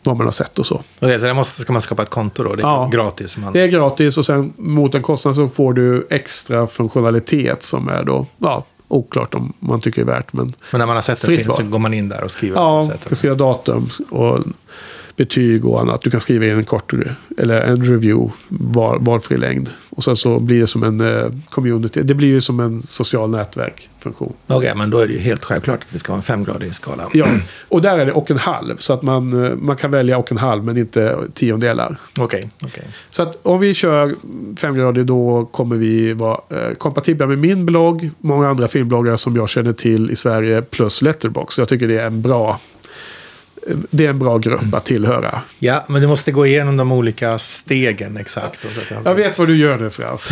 [0.04, 0.84] vad man har sett och så.
[1.00, 2.56] Okej, så där måste, ska man skapa ett konto då?
[2.56, 2.90] Det är Ja.
[2.94, 3.38] gratis.
[3.38, 3.54] Man...
[3.54, 8.04] Det är gratis och sen mot en kostnad så får du extra funktionalitet som är
[8.04, 10.34] då ja, oklart om man tycker är värt.
[10.34, 12.56] Men Men när man har sett film så går man in där och skriver.
[12.58, 14.40] ja, kan skriva datum och
[15.20, 16.02] betyg och annat.
[16.02, 16.94] Du kan skriva in en kort
[17.38, 19.70] eller en review, var, valfri längd.
[19.90, 22.02] Och sen så blir det som en eh, community.
[22.02, 24.34] Det blir ju som en social nätverkfunktion.
[24.48, 27.10] Okej, men då är det ju helt självklart att vi ska ha en femgradig skala.
[27.14, 27.28] Ja,
[27.68, 28.78] och där är det och en halv.
[28.78, 31.98] Så att man, eh, man kan välja och en halv men inte tiondelar.
[32.20, 32.84] Okej, okej.
[33.10, 34.16] Så att om vi kör
[34.58, 39.50] femgradig då kommer vi vara eh, kompatibla med min blogg, många andra filmbloggar som jag
[39.50, 41.58] känner till i Sverige plus Letterbox.
[41.58, 42.60] Jag tycker det är en bra
[43.90, 45.42] det är en bra grupp att tillhöra.
[45.60, 48.66] Ja, men du måste gå igenom de olika stegen exakt.
[48.66, 50.30] Att Jag vet vad du gör nu Frans.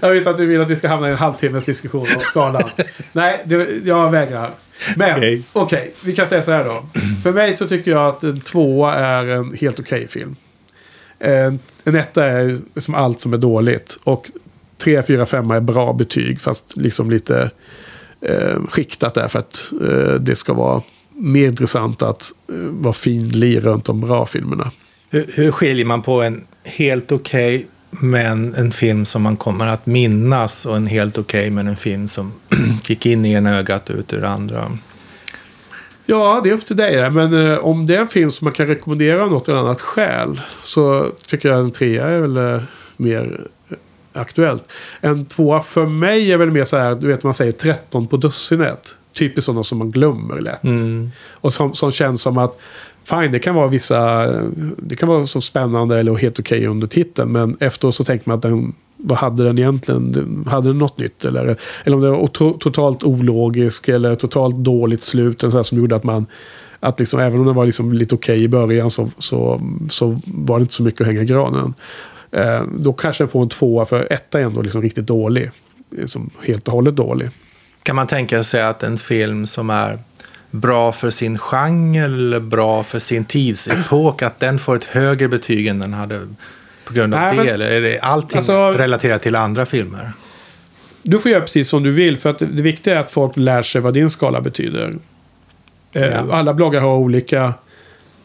[0.00, 2.70] jag vet att du vill att vi ska hamna i en halvtimmes diskussion om skalan.
[3.12, 4.54] Nej, det, jag vägrar.
[4.96, 5.94] Men okej, Okej.
[6.04, 6.86] vi kan säga så här då.
[7.22, 10.36] För mig så tycker jag att en tvåa är en helt okej film.
[11.18, 13.98] En, en etta är som allt som är dåligt.
[14.04, 14.30] Och
[14.78, 16.40] tre, fyra, femma är bra betyg.
[16.40, 17.50] Fast liksom lite
[18.20, 20.82] eh, skiktat där för att eh, det ska vara
[21.18, 24.70] mer intressant att eh, vara fin lir runt de bra filmerna.
[25.10, 29.86] Hur, hur skiljer man på en helt okej men en film som man kommer att
[29.86, 32.32] minnas och en helt okej men en film som
[32.84, 34.78] gick in i en ögat och ut ur andra?
[36.10, 37.10] Ja, det är upp till dig där.
[37.10, 39.80] Men eh, om det är en film som man kan rekommendera av något eller annat
[39.80, 40.40] skäl.
[40.62, 42.62] Så tycker jag en trea är väl eh,
[42.96, 43.76] mer eh,
[44.12, 44.72] aktuellt.
[45.00, 48.16] En tvåa för mig är väl mer så här, du vet man säger 13 på
[48.16, 48.96] dussinet.
[49.18, 50.64] Typiskt sådana som man glömmer lätt.
[50.64, 51.10] Mm.
[51.32, 52.58] Och som, som känns som att
[53.08, 54.26] Fine, det kan vara vissa...
[54.76, 57.32] Det kan vara så spännande eller helt okej under titeln.
[57.32, 58.74] Men efteråt så tänker man att den...
[58.96, 60.44] Vad hade den egentligen?
[60.50, 61.24] Hade den något nytt?
[61.24, 65.42] Eller, eller om det var otro, totalt ologisk eller totalt dåligt slut.
[65.42, 66.26] En sån här som gjorde att man...
[66.80, 70.58] Att liksom, även om den var liksom lite okej i början så, så, så var
[70.58, 71.74] det inte så mycket att hänga i granen.
[72.30, 75.50] Eh, då kanske den får en tvåa för etta är ändå liksom riktigt dålig.
[75.90, 77.30] Liksom helt och hållet dålig.
[77.88, 79.98] Kan man tänka sig att en film som är
[80.50, 85.66] bra för sin genre eller bra för sin tidsepok, att den får ett högre betyg
[85.66, 86.20] än den hade
[86.84, 87.36] på grund av Nej, det?
[87.44, 90.12] men- eller är det allting Alltså- relaterat till andra filmer?
[91.02, 92.18] Du får göra precis som du vill.
[92.18, 94.94] För att det, viktiga är att folk lär sig vad din skala betyder.
[95.92, 96.24] Eh, Ja.
[96.32, 97.54] Alla bloggar har olika...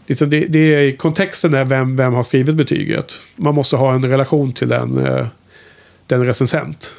[0.07, 3.19] Liksom det, det är, kontexten är vem, vem har skrivit betyget.
[3.35, 5.27] Man måste ha en relation till den, eh,
[6.07, 6.95] den recensent.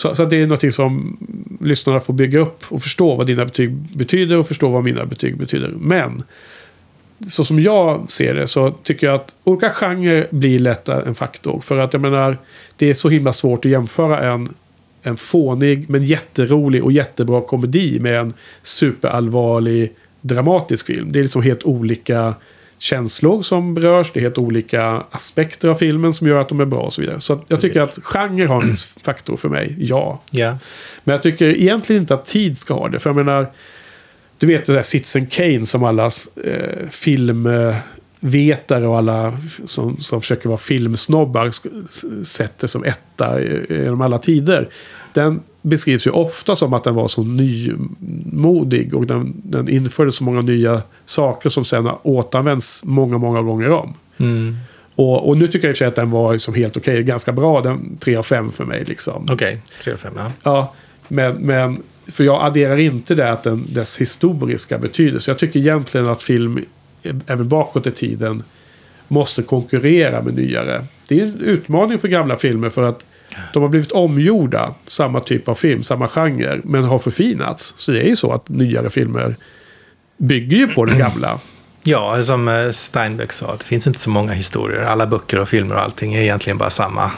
[0.00, 1.16] Så, så att det är någonting som
[1.60, 5.36] lyssnarna får bygga upp och förstå vad dina betyg betyder och förstå vad mina betyg
[5.36, 5.68] betyder.
[5.68, 6.22] Men
[7.28, 11.60] så som jag ser det så tycker jag att olika genrer blir lätt en faktor.
[11.60, 12.38] För att jag menar,
[12.76, 14.48] det är så himla svårt att jämföra en,
[15.02, 18.32] en fånig men jätterolig och jättebra komedi med en
[18.62, 21.12] superallvarlig dramatisk film.
[21.12, 22.34] Det är liksom helt olika
[22.80, 24.12] känslor som berörs.
[24.12, 27.00] Det är helt olika aspekter av filmen som gör att de är bra och så
[27.00, 27.20] vidare.
[27.20, 30.20] Så jag tycker att genre har en faktor för mig, ja.
[30.30, 30.58] Ja.
[31.04, 32.98] Men jag tycker egentligen inte att tid ska ha det.
[32.98, 33.46] För jag menar,
[34.38, 36.10] Du vet det där Citizen Kane som alla
[36.44, 41.50] eh, filmvetare och alla som, som försöker vara filmsnobbar
[42.24, 44.68] sätter som etta genom alla tider.
[45.12, 50.24] Den beskrivs ju ofta som att den var så nymodig och den, den införde så
[50.24, 53.94] många nya saker som sen har återanvänts många, många gånger om.
[54.18, 54.56] Mm.
[54.94, 57.02] Och, och nu tycker jag i och för sig att den var liksom helt okej,
[57.02, 58.84] ganska bra, den 3 av 5 för mig.
[58.84, 59.26] Liksom.
[59.30, 60.12] Okej, tre och fem.
[60.16, 60.32] Ja.
[60.42, 60.74] Ja,
[61.08, 65.30] men, men för jag adderar inte det att den, dess historiska betydelse.
[65.30, 66.64] Jag tycker egentligen att film,
[67.26, 68.42] även bakåt i tiden,
[69.08, 70.86] måste konkurrera med nyare.
[71.08, 73.04] Det är en utmaning för gamla filmer för att
[73.52, 77.74] de har blivit omgjorda, samma typ av film, samma genre, men har förfinats.
[77.76, 79.36] Så det är ju så att nyare filmer
[80.16, 81.38] bygger ju på det gamla.
[81.82, 84.82] ja, som eh, Steinbeck sa, det finns inte så många historier.
[84.84, 87.10] Alla böcker och filmer och allting är egentligen bara samma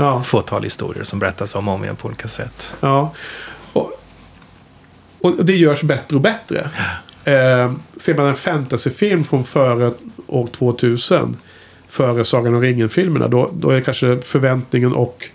[0.00, 0.22] Ja.
[0.22, 2.74] fåtal historier som berättas om och om igen på olika sätt.
[2.80, 3.12] Ja.
[3.72, 3.92] Och,
[5.20, 6.70] och det görs bättre och bättre.
[7.24, 9.92] Eh, ser man en fantasyfilm från före
[10.26, 11.36] år 2000,
[11.88, 15.28] före Sagan om ringen-filmerna, då, då är kanske förväntningen och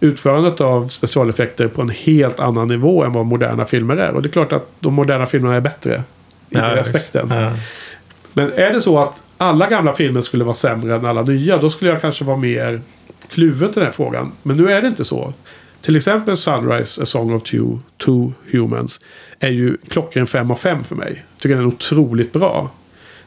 [0.00, 4.10] utförandet av specialeffekter på en helt annan nivå än vad moderna filmer är.
[4.10, 6.02] Och det är klart att de moderna filmerna är bättre
[6.50, 7.28] i den aspekten.
[7.30, 7.52] Ja.
[8.32, 11.70] Men är det så att alla gamla filmer skulle vara sämre än alla nya, då
[11.70, 12.80] skulle jag kanske vara mer
[13.28, 14.32] kluven till den här frågan.
[14.42, 15.32] Men nu är det inte så.
[15.80, 19.00] Till exempel Sunrise, A Song of Two, Two Humans,
[19.38, 21.24] är ju klockren 5 av 5 för mig.
[21.38, 22.70] Tycker den är otroligt bra.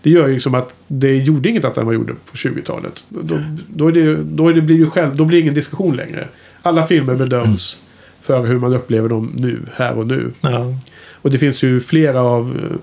[0.01, 3.05] Det gör ju liksom att det gjorde inget att den var gjord på 20-talet.
[3.09, 5.53] Då, då, är det, då, är det, blir det ju själv, då blir det ingen
[5.53, 6.27] diskussion längre.
[6.65, 7.81] Alla filmer bedöms
[8.21, 10.31] för hur man upplever dem nu, här och nu.
[10.41, 10.65] Ja.
[11.13, 12.77] Och det finns ju flera av eh,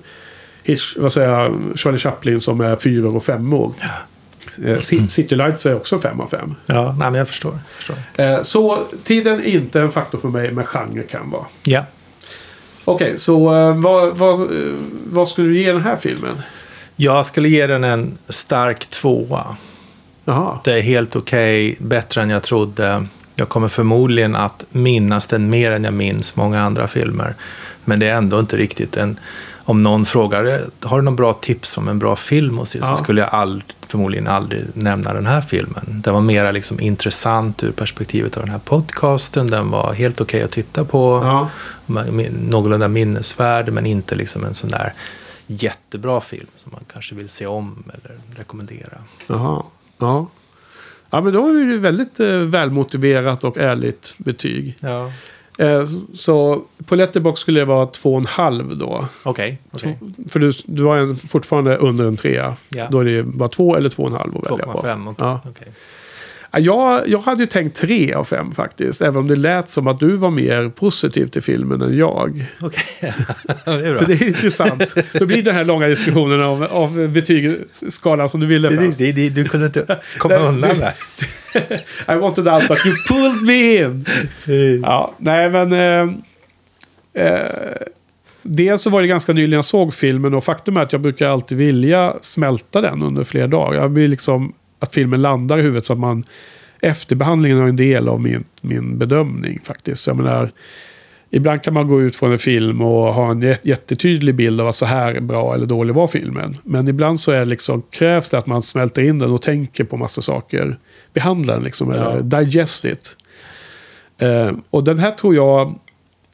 [0.62, 3.72] Hitch, vad säger jag, Charlie Chaplin som är fyror och femmor.
[4.64, 6.54] Eh, Ci- City Lights är också fem av fem.
[6.66, 7.52] ja, nej, men jag förstår.
[7.52, 8.24] Jag förstår.
[8.24, 11.44] Eh, Så tiden är inte en faktor för mig, men genre kan vara.
[11.62, 11.84] Ja.
[12.84, 14.48] Okej, så eh, vad, vad,
[15.06, 16.42] vad skulle du ge den här filmen?
[16.96, 19.56] Jag skulle ge den en stark tvåa.
[20.24, 20.58] Jaha.
[20.64, 23.06] Det är helt okej, bättre än jag trodde.
[23.40, 27.34] Jag kommer förmodligen att minnas den mer än jag minns många andra filmer.
[27.84, 29.18] Men det är ändå inte riktigt en...
[29.64, 32.78] Om någon frågar, har du någon bra tips om en bra film att se?
[32.82, 32.86] Ja.
[32.86, 35.82] Så skulle jag ald, förmodligen aldrig nämna den här filmen.
[35.86, 39.46] Den var mera liksom intressant ur perspektivet av den här podcasten.
[39.46, 41.20] Den var helt okej att titta på.
[41.24, 41.50] Ja.
[42.40, 44.92] Någorlunda minnesvärd, men inte liksom en sån där
[45.46, 48.98] jättebra film som man kanske vill se om eller rekommendera.
[49.26, 49.62] Jaha.
[49.98, 50.26] Ja.
[51.10, 54.76] Ja, men då är det väldigt eh, välmotiverat och ärligt betyg.
[54.80, 55.12] Ja.
[55.58, 59.06] Eh, så- så på Letterbox skulle det vara två och en halv då.
[59.22, 59.58] Okej.
[59.72, 59.98] okej.
[60.28, 62.56] För du, du har en, fortfarande under en trea.
[62.74, 62.88] Ja.
[62.90, 64.78] Då är det bara två eller två och en halv att välja på.
[64.82, 65.02] 2,5.
[65.10, 65.14] okej.
[65.18, 65.40] Ja.
[65.50, 65.68] okej.
[65.68, 65.72] Ja,
[66.52, 69.02] Jag, jag hade ju tänkt tre av fem faktiskt.
[69.02, 72.44] Även om det lät som att du var mer positiv till filmen än jag.
[72.60, 72.84] Okej.
[73.64, 74.94] är Så det är intressant.
[75.12, 79.28] Då blir den här långa diskussionen av, av betygsskalan som du ville Det, det, det,
[79.28, 80.92] du kunde inte komma undan där.
[82.14, 84.06] I wanted out but you pulled me in.
[84.82, 85.72] Ja, nej men...
[85.72, 87.76] Eh, eh,
[88.42, 91.28] dels så var det ganska nyligen jag såg filmen och faktum är att jag brukar
[91.28, 93.80] alltid vilja smälta den under flera dagar.
[93.80, 96.24] Jag vill liksom att filmen landar i huvudet så att man...
[96.82, 100.06] Efterbehandlingen är en del av min, min bedömning faktiskt.
[100.06, 100.50] Jag menar,
[101.30, 104.68] ibland kan man gå ut från en film och ha en jät- jättetydlig bild av
[104.68, 106.56] att så här bra eller dålig var filmen.
[106.64, 109.96] Men ibland så är liksom, krävs det att man smälter in den och tänker på
[109.96, 110.78] massa saker.
[111.12, 113.16] Behandla den liksom, eller digest it.
[114.18, 115.60] Eh, och den här tror jag,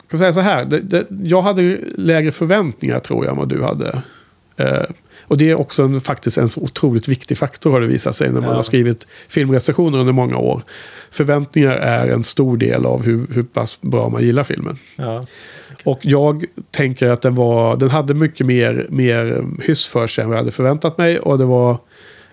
[0.02, 3.48] jag kan säga så här, det, det, jag hade lägre förväntningar tror jag än vad
[3.48, 4.02] du hade.
[4.56, 4.82] Eh,
[5.28, 8.26] och det är också en, faktiskt en så otroligt viktig faktor har det visat sig
[8.32, 8.54] när man Ja.
[8.54, 10.62] har skrivit filmrecensioner under många år.
[11.10, 14.78] Förväntningar är en stor del av hur, hur pass bra man gillar filmen.
[14.96, 15.26] Ja.
[15.84, 20.28] Och jag tänker att den, var, den hade mycket mer, mer hyss för sig än
[20.28, 21.18] vad jag hade förväntat mig.
[21.18, 21.78] Och det var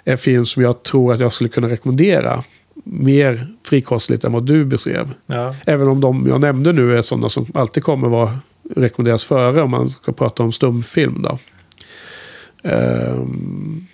[0.04, 2.44] en film som jag tror att jag skulle kunna rekommendera
[2.84, 5.14] mer frikostligt än vad du beskrev.
[5.26, 5.56] Ja.
[5.66, 8.40] Även om de jag nämnde nu är sådana som alltid kommer vara
[8.76, 11.22] rekommenderas före om man ska prata om stumfilm.
[11.22, 11.40] Då.
[12.64, 13.88] Ehm,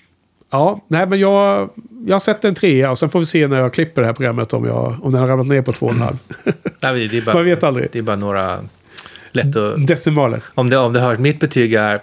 [0.50, 1.70] ja, nej men jag,
[2.06, 4.14] jag har sett en trea och sen får vi se när jag klipper det här
[4.14, 6.18] programmet om, jag, om den har ramlat ner på två och en halv.
[6.82, 7.90] Nej, det, är bara, Man vet aldrig.
[7.92, 8.60] det är bara några...
[9.32, 9.88] Lätt att...
[9.88, 10.42] Decimaler.
[10.56, 12.02] Om det, om det hörs, mitt betyg är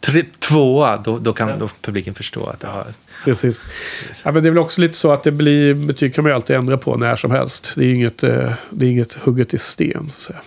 [0.00, 2.86] tre, tvåa, då, då kan då publiken förstå att det har...
[3.24, 3.62] Precis.
[4.24, 6.34] Ja, men det är väl också lite så att det blir, betyg kan man ju
[6.34, 7.72] alltid ändra på när som helst.
[7.76, 10.08] Det är inget, eh, det är inget hugget i sten.
[10.08, 10.40] Så att säga.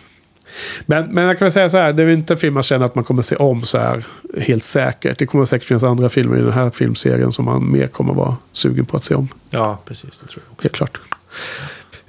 [0.85, 2.85] Men, men jag kan väl säga så här, det är inte en film man känner
[2.85, 4.05] att man kommer se om så här
[4.37, 5.19] helt säkert.
[5.19, 8.37] Det kommer säkert finnas andra filmer i den här filmserien som man mer kommer vara
[8.51, 9.27] sugen på att se om.
[9.49, 10.19] Ja, precis.
[10.19, 10.65] Det tror jag också.
[10.65, 11.01] Helt klart.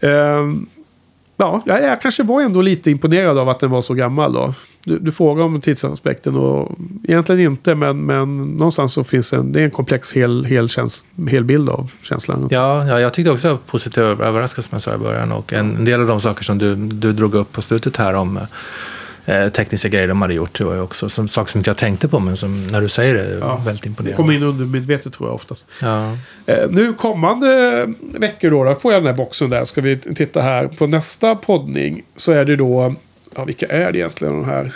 [0.00, 0.66] Ehm,
[1.42, 4.54] ja, jag, jag kanske var ändå lite imponerad av att den var så gammal då.
[4.84, 9.60] Du, du frågar om tidsaspekten och egentligen inte, men, men någonstans så finns en, det
[9.60, 12.48] är en komplex hel, hel, käns, hel bild av känslan.
[12.50, 15.32] Ja, ja, jag tyckte också jag var positivt överraskad som jag sa i början.
[15.32, 18.14] Och en, en del av de saker som du, du drog upp på slutet här
[18.14, 18.38] om
[19.26, 20.58] eh, tekniska grejer de hade gjort.
[20.58, 22.88] Det var ju också som, saker som inte jag tänkte på, men som när du
[22.88, 23.56] säger det, Ja.
[23.56, 24.16] väldigt Det imponerande.
[24.16, 25.68] kommer in undermedvetet tror jag oftast.
[25.80, 26.16] Ja.
[26.46, 29.64] Eh, nu kommande veckor då, då får jag den här boxen där.
[29.64, 30.66] Ska vi titta här.
[30.66, 32.94] På nästa poddning så är det då...
[33.36, 34.72] Ja, vilka är det egentligen de här?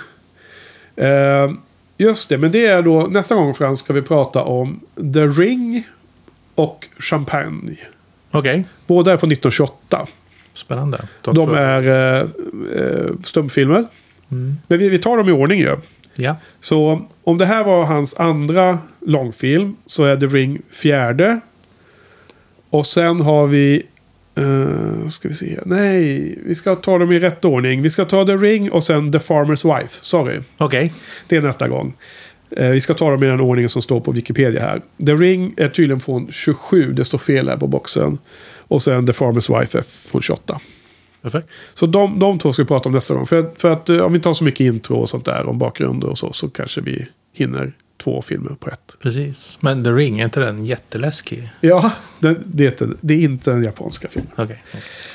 [0.96, 1.50] Eh,
[1.98, 4.80] just det, men det är då nästa gång Frans ska vi prata om
[5.14, 5.84] The Ring
[6.54, 7.76] och Champagne.
[8.30, 10.06] Okej, Båda är från 1928.
[10.54, 11.08] spännande.
[11.22, 11.82] De jag- är
[12.22, 12.28] eh,
[12.80, 13.84] eh, stumfilmer.
[14.32, 14.56] Mm.
[14.66, 15.76] Men vi, vi tar dem i ordning ju.
[16.14, 21.40] Ja, Så om det här var hans andra långfilm så är The Ring fjärde.
[22.70, 23.82] Och sen har vi...
[24.38, 25.60] Uh, ska vi se.
[25.64, 27.82] Nej, vi ska ta dem i rätt ordning.
[27.82, 29.98] Vi ska ta The Ring och sen The Farmer's Wife.
[30.02, 30.92] Sorry, okej.
[31.28, 31.94] det är nästa gång.
[32.50, 34.80] Eh, vi ska ta dem i den ordningen som står på Wikipedia här.
[35.06, 36.92] The Ring är tydligen från 27.
[36.92, 38.18] Det står fel här på boxen.
[38.68, 40.60] Och sen The Farmer's Wife är från 28.
[41.32, 41.48] Perfekt.
[41.74, 43.26] Så de, de två ska vi prata om nästa gång.
[43.26, 45.58] För, att- för att eh, om vi har så mycket intro och sånt där om
[45.58, 47.72] bakgrunder och så, så kanske vi hinner
[48.02, 48.96] två filmer på ett.
[49.02, 49.58] Precis.
[49.60, 51.48] Men The Ring, är inte den jätteläskig?
[51.60, 54.32] Ja, det, det, är, inte, det är inte den japanska filmen.
[54.36, 54.62] Okej.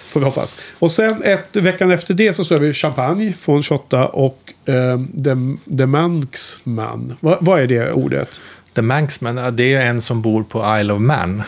[0.09, 0.57] Får vi hoppas.
[0.79, 5.35] Och sen efter, veckan efter det så står vi Champagne från 28 och eh, The,
[5.77, 7.13] The Manxman.
[7.19, 8.41] Va, vad är det ordet?
[8.73, 11.43] The Manxman, ja, det är en som bor på Isle of Man.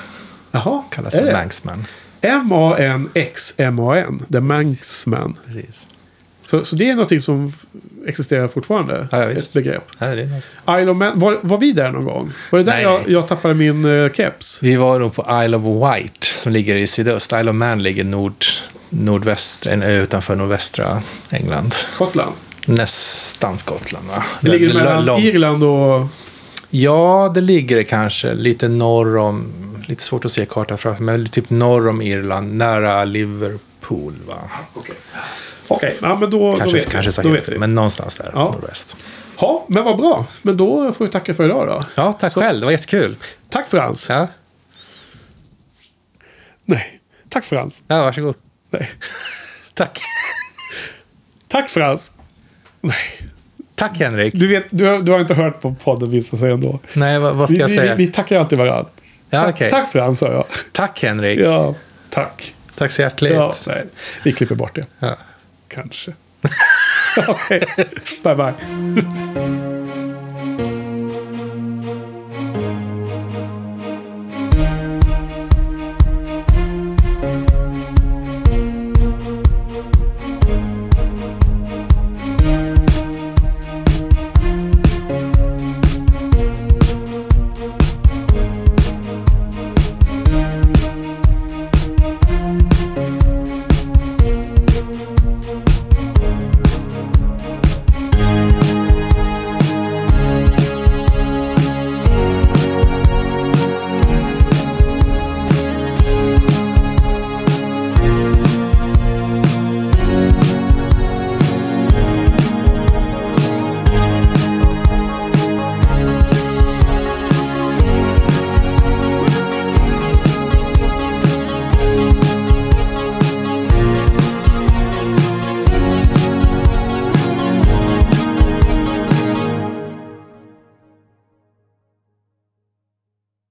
[0.52, 1.34] Jaha, Kallas är det?
[1.34, 1.86] Manxman.
[2.24, 4.26] M-A-N-X-M-A-N.
[4.32, 5.38] The Manxman.
[5.46, 5.90] Precis.
[6.46, 7.54] Så, så det är någonting som
[8.08, 9.08] existerar fortfarande?
[9.12, 9.88] Ja, ja, ett begrepp.
[10.00, 10.22] Ja, det
[10.68, 10.80] är.
[10.82, 12.32] Isle of Man, var, var vi där någon gång?
[12.52, 13.14] Var det där Nej, jag, nej.
[13.14, 14.64] jag tappade min uh, keps?
[14.64, 15.64] Vi var nog på Isle of
[15.94, 17.32] Wight som ligger i sydöst.
[17.34, 18.46] Isle of Man ligger nord,
[18.90, 21.74] nordväst, en ö utanför nordvästra England.
[21.74, 22.32] Skottland?
[22.66, 24.24] Nästan Skottland va?
[24.42, 26.08] Det ligger mellan lång- Irland och...
[26.76, 29.54] Ja, det ligger det kanske lite norr om,
[29.88, 34.36] lite svårt att se kartan framför men typ norr om Irland, nära Liverpool va?
[34.74, 34.96] Okej,
[35.68, 37.14] Okej, ja, men då, Kanske, då vet kanske vi.
[37.14, 37.60] så Då helt vet vi.
[37.60, 38.52] men någonstans där, Ja.
[38.52, 38.98] nordväst.
[39.40, 40.26] Ja, men vad bra.
[40.42, 41.82] Men då får vi tacka för idag då.
[41.96, 43.16] Ja, tack själv, det var jättekul.
[43.50, 44.10] Tack Frans.
[44.10, 44.28] Ja,
[46.66, 47.84] Nej, tack Frans.
[47.88, 48.36] ja varsågod.
[48.70, 48.92] Nej.
[49.74, 50.02] Tack.
[51.48, 52.12] Tack Frans.
[52.82, 52.98] Nej.
[53.76, 54.34] Tack Henrik.
[54.36, 56.80] Du, vet, du, har, du har inte hört på podden visar sig ändå.
[56.94, 57.96] Nej, vad, vad ska Vi, jag vi, säga?
[57.96, 58.90] vi, vi tackar alltid varandra.
[59.30, 59.70] ja, okej.
[59.70, 60.46] tack Frans sa jag.
[60.72, 61.40] Tack Henrik.
[61.40, 61.76] Ja,
[62.10, 62.54] tack.
[62.76, 63.34] Tack så hjärtligt.
[63.34, 63.84] Ja, nej.
[64.24, 64.86] Vi klipper bort det.
[65.00, 65.18] Ja.
[65.68, 66.14] Kanske.
[67.28, 67.64] Okej.
[68.24, 68.54] Bye bye.